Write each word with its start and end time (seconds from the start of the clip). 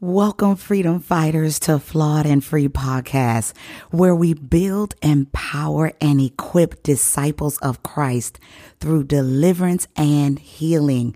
Welcome, 0.00 0.56
freedom 0.56 0.98
fighters, 0.98 1.60
to 1.60 1.78
Flawed 1.78 2.26
and 2.26 2.44
Free 2.44 2.66
Podcast, 2.66 3.52
where 3.90 4.14
we 4.14 4.34
build, 4.34 4.96
empower, 5.02 5.92
and 6.00 6.20
equip 6.20 6.82
disciples 6.82 7.58
of 7.58 7.84
Christ 7.84 8.40
through 8.80 9.04
deliverance 9.04 9.86
and 9.94 10.40
healing. 10.40 11.14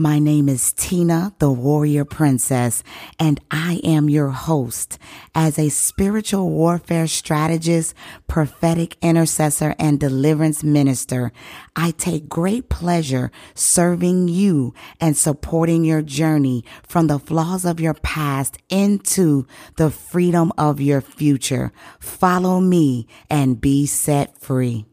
My 0.00 0.20
name 0.20 0.48
is 0.48 0.72
Tina, 0.74 1.34
the 1.40 1.50
Warrior 1.50 2.04
Princess, 2.04 2.84
and 3.18 3.40
I 3.50 3.80
am 3.82 4.08
your 4.08 4.28
host. 4.28 4.96
As 5.34 5.58
a 5.58 5.70
spiritual 5.70 6.50
warfare 6.50 7.08
strategist, 7.08 7.94
prophetic 8.28 8.96
intercessor, 9.02 9.74
and 9.76 9.98
deliverance 9.98 10.62
minister, 10.62 11.32
I 11.74 11.90
take 11.90 12.28
great 12.28 12.68
pleasure 12.68 13.32
serving 13.56 14.28
you 14.28 14.72
and 15.00 15.16
supporting 15.16 15.84
your 15.84 16.02
journey 16.02 16.64
from 16.86 17.08
the 17.08 17.18
flaws 17.18 17.64
of 17.64 17.80
your 17.80 17.94
past 17.94 18.56
into 18.68 19.48
the 19.78 19.90
freedom 19.90 20.52
of 20.56 20.80
your 20.80 21.00
future. 21.00 21.72
Follow 21.98 22.60
me 22.60 23.08
and 23.28 23.60
be 23.60 23.84
set 23.84 24.38
free. 24.38 24.86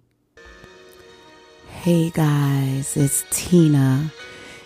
Hey 1.70 2.10
guys, 2.10 2.98
it's 2.98 3.24
Tina 3.30 4.12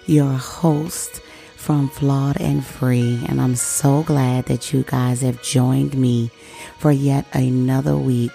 your 0.09 0.33
host 0.33 1.21
from 1.55 1.87
Flawed 1.87 2.41
and 2.41 2.65
Free. 2.65 3.23
And 3.29 3.39
I'm 3.39 3.55
so 3.55 4.03
glad 4.03 4.45
that 4.47 4.73
you 4.73 4.83
guys 4.83 5.21
have 5.21 5.41
joined 5.43 5.95
me 5.95 6.31
for 6.79 6.91
yet 6.91 7.25
another 7.33 7.95
week 7.95 8.31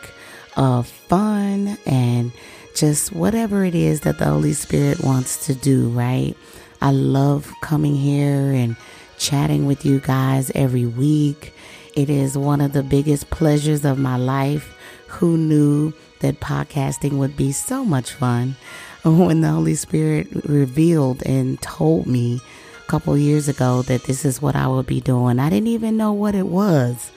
of 0.56 0.86
fun 0.86 1.76
and 1.84 2.30
just 2.76 3.12
whatever 3.12 3.64
it 3.64 3.74
is 3.74 4.02
that 4.02 4.18
the 4.18 4.26
Holy 4.26 4.52
Spirit 4.52 5.02
wants 5.02 5.46
to 5.46 5.54
do, 5.54 5.88
right? 5.88 6.36
I 6.80 6.92
love 6.92 7.52
coming 7.60 7.96
here 7.96 8.52
and 8.52 8.76
chatting 9.18 9.66
with 9.66 9.84
you 9.84 10.00
guys 10.00 10.52
every 10.54 10.86
week. 10.86 11.52
It 11.94 12.08
is 12.08 12.38
one 12.38 12.60
of 12.60 12.72
the 12.72 12.82
biggest 12.82 13.30
pleasures 13.30 13.84
of 13.84 13.98
my 13.98 14.16
life. 14.16 14.76
Who 15.08 15.36
knew 15.36 15.92
that 16.20 16.40
podcasting 16.40 17.18
would 17.18 17.36
be 17.36 17.52
so 17.52 17.84
much 17.84 18.12
fun? 18.12 18.56
when 19.18 19.42
the 19.42 19.50
Holy 19.50 19.74
Spirit 19.74 20.28
revealed 20.46 21.22
and 21.26 21.60
told 21.60 22.06
me 22.06 22.40
a 22.82 22.90
couple 22.90 23.16
years 23.18 23.48
ago 23.48 23.82
that 23.82 24.04
this 24.04 24.24
is 24.24 24.40
what 24.40 24.56
I 24.56 24.66
would 24.66 24.86
be 24.86 25.02
doing. 25.02 25.38
I 25.38 25.50
didn't 25.50 25.68
even 25.68 25.98
know 25.98 26.12
what 26.14 26.34
it 26.34 26.46
was 26.46 27.10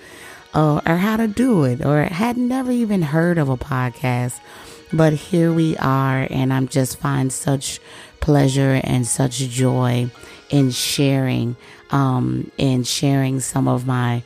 uh, 0.54 0.82
or 0.86 0.98
how 0.98 1.16
to 1.16 1.30
do 1.30 1.64
it 1.64 1.86
or 1.86 2.04
had 2.04 2.36
never 2.36 2.72
even 2.74 3.02
heard 3.04 3.38
of 3.38 3.48
a 3.48 3.56
podcast. 3.56 4.38
But 4.92 5.14
here 5.14 5.54
we 5.54 5.78
are, 5.78 6.28
and 6.30 6.54
I'm 6.54 6.68
just 6.68 6.98
find 6.98 7.32
such 7.32 7.80
pleasure 8.20 8.82
and 8.84 9.08
such 9.08 9.38
joy 9.38 10.10
in 10.50 10.72
sharing, 10.72 11.56
um, 11.92 12.52
in 12.58 12.84
sharing 12.84 13.40
some 13.40 13.68
of 13.70 13.88
my 13.88 14.24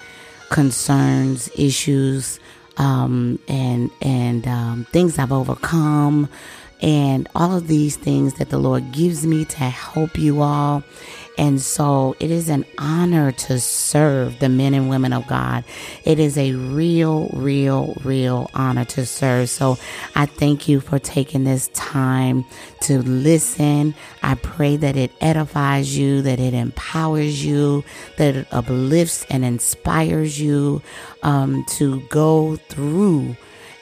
concerns, 0.49 1.49
issues, 1.55 2.39
um, 2.77 3.39
and 3.47 3.91
and 4.01 4.47
um, 4.47 4.87
things 4.91 5.19
I've 5.19 5.31
overcome 5.31 6.29
and 6.81 7.29
all 7.35 7.55
of 7.55 7.67
these 7.67 7.95
things 7.95 8.35
that 8.35 8.49
the 8.49 8.57
Lord 8.57 8.91
gives 8.91 9.25
me 9.25 9.45
to 9.45 9.63
help 9.63 10.17
you 10.17 10.41
all. 10.41 10.83
And 11.37 11.61
so 11.61 12.15
it 12.19 12.29
is 12.29 12.49
an 12.49 12.65
honor 12.77 13.31
to 13.31 13.59
serve 13.59 14.39
the 14.39 14.49
men 14.49 14.73
and 14.73 14.89
women 14.89 15.13
of 15.13 15.25
God. 15.27 15.63
It 16.03 16.19
is 16.19 16.37
a 16.37 16.53
real, 16.53 17.29
real, 17.33 17.95
real 18.03 18.49
honor 18.53 18.85
to 18.85 19.05
serve. 19.05 19.49
So 19.49 19.77
I 20.13 20.25
thank 20.25 20.67
you 20.67 20.81
for 20.81 20.99
taking 20.99 21.43
this 21.43 21.69
time 21.69 22.45
to 22.81 23.01
listen. 23.01 23.95
I 24.21 24.35
pray 24.35 24.75
that 24.77 24.97
it 24.97 25.11
edifies 25.21 25.97
you, 25.97 26.21
that 26.21 26.39
it 26.39 26.53
empowers 26.53 27.43
you, 27.43 27.85
that 28.17 28.35
it 28.35 28.47
uplifts 28.51 29.25
and 29.29 29.45
inspires 29.45 30.39
you 30.39 30.81
um, 31.23 31.65
to 31.69 32.01
go 32.09 32.57
through 32.57 33.35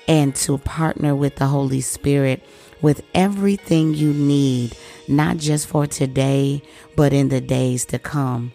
and 0.08 0.36
to 0.36 0.58
partner 0.60 1.16
with 1.16 1.36
the 1.38 1.48
Holy 1.48 1.82
Spirit 1.82 2.42
with 2.82 3.04
everything 3.14 3.94
you 3.94 4.14
need, 4.14 4.76
not 5.08 5.38
just 5.38 5.68
for 5.68 5.88
today, 5.88 6.62
but 6.96 7.14
in 7.14 7.30
the 7.30 7.42
days 7.42 7.86
to 7.86 8.00
come. 8.00 8.52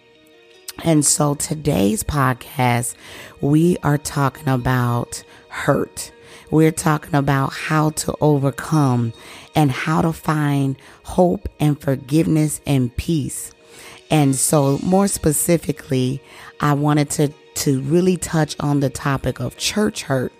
And 0.83 1.05
so 1.05 1.35
today's 1.35 2.03
podcast, 2.03 2.95
we 3.41 3.77
are 3.83 3.97
talking 3.97 4.47
about 4.47 5.23
hurt. 5.49 6.11
We're 6.51 6.71
talking 6.71 7.15
about 7.15 7.53
how 7.53 7.91
to 7.91 8.15
overcome 8.21 9.13
and 9.55 9.71
how 9.71 10.01
to 10.01 10.13
find 10.13 10.75
hope 11.03 11.47
and 11.59 11.79
forgiveness 11.79 12.61
and 12.65 12.95
peace. 12.95 13.53
And 14.11 14.35
so 14.35 14.79
more 14.83 15.07
specifically, 15.07 16.21
I 16.59 16.73
wanted 16.73 17.09
to, 17.11 17.29
to 17.29 17.81
really 17.81 18.17
touch 18.17 18.55
on 18.59 18.79
the 18.79 18.89
topic 18.89 19.39
of 19.39 19.57
church 19.57 20.03
hurt 20.03 20.33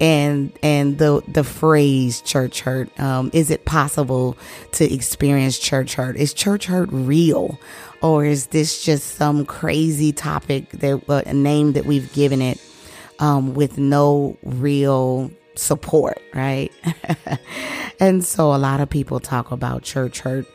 and 0.00 0.52
and 0.62 0.98
the 0.98 1.22
the 1.28 1.44
phrase 1.44 2.20
church 2.20 2.60
hurt. 2.60 2.98
Um, 3.00 3.30
is 3.32 3.50
it 3.50 3.64
possible 3.64 4.36
to 4.72 4.92
experience 4.92 5.58
church 5.58 5.94
hurt? 5.94 6.16
Is 6.16 6.34
church 6.34 6.66
hurt 6.66 6.88
real, 6.92 7.58
or 8.02 8.24
is 8.24 8.46
this 8.46 8.84
just 8.84 9.14
some 9.16 9.46
crazy 9.46 10.12
topic 10.12 10.70
that 10.70 11.08
uh, 11.08 11.22
a 11.26 11.34
name 11.34 11.72
that 11.72 11.86
we've 11.86 12.12
given 12.12 12.42
it 12.42 12.60
um, 13.18 13.54
with 13.54 13.78
no 13.78 14.36
real 14.42 15.30
support, 15.54 16.20
right? 16.34 16.72
and 18.00 18.24
so 18.24 18.54
a 18.54 18.58
lot 18.58 18.80
of 18.80 18.90
people 18.90 19.20
talk 19.20 19.50
about 19.52 19.82
church 19.82 20.20
hurt, 20.20 20.46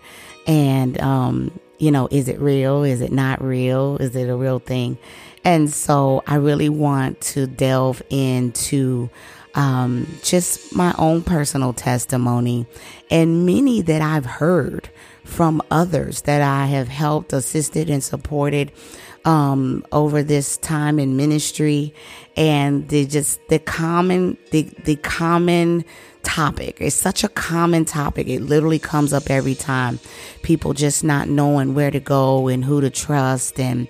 and 0.48 1.00
um, 1.02 1.60
you 1.80 1.92
know, 1.92 2.08
is 2.12 2.28
it 2.28 2.40
real? 2.40 2.84
Is 2.84 3.02
it 3.02 3.12
not 3.12 3.42
real? 3.42 3.98
Is 3.98 4.16
it 4.16 4.30
a 4.30 4.36
real 4.36 4.60
thing? 4.60 4.98
And 5.44 5.70
so 5.72 6.24
I 6.28 6.36
really 6.36 6.70
want 6.70 7.22
to 7.22 7.48
delve 7.48 8.02
into 8.10 9.10
um, 9.56 10.08
just 10.24 10.76
my 10.76 10.94
own 10.98 11.24
personal 11.24 11.74
testimony 11.74 12.68
and 13.10 13.46
many 13.46 13.82
that 13.82 14.02
I've 14.02 14.26
heard 14.26 14.90
from 15.24 15.62
others 15.72 16.22
that 16.24 16.42
I 16.42 16.66
have 16.68 16.88
helped, 16.88 17.34
assisted, 17.34 17.90
and 17.90 18.04
supported 18.04 18.72
um, 19.26 19.86
over 19.92 20.24
this 20.24 20.58
time 20.58 21.00
in 21.00 21.18
ministry. 21.18 21.94
And 22.36 22.88
the 22.90 23.06
just 23.06 23.40
the 23.50 23.60
common 23.60 24.38
the 24.52 24.64
the 24.84 24.96
common 24.98 25.86
topic. 26.30 26.78
It's 26.80 26.96
such 26.96 27.24
a 27.24 27.28
common 27.28 27.86
topic. 27.86 28.28
It 28.28 28.42
literally 28.42 28.78
comes 28.78 29.14
up 29.14 29.32
every 29.32 29.56
time. 29.56 30.00
People 30.44 30.74
just 30.74 31.04
not 31.04 31.28
knowing 31.28 31.74
where 31.74 31.90
to 31.90 32.00
go 32.00 32.48
and 32.48 32.64
who 32.64 32.82
to 32.82 32.92
trust 32.92 33.60
and 33.60 33.88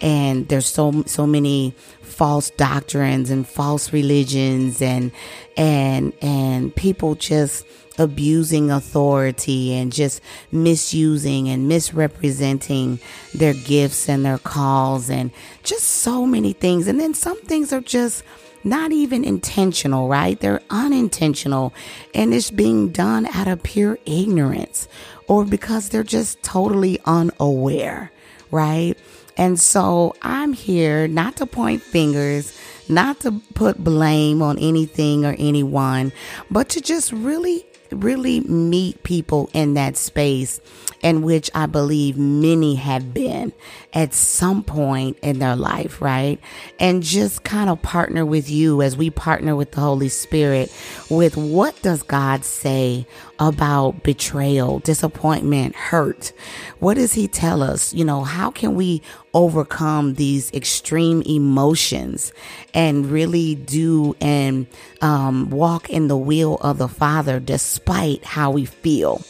and 0.00 0.48
there's 0.48 0.66
so 0.66 1.02
so 1.06 1.26
many 1.26 1.74
false 2.00 2.48
doctrines 2.50 3.28
and 3.28 3.46
false 3.46 3.92
religions 3.92 4.80
and 4.80 5.12
and 5.58 6.14
and 6.22 6.74
people 6.74 7.14
just 7.14 7.66
abusing 7.98 8.70
authority 8.70 9.74
and 9.74 9.92
just 9.92 10.22
misusing 10.50 11.46
and 11.50 11.68
misrepresenting 11.68 12.98
their 13.34 13.52
gifts 13.52 14.08
and 14.08 14.24
their 14.24 14.38
calls 14.38 15.10
and 15.10 15.30
just 15.62 15.86
so 15.86 16.26
many 16.26 16.54
things 16.54 16.86
and 16.86 16.98
then 16.98 17.12
some 17.12 17.40
things 17.42 17.70
are 17.70 17.82
just 17.82 18.24
not 18.64 18.92
even 18.92 19.24
intentional, 19.24 20.08
right? 20.08 20.38
They're 20.38 20.62
unintentional 20.70 21.72
and 22.14 22.32
it's 22.32 22.50
being 22.50 22.90
done 22.90 23.26
out 23.26 23.48
of 23.48 23.62
pure 23.62 23.98
ignorance 24.06 24.88
or 25.26 25.44
because 25.44 25.88
they're 25.88 26.02
just 26.02 26.42
totally 26.42 26.98
unaware, 27.04 28.12
right? 28.50 28.94
And 29.36 29.58
so 29.58 30.14
I'm 30.22 30.52
here 30.52 31.08
not 31.08 31.36
to 31.36 31.46
point 31.46 31.82
fingers, 31.82 32.58
not 32.88 33.20
to 33.20 33.32
put 33.54 33.82
blame 33.82 34.42
on 34.42 34.58
anything 34.58 35.24
or 35.24 35.34
anyone, 35.38 36.12
but 36.50 36.68
to 36.70 36.80
just 36.80 37.12
really, 37.12 37.64
really 37.90 38.40
meet 38.40 39.02
people 39.02 39.50
in 39.54 39.74
that 39.74 39.96
space 39.96 40.60
in 41.02 41.22
which 41.22 41.50
I 41.54 41.66
believe 41.66 42.16
many 42.16 42.76
have 42.76 43.12
been 43.12 43.52
at 43.92 44.14
some 44.14 44.62
point 44.62 45.18
in 45.20 45.40
their 45.40 45.56
life, 45.56 46.00
right? 46.00 46.40
And 46.78 47.02
just 47.02 47.42
kind 47.42 47.68
of 47.68 47.82
partner 47.82 48.24
with 48.24 48.48
you 48.48 48.80
as 48.82 48.96
we 48.96 49.10
partner 49.10 49.56
with 49.56 49.72
the 49.72 49.80
Holy 49.80 50.08
Spirit 50.08 50.72
with 51.10 51.36
what 51.36 51.80
does 51.82 52.02
God 52.04 52.44
say 52.44 53.06
about 53.40 54.04
betrayal, 54.04 54.78
disappointment, 54.78 55.74
hurt? 55.74 56.32
What 56.78 56.94
does 56.94 57.14
He 57.14 57.26
tell 57.26 57.62
us? 57.62 57.92
You 57.92 58.04
know, 58.04 58.22
how 58.22 58.52
can 58.52 58.76
we 58.76 59.02
overcome 59.34 60.14
these 60.14 60.52
extreme 60.52 61.22
emotions 61.22 62.32
and 62.72 63.06
really 63.06 63.56
do 63.56 64.14
and 64.20 64.68
um, 65.00 65.50
walk 65.50 65.90
in 65.90 66.06
the 66.06 66.16
will 66.16 66.56
of 66.58 66.78
the 66.78 66.88
Father 66.88 67.40
despite 67.40 68.24
how 68.24 68.52
we 68.52 68.64
feel? 68.64 69.20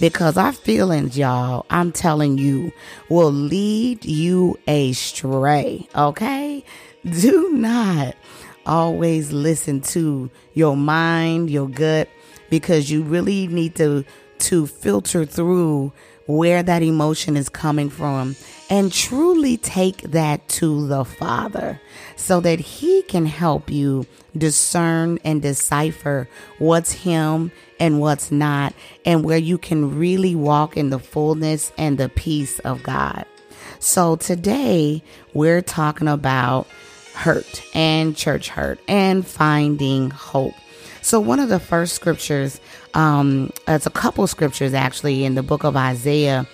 Because 0.00 0.36
our 0.36 0.52
feelings, 0.52 1.16
y'all, 1.16 1.66
I'm 1.70 1.92
telling 1.92 2.38
you, 2.38 2.72
will 3.08 3.30
lead 3.30 4.04
you 4.04 4.58
astray. 4.66 5.86
Okay? 5.94 6.64
Do 7.04 7.50
not 7.52 8.16
always 8.66 9.32
listen 9.32 9.80
to 9.80 10.30
your 10.54 10.76
mind, 10.76 11.50
your 11.50 11.68
gut, 11.68 12.08
because 12.48 12.90
you 12.90 13.02
really 13.02 13.46
need 13.46 13.76
to 13.76 14.04
to 14.38 14.66
filter 14.66 15.26
through 15.26 15.92
where 16.30 16.62
that 16.62 16.82
emotion 16.82 17.36
is 17.36 17.48
coming 17.48 17.90
from 17.90 18.36
and 18.68 18.92
truly 18.92 19.56
take 19.56 20.00
that 20.02 20.46
to 20.48 20.86
the 20.86 21.04
Father 21.04 21.80
so 22.16 22.40
that 22.40 22.60
He 22.60 23.02
can 23.02 23.26
help 23.26 23.70
you 23.70 24.06
discern 24.36 25.18
and 25.24 25.42
decipher 25.42 26.28
what's 26.58 26.92
Him 26.92 27.50
and 27.80 28.00
what's 28.00 28.30
not, 28.30 28.74
and 29.06 29.24
where 29.24 29.38
you 29.38 29.56
can 29.56 29.98
really 29.98 30.34
walk 30.34 30.76
in 30.76 30.90
the 30.90 30.98
fullness 30.98 31.72
and 31.78 31.96
the 31.96 32.10
peace 32.10 32.58
of 32.60 32.82
God. 32.82 33.24
So 33.78 34.16
today 34.16 35.02
we're 35.32 35.62
talking 35.62 36.08
about 36.08 36.66
hurt 37.14 37.62
and 37.74 38.14
church 38.14 38.50
hurt 38.50 38.78
and 38.86 39.26
finding 39.26 40.10
hope. 40.10 40.54
So 41.02 41.20
one 41.20 41.40
of 41.40 41.48
the 41.48 41.60
first 41.60 41.94
scriptures, 41.94 42.60
um, 42.94 43.52
it's 43.66 43.86
a 43.86 43.90
couple 43.90 44.26
scriptures 44.26 44.74
actually 44.74 45.24
in 45.24 45.34
the 45.34 45.42
book 45.42 45.64
of 45.64 45.76
Isaiah 45.76 46.46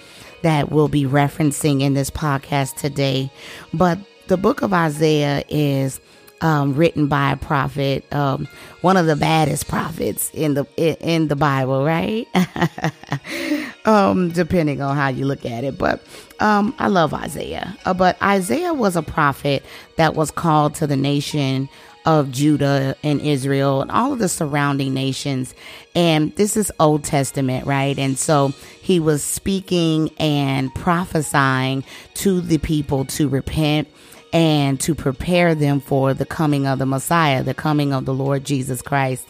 that 0.43 0.70
we'll 0.70 0.88
be 0.88 1.04
referencing 1.04 1.81
in 1.81 1.94
this 1.94 2.10
podcast 2.10 2.76
today. 2.76 3.31
But 3.75 3.98
the 4.28 4.37
book 4.37 4.62
of 4.62 4.72
Isaiah 4.72 5.44
is 5.48 6.00
um, 6.40 6.75
written 6.75 7.06
by 7.08 7.32
a 7.32 7.37
prophet, 7.37 8.04
um, 8.12 8.46
one 8.82 8.96
of 8.96 9.06
the 9.06 9.16
baddest 9.16 9.69
prophets 9.69 10.31
in 10.34 10.54
the 10.54 10.66
in 10.76 11.28
the 11.28 11.37
Bible, 11.37 11.84
right? 11.84 12.26
um, 13.87 14.31
depending 14.31 14.82
on 14.82 14.96
how 14.96 15.08
you 15.08 15.25
look 15.25 15.44
at 15.46 15.64
it, 15.64 15.78
but 15.78 16.02
um, 16.40 16.75
I 16.78 16.88
love 16.88 17.14
Isaiah. 17.14 17.76
Uh, 17.84 17.94
but 17.94 18.20
Isaiah 18.22 18.75
was 18.75 18.96
a 18.96 19.02
prophet 19.02 19.64
that 19.96 20.14
was 20.14 20.31
called 20.31 20.75
to 20.76 20.87
the 20.87 20.96
nation 20.96 21.69
of 22.06 22.30
Judah 22.30 22.96
and 23.02 23.20
Israel 23.20 23.82
and 23.82 23.90
all 23.90 24.12
of 24.12 24.20
the 24.20 24.28
surrounding 24.28 24.94
nations. 24.94 25.54
And 25.94 26.34
this 26.36 26.56
is 26.56 26.72
Old 26.78 27.04
Testament, 27.04 27.66
right? 27.66 27.98
And 27.98 28.16
so 28.16 28.52
he 28.80 29.00
was 29.00 29.22
speaking 29.22 30.10
and 30.18 30.74
prophesying 30.74 31.84
to 32.14 32.40
the 32.40 32.58
people 32.58 33.04
to 33.06 33.28
repent 33.28 33.88
and 34.32 34.80
to 34.80 34.94
prepare 34.94 35.54
them 35.54 35.80
for 35.80 36.14
the 36.14 36.26
coming 36.26 36.66
of 36.66 36.78
the 36.78 36.86
Messiah, 36.86 37.42
the 37.42 37.54
coming 37.54 37.92
of 37.92 38.04
the 38.04 38.14
Lord 38.14 38.44
Jesus 38.44 38.82
Christ. 38.82 39.26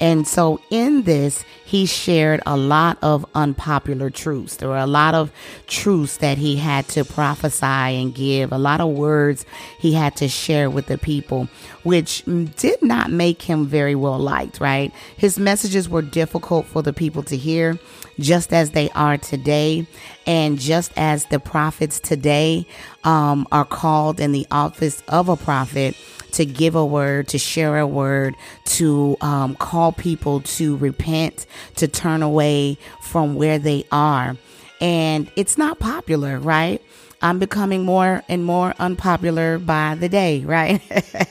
And 0.00 0.26
so 0.26 0.60
in 0.70 1.02
this, 1.02 1.44
he 1.64 1.86
shared 1.86 2.40
a 2.46 2.56
lot 2.56 2.98
of 3.02 3.24
unpopular 3.34 4.10
truths. 4.10 4.56
There 4.56 4.68
were 4.68 4.76
a 4.76 4.86
lot 4.86 5.14
of 5.14 5.32
truths 5.66 6.18
that 6.18 6.38
he 6.38 6.56
had 6.56 6.88
to 6.88 7.04
prophesy 7.04 7.64
and 7.64 8.14
give, 8.14 8.52
a 8.52 8.58
lot 8.58 8.80
of 8.80 8.90
words 8.90 9.46
he 9.78 9.92
had 9.92 10.16
to 10.16 10.28
share 10.28 10.68
with 10.68 10.86
the 10.86 10.98
people, 10.98 11.48
which 11.82 12.24
did 12.56 12.82
not 12.82 13.10
make 13.10 13.42
him 13.42 13.66
very 13.66 13.94
well 13.94 14.18
liked, 14.18 14.60
right? 14.60 14.92
His 15.16 15.38
messages 15.38 15.88
were 15.88 16.02
difficult 16.02 16.66
for 16.66 16.82
the 16.82 16.92
people 16.92 17.22
to 17.24 17.36
hear, 17.36 17.78
just 18.18 18.52
as 18.52 18.70
they 18.70 18.90
are 18.90 19.16
today. 19.16 19.86
And 20.26 20.58
just 20.58 20.92
as 20.96 21.26
the 21.26 21.38
prophets 21.38 22.00
today 22.00 22.66
um, 23.04 23.46
are 23.52 23.64
called 23.64 24.20
in 24.20 24.32
the 24.32 24.46
office 24.50 25.02
of 25.08 25.28
a 25.28 25.36
prophet, 25.36 25.96
to 26.34 26.44
give 26.44 26.74
a 26.74 26.84
word, 26.84 27.28
to 27.28 27.38
share 27.38 27.78
a 27.78 27.86
word, 27.86 28.34
to 28.64 29.16
um, 29.20 29.53
call 29.54 29.92
people 29.92 30.40
to 30.40 30.76
repent, 30.76 31.46
to 31.76 31.88
turn 31.88 32.22
away 32.22 32.78
from 33.00 33.34
where 33.34 33.58
they 33.58 33.84
are. 33.92 34.36
And 34.80 35.30
it's 35.36 35.56
not 35.56 35.78
popular, 35.78 36.38
right? 36.38 36.82
I'm 37.22 37.38
becoming 37.38 37.84
more 37.84 38.22
and 38.28 38.44
more 38.44 38.74
unpopular 38.78 39.58
by 39.58 39.94
the 39.94 40.08
day, 40.08 40.44
right? 40.44 40.82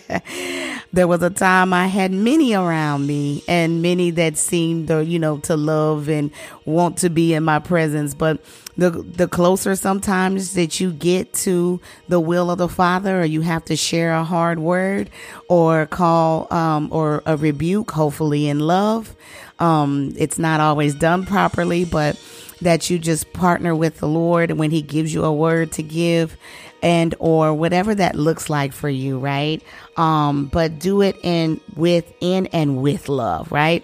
there 0.94 1.08
was 1.08 1.24
a 1.24 1.30
time 1.32 1.74
I 1.74 1.88
had 1.88 2.12
many 2.12 2.54
around 2.54 3.08
me 3.08 3.44
and 3.48 3.82
many 3.82 4.12
that 4.12 4.38
seemed, 4.38 4.90
you 4.90 5.18
know, 5.18 5.40
to 5.40 5.58
love 5.58 6.08
and 6.08 6.30
want 6.66 7.00
to 7.00 7.10
be 7.10 7.34
in 7.34 7.44
my 7.44 7.58
presence. 7.58 8.14
But 8.14 8.40
the 8.78 8.92
the 8.92 9.28
closer 9.28 9.76
sometimes 9.76 10.54
that 10.54 10.80
you 10.80 10.92
get 10.92 11.34
to 11.34 11.82
the 12.08 12.20
will 12.20 12.52
of 12.52 12.60
the 12.60 12.70
Father, 12.70 13.22
or 13.22 13.26
you 13.26 13.42
have 13.42 13.66
to 13.66 13.76
share 13.76 14.14
a 14.14 14.24
hard 14.24 14.60
word, 14.60 15.10
or 15.50 15.88
call 15.88 16.48
um, 16.54 16.90
or 16.92 17.24
a 17.26 17.38
rebuke, 17.38 17.90
hopefully 17.92 18.48
in 18.48 18.60
love. 18.60 19.16
Um, 19.58 20.14
it's 20.18 20.38
not 20.38 20.60
always 20.60 20.94
done 20.94 21.26
properly, 21.26 21.86
but 21.86 22.20
that 22.62 22.90
you 22.90 23.00
just 23.00 23.34
partner 23.34 23.76
with 23.76 24.00
the 24.00 24.08
Lord 24.08 24.52
when 24.52 24.72
he 24.72 24.82
gives 24.82 25.14
you 25.14 25.24
a 25.24 25.34
word 25.34 25.72
to 25.74 25.84
give 25.84 26.38
and 26.84 27.16
or 27.18 27.54
whatever 27.54 27.96
that 27.96 28.16
looks 28.16 28.50
like 28.50 28.74
for 28.74 28.90
you, 28.90 29.18
right? 29.18 29.64
Um, 29.98 30.46
but 30.46 30.78
do 30.78 31.02
it 31.02 31.16
in 31.24 31.60
with 31.76 32.14
in 32.20 32.48
and 32.48 32.78
with 32.78 33.10
love, 33.10 33.52
right? 33.52 33.84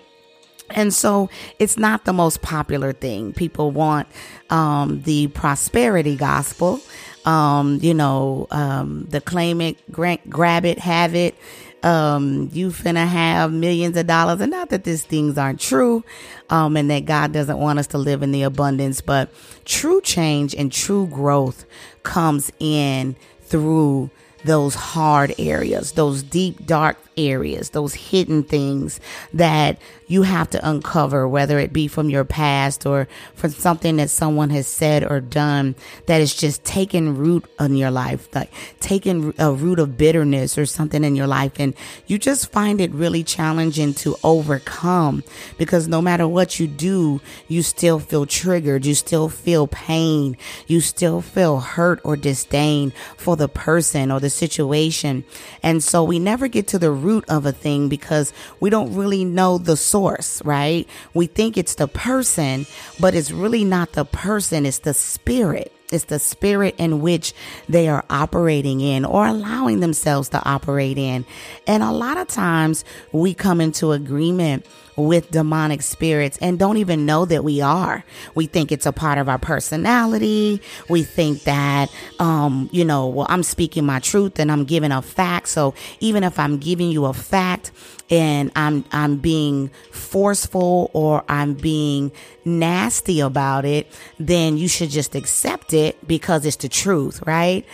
And 0.72 0.94
so 0.94 1.30
it's 1.58 1.78
not 1.78 2.06
the 2.06 2.14
most 2.14 2.44
popular 2.44 2.94
thing. 2.94 3.34
People 3.34 3.72
want 3.72 4.08
um, 4.52 5.02
the 5.02 5.28
prosperity 5.28 6.16
gospel, 6.16 6.80
um, 7.26 7.80
you 7.82 7.94
know, 7.96 8.46
um, 8.52 9.06
the 9.10 9.22
claim 9.22 9.62
it, 9.62 9.92
grant, 9.92 10.30
grab 10.30 10.66
it, 10.66 10.78
have 10.78 11.16
it 11.16 11.36
um, 11.84 12.50
you 12.52 12.70
finna 12.70 13.08
have 13.08 13.52
millions 13.52 13.98
of 13.98 14.08
dollars. 14.08 14.42
And 14.42 14.52
not 14.52 14.70
that 14.70 14.84
these 14.84 15.04
things 15.04 15.38
aren't 15.38 15.60
true, 15.60 16.04
um, 16.50 16.76
and 16.78 16.90
that 16.92 17.06
God 17.06 17.32
doesn't 17.32 17.58
want 17.58 17.80
us 17.80 17.88
to 17.88 17.98
live 17.98 18.24
in 18.24 18.32
the 18.32 18.44
abundance, 18.44 19.02
but 19.02 19.30
true 19.66 20.02
change 20.02 20.54
and 20.56 20.72
true 20.72 21.08
growth 21.08 21.66
comes 22.04 22.52
in 22.60 23.16
through 23.42 24.10
those 24.46 24.76
hard 24.76 25.34
areas, 25.38 25.94
those 25.94 26.24
deep, 26.24 26.66
dark 26.66 26.98
areas, 27.18 27.72
those 27.72 27.94
hidden 27.94 28.44
things 28.44 29.00
that 29.34 29.78
you 30.10 30.24
have 30.24 30.50
to 30.50 30.70
uncover, 30.70 31.28
whether 31.28 31.60
it 31.60 31.72
be 31.72 31.88
from 31.88 32.10
your 32.10 32.26
past 32.26 32.86
or 32.86 33.08
from 33.36 33.52
something 33.52 33.96
that 33.98 34.10
someone 34.10 34.50
has 34.50 34.68
said 34.68 35.10
or 35.10 35.22
done 35.22 35.76
that 36.08 36.20
is 36.20 36.36
just 36.36 36.64
taking 36.66 37.16
root 37.16 37.46
in 37.60 37.76
your 37.76 37.92
life, 37.92 38.28
like 38.36 38.52
taking 38.80 39.34
a 39.38 39.54
root 39.54 39.80
of 39.80 39.98
bitterness 39.98 40.58
or 40.58 40.66
something 40.66 41.04
in 41.04 41.16
your 41.16 41.28
life. 41.28 41.54
And 41.60 41.76
you 42.08 42.18
just 42.18 42.52
find 42.52 42.82
it 42.82 42.92
really 42.92 43.24
challenging 43.24 43.94
to 43.96 44.18
overcome 44.24 45.24
because 45.58 45.88
no 45.88 46.02
matter 46.02 46.28
what 46.28 46.60
you 46.60 46.68
do, 46.68 47.22
you 47.48 47.62
still 47.62 48.00
feel 48.00 48.26
triggered. 48.26 48.88
You 48.88 48.96
still 48.96 49.30
feel 49.30 49.68
pain. 49.68 50.38
You 50.66 50.82
still 50.82 51.22
feel 51.22 51.60
hurt 51.60 52.02
or 52.04 52.16
disdain 52.16 52.94
for 53.16 53.36
the 53.36 53.48
person 53.48 54.12
or 54.12 54.20
the 54.20 54.32
situation. 54.32 55.24
And 55.62 55.84
so 55.84 56.04
we 56.04 56.18
never 56.18 56.48
get 56.48 56.68
to 56.70 56.80
the 56.80 56.92
root 56.92 57.26
of 57.30 57.46
a 57.46 57.52
thing 57.52 57.90
because 57.90 58.34
we 58.60 58.72
don't 58.72 58.96
really 58.96 59.24
know 59.24 59.60
the 59.60 59.78
source, 59.78 59.99
right? 60.46 60.88
We 61.14 61.28
think 61.28 61.58
it's 61.58 61.76
the 61.76 61.88
person, 61.88 62.66
but 63.00 63.16
it's 63.16 63.32
really 63.32 63.64
not 63.64 63.94
the 63.94 64.06
person, 64.06 64.66
it's 64.66 64.80
the 64.80 64.94
spirit. 64.94 65.74
It's 65.92 66.06
the 66.06 66.20
spirit 66.20 66.76
in 66.78 67.02
which 67.02 67.34
they 67.68 67.88
are 67.88 68.06
operating 68.10 68.80
in 68.80 69.06
or 69.06 69.26
allowing 69.26 69.80
themselves 69.80 70.30
to 70.30 70.44
operate 70.48 71.00
in. 71.00 71.26
And 71.66 71.82
a 71.82 71.92
lot 71.92 72.18
of 72.18 72.28
times 72.28 72.86
we 73.12 73.34
come 73.34 73.60
into 73.60 73.92
agreement 73.92 74.68
with 75.00 75.32
demonic 75.32 75.82
spirits 75.82 76.38
and 76.42 76.60
don't 76.60 76.78
even 76.78 77.06
know 77.06 77.26
that 77.26 77.44
we 77.44 77.62
are. 77.62 78.04
We 78.36 78.46
think 78.46 78.72
it's 78.72 78.86
a 78.86 78.92
part 78.92 79.18
of 79.18 79.30
our 79.30 79.38
personality. 79.38 80.62
We 80.90 81.04
think 81.04 81.44
that, 81.44 81.94
um, 82.20 82.70
you 82.72 82.86
know, 82.86 83.08
well, 83.08 83.28
I'm 83.30 83.44
speaking 83.44 83.86
my 83.86 84.00
truth 84.00 84.40
and 84.40 84.52
I'm 84.52 84.66
giving 84.66 84.92
a 84.92 85.02
fact. 85.02 85.50
So 85.50 85.74
even 86.00 86.24
if 86.24 86.40
I'm 86.40 86.58
giving 86.58 86.92
you 86.92 87.06
a 87.06 87.14
fact 87.14 87.72
and 88.10 88.52
I'm, 88.56 88.86
I'm 88.92 89.18
being 89.18 89.70
forceful 89.92 90.90
or 90.94 91.24
I'm 91.30 91.54
being 91.54 92.12
nasty 92.44 93.20
about 93.20 93.66
it, 93.66 93.88
then 94.20 94.58
you 94.58 94.68
should 94.68 94.90
just 94.90 95.16
accept 95.16 95.74
it 95.74 96.08
because 96.08 96.46
it's 96.46 96.58
the 96.58 96.70
truth, 96.70 97.22
right? 97.26 97.66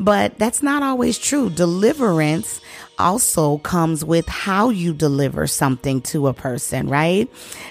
But 0.00 0.38
that's 0.38 0.62
not 0.62 0.82
always 0.82 1.18
true. 1.18 1.50
Deliverance 1.50 2.60
also 2.98 3.58
comes 3.58 4.04
with 4.04 4.26
how 4.28 4.70
you 4.70 4.94
deliver 4.94 5.46
something 5.46 6.00
to 6.02 6.28
a 6.28 6.34
person, 6.34 6.88
right? 6.88 7.30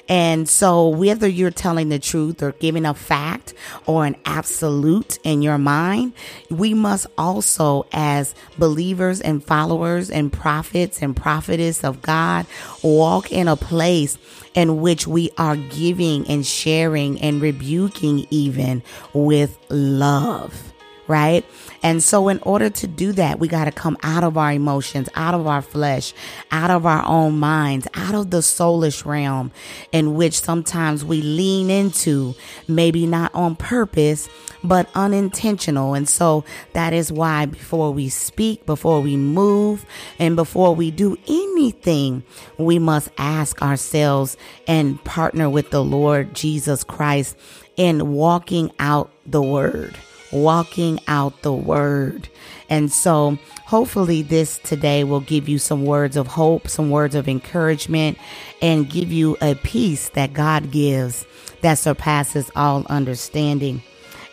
And 0.10 0.48
so 0.48 0.90
whether 0.90 1.28
you're 1.28 1.52
telling 1.52 1.90
the 1.90 2.00
truth 2.00 2.42
or 2.42 2.52
giving 2.54 2.86
a 2.86 2.94
fact 2.94 3.54
or 3.86 4.06
an 4.06 4.16
absolute 4.26 5.20
in 5.24 5.42
your 5.42 5.58
mind, 5.58 6.14
we 6.50 6.74
must 6.74 7.08
also 7.18 7.86
as 7.92 8.36
believers 8.58 9.22
and 9.22 9.44
followers 9.44 10.10
and 10.10 10.32
prophets 10.32 11.02
and 11.02 11.16
prophetess 11.16 11.84
of 11.84 12.02
God 12.02 12.46
walk 12.82 13.32
in 13.32 13.48
a 13.48 13.56
place 13.56 14.18
in 14.54 14.82
which 14.82 15.08
we 15.08 15.32
are 15.38 15.56
giving 15.56 16.28
and 16.28 16.46
sharing 16.46 17.20
and 17.22 17.42
rebuking 17.42 18.28
even 18.30 18.84
with 19.14 19.58
love 19.70 20.73
right? 21.08 21.46
And 21.82 22.02
so, 22.02 22.30
in 22.30 22.40
order 22.40 22.70
to 22.70 22.88
do 22.88 23.12
that, 23.14 23.40
we 23.40 23.48
got 23.48 23.66
to 23.66 23.72
come 23.72 23.98
out 24.04 24.24
of 24.24 24.38
our 24.38 24.54
emotions, 24.54 25.10
out 25.16 25.34
of 25.34 25.48
our 25.48 25.62
flesh, 25.62 26.14
out 26.52 26.72
of 26.72 26.86
our 26.86 27.06
own 27.06 27.40
minds, 27.40 27.88
out 27.94 28.16
of 28.16 28.30
the 28.30 28.38
soulish 28.38 29.06
realm 29.06 29.52
in 29.92 30.16
which 30.16 30.40
sometimes 30.40 31.04
we 31.04 31.22
lean 31.22 31.70
into, 31.70 32.36
maybe 32.68 33.06
not 33.06 33.34
on 33.36 33.56
purpose, 33.56 34.30
but 34.64 34.90
unintentional. 34.96 35.94
And 35.94 36.08
so, 36.08 36.46
that 36.74 36.94
is 36.94 37.12
why 37.12 37.46
before 37.46 37.92
we 37.92 38.10
speak, 38.10 38.66
before 38.66 39.02
we 39.02 39.18
move, 39.18 39.86
and 40.20 40.36
before 40.36 40.74
we 40.74 40.92
do 40.92 41.18
anything, 41.28 42.24
we 42.58 42.80
must 42.80 43.10
ask 43.18 43.62
ourselves 43.62 44.38
and 44.68 45.04
partner 45.04 45.50
with 45.50 45.70
the 45.72 45.84
Lord 45.84 46.34
Jesus 46.34 46.84
Christ 46.84 47.36
in 47.76 48.14
walking 48.14 48.72
out 48.80 49.12
the 49.26 49.42
word, 49.42 49.96
walking 50.34 51.00
out 51.08 51.42
the 51.42 51.54
word. 51.54 52.28
And 52.70 52.92
so 52.92 53.38
hopefully 53.66 54.22
this 54.22 54.60
today 54.60 55.04
will 55.04 55.22
give 55.22 55.48
you 55.48 55.60
some 55.60 55.86
words 55.86 56.18
of 56.18 56.28
hope, 56.28 56.68
some 56.68 56.90
words 56.90 57.16
of 57.16 57.28
encouragement, 57.28 58.18
and 58.62 58.90
give 58.90 59.12
you 59.12 59.38
a 59.42 59.56
peace 59.56 60.10
that 60.10 60.34
God 60.34 60.72
gives 60.72 61.26
that 61.62 61.76
surpasses 61.76 62.52
all 62.56 62.86
understanding. 62.88 63.82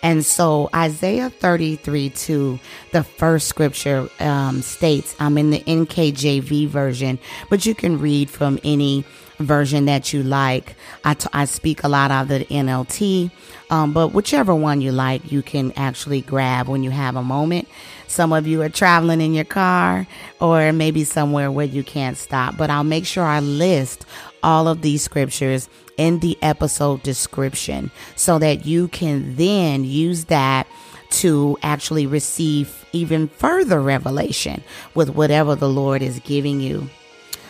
And 0.03 0.25
so 0.25 0.71
Isaiah 0.75 1.31
33 1.31 2.11
2, 2.11 2.59
the 2.93 3.05
first 3.05 3.49
scripture 3.49 4.09
um, 4.19 4.63
states, 4.63 5.15
I'm 5.21 5.37
in 5.37 5.51
the 5.51 5.61
NKJV 5.61 6.69
version, 6.69 7.19
but 7.51 7.67
you 7.67 7.75
can 7.75 7.99
read 7.99 8.31
from 8.31 8.59
any 8.65 9.05
version 9.39 9.87
that 9.87 10.13
you 10.13 10.23
like. 10.23 10.75
I, 11.05 11.15
t- 11.15 11.29
I 11.33 11.45
speak 11.45 11.83
a 11.83 11.89
lot 11.89 12.11
of 12.11 12.29
the 12.29 12.45
NLT, 12.47 13.31
um, 13.71 13.93
but 13.93 14.09
whichever 14.09 14.55
one 14.55 14.81
you 14.81 14.93
like, 14.93 15.31
you 15.31 15.43
can 15.43 15.73
actually 15.77 16.21
grab 16.23 16.69
when 16.69 16.83
you 16.83 16.91
have 16.91 17.17
a 17.17 17.23
moment. 17.23 17.69
Some 18.07 18.33
of 18.33 18.47
you 18.47 18.63
are 18.63 18.69
traveling 18.69 19.21
in 19.21 19.35
your 19.35 19.45
car 19.45 20.07
or 20.41 20.73
maybe 20.73 21.05
somewhere 21.05 21.51
where 21.51 21.67
you 21.67 21.85
can't 21.85 22.17
stop, 22.17 22.57
but 22.57 22.71
I'll 22.71 22.85
make 22.85 23.07
sure 23.07 23.25
I 23.25 23.41
list 23.41 24.05
all 24.43 24.69
of 24.69 24.83
these 24.83 25.03
scriptures 25.03 25.69
in 26.01 26.21
the 26.21 26.39
episode 26.41 27.03
description 27.03 27.91
so 28.17 28.39
that 28.39 28.65
you 28.65 28.89
can 28.89 29.37
then 29.37 29.85
use 29.85 30.25
that 30.25 30.67
to 31.11 31.59
actually 31.63 32.07
receive 32.07 32.87
even 32.93 33.29
further 33.29 33.83
revelation 33.83 34.65
with 34.95 35.11
whatever 35.11 35.55
the 35.55 35.69
Lord 35.69 36.01
is 36.01 36.19
giving 36.21 36.59
you. 36.59 36.89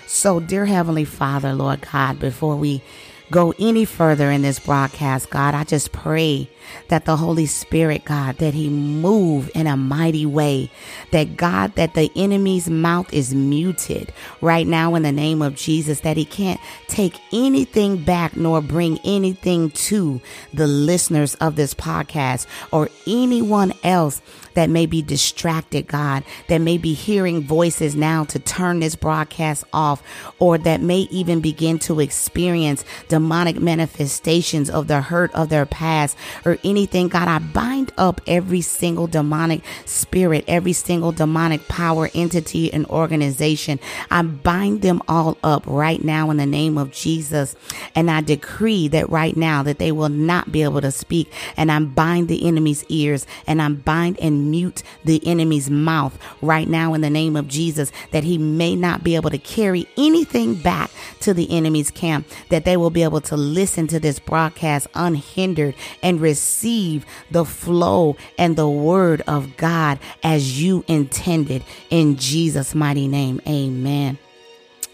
So, 0.09 0.41
dear 0.41 0.67
Heavenly 0.67 1.05
Father, 1.05 1.53
Lord 1.53 1.87
God, 1.93 2.19
before 2.19 2.57
we 2.57 2.83
go 3.31 3.55
any 3.59 3.85
further 3.85 4.31
in 4.31 4.43
this 4.43 4.59
broadcast, 4.59 5.31
God, 5.31 5.55
I 5.55 5.65
just 5.65 5.93
pray 5.93 6.51
that 6.89 7.05
the 7.05 7.17
Holy 7.17 7.47
Spirit, 7.47 8.05
God, 8.05 8.39
that 8.39 8.55
He 8.55 8.69
move 8.69 9.51
in 9.55 9.67
a 9.67 9.77
mighty 9.77 10.27
way. 10.27 10.71
That 11.13 11.37
God, 11.37 11.75
that 11.75 11.95
the 11.95 12.11
enemy's 12.17 12.69
mouth 12.69 13.13
is 13.13 13.35
muted 13.35 14.13
right 14.41 14.67
now 14.67 14.95
in 14.95 15.03
the 15.03 15.13
name 15.13 15.43
of 15.43 15.57
Jesus, 15.57 16.01
that 16.01 16.17
he 16.17 16.25
can't 16.25 16.61
take 16.89 17.19
anything 17.33 18.03
back 18.05 18.37
nor 18.37 18.61
bring 18.61 18.99
anything 19.05 19.71
to 19.71 20.21
the 20.53 20.67
listeners 20.67 21.35
of 21.37 21.57
this 21.57 21.75
podcast 21.75 22.47
or 22.73 22.89
anyone 23.07 23.73
else 23.83 24.21
that 24.55 24.71
may 24.71 24.87
be 24.87 25.03
distracted, 25.03 25.87
God, 25.87 26.25
that 26.49 26.59
may 26.59 26.79
be 26.79 26.95
hearing 26.95 27.43
voices 27.43 27.95
now 27.95 28.25
to 28.25 28.39
turn 28.39 28.81
this 28.81 28.97
broadcast 28.97 29.65
off, 29.73 30.03
or 30.39 30.59
that 30.59 30.81
may 30.81 31.01
even 31.11 31.41
begin 31.41 31.79
to 31.81 32.01
experience 32.01 32.85
demonic 33.09 33.61
manifestations 33.61 34.71
of 34.71 34.87
the 34.89 35.01
hurt 35.01 35.33
of 35.35 35.49
their 35.49 35.67
past 35.67 36.17
or 36.45 36.59
anything, 36.65 37.09
God, 37.09 37.29
I 37.29 37.39
bind 37.39 37.93
up 37.99 38.21
every 38.27 38.61
single 38.61 39.07
demonic 39.07 39.63
spirit, 39.85 40.45
every 40.47 40.73
single 40.73 41.13
demonic 41.13 41.69
power, 41.69 42.09
entity, 42.15 42.73
and 42.73 42.87
organization. 42.87 43.79
I 44.11 44.23
bind 44.23 44.83
them 44.83 45.03
all 45.09 45.39
up 45.43 45.65
right 45.67 46.03
now 46.03 46.31
in 46.31 46.37
the 46.37 46.47
name 46.47 46.79
of 46.79 46.93
Jesus. 46.93 47.57
And 47.95 48.11
I 48.11 48.21
decree 48.21 48.89
that 48.89 49.11
right 49.11 49.37
now 49.37 49.63
that 49.63 49.79
they 49.79 49.93
will 49.93 50.09
not 50.09 50.53
be 50.53 50.63
able 50.63 50.81
to 50.81 50.91
speak. 50.91 51.33
And 51.57 51.71
I 51.71 51.81
bind 51.81 52.29
the 52.29 52.47
enemy's 52.47 52.85
ears 52.89 53.27
and 53.47 53.61
I 53.61 53.69
bind 53.69 54.19
and 54.21 54.40
mute 54.41 54.83
the 55.05 55.27
enemy's 55.27 55.71
mouth 55.71 56.19
right 56.41 56.69
now 56.69 56.95
in 56.95 57.01
the 57.01 57.11
name 57.11 57.37
of 57.37 57.49
Jesus 57.49 57.93
that 58.13 58.25
he 58.25 58.39
may 58.39 58.75
not 58.77 59.05
be 59.05 59.17
able 59.17 59.31
to 59.31 59.39
carry 59.39 59.89
anything 59.97 60.55
back 60.55 60.91
to 61.21 61.35
the 61.35 61.51
enemy's 61.51 61.91
camp, 61.91 62.27
that 62.49 62.65
they 62.65 62.77
will 62.77 62.91
be 62.91 63.03
able 63.03 63.21
to 63.21 63.37
listen 63.37 63.87
to 63.89 64.01
this 64.01 64.19
broadcast 64.19 64.87
unhindered 64.95 65.75
and 66.03 66.21
receive 66.21 67.05
the 67.31 67.45
flow 67.45 68.17
and 68.39 68.57
the 68.57 68.69
word 68.69 69.23
of 69.27 69.57
God 69.57 69.99
as 70.23 70.63
you 70.63 70.85
intended 70.89 71.65
in 71.91 72.17
Jesus' 72.17 72.75
mighty 72.75 73.09
name. 73.09 73.41
Amen. 73.47 74.19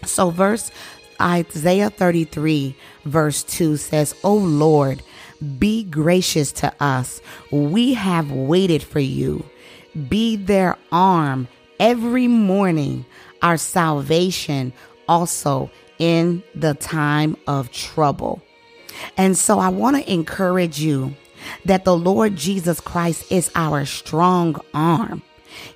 So, 0.03 0.29
verse 0.29 0.71
Isaiah 1.19 1.89
33, 1.89 2.75
verse 3.05 3.43
2 3.43 3.77
says, 3.77 4.15
O 4.23 4.35
Lord, 4.35 5.01
be 5.59 5.83
gracious 5.83 6.51
to 6.53 6.73
us. 6.79 7.21
We 7.51 7.93
have 7.93 8.31
waited 8.31 8.83
for 8.83 8.99
you. 8.99 9.45
Be 10.07 10.35
their 10.35 10.77
arm 10.91 11.47
every 11.79 12.27
morning, 12.27 13.05
our 13.41 13.57
salvation 13.57 14.73
also 15.07 15.71
in 15.99 16.43
the 16.55 16.73
time 16.73 17.37
of 17.47 17.71
trouble. 17.71 18.41
And 19.15 19.37
so 19.37 19.59
I 19.59 19.69
want 19.69 19.95
to 19.97 20.11
encourage 20.11 20.79
you 20.79 21.15
that 21.65 21.85
the 21.85 21.95
Lord 21.95 22.35
Jesus 22.35 22.79
Christ 22.79 23.31
is 23.31 23.51
our 23.55 23.85
strong 23.85 24.59
arm. 24.73 25.21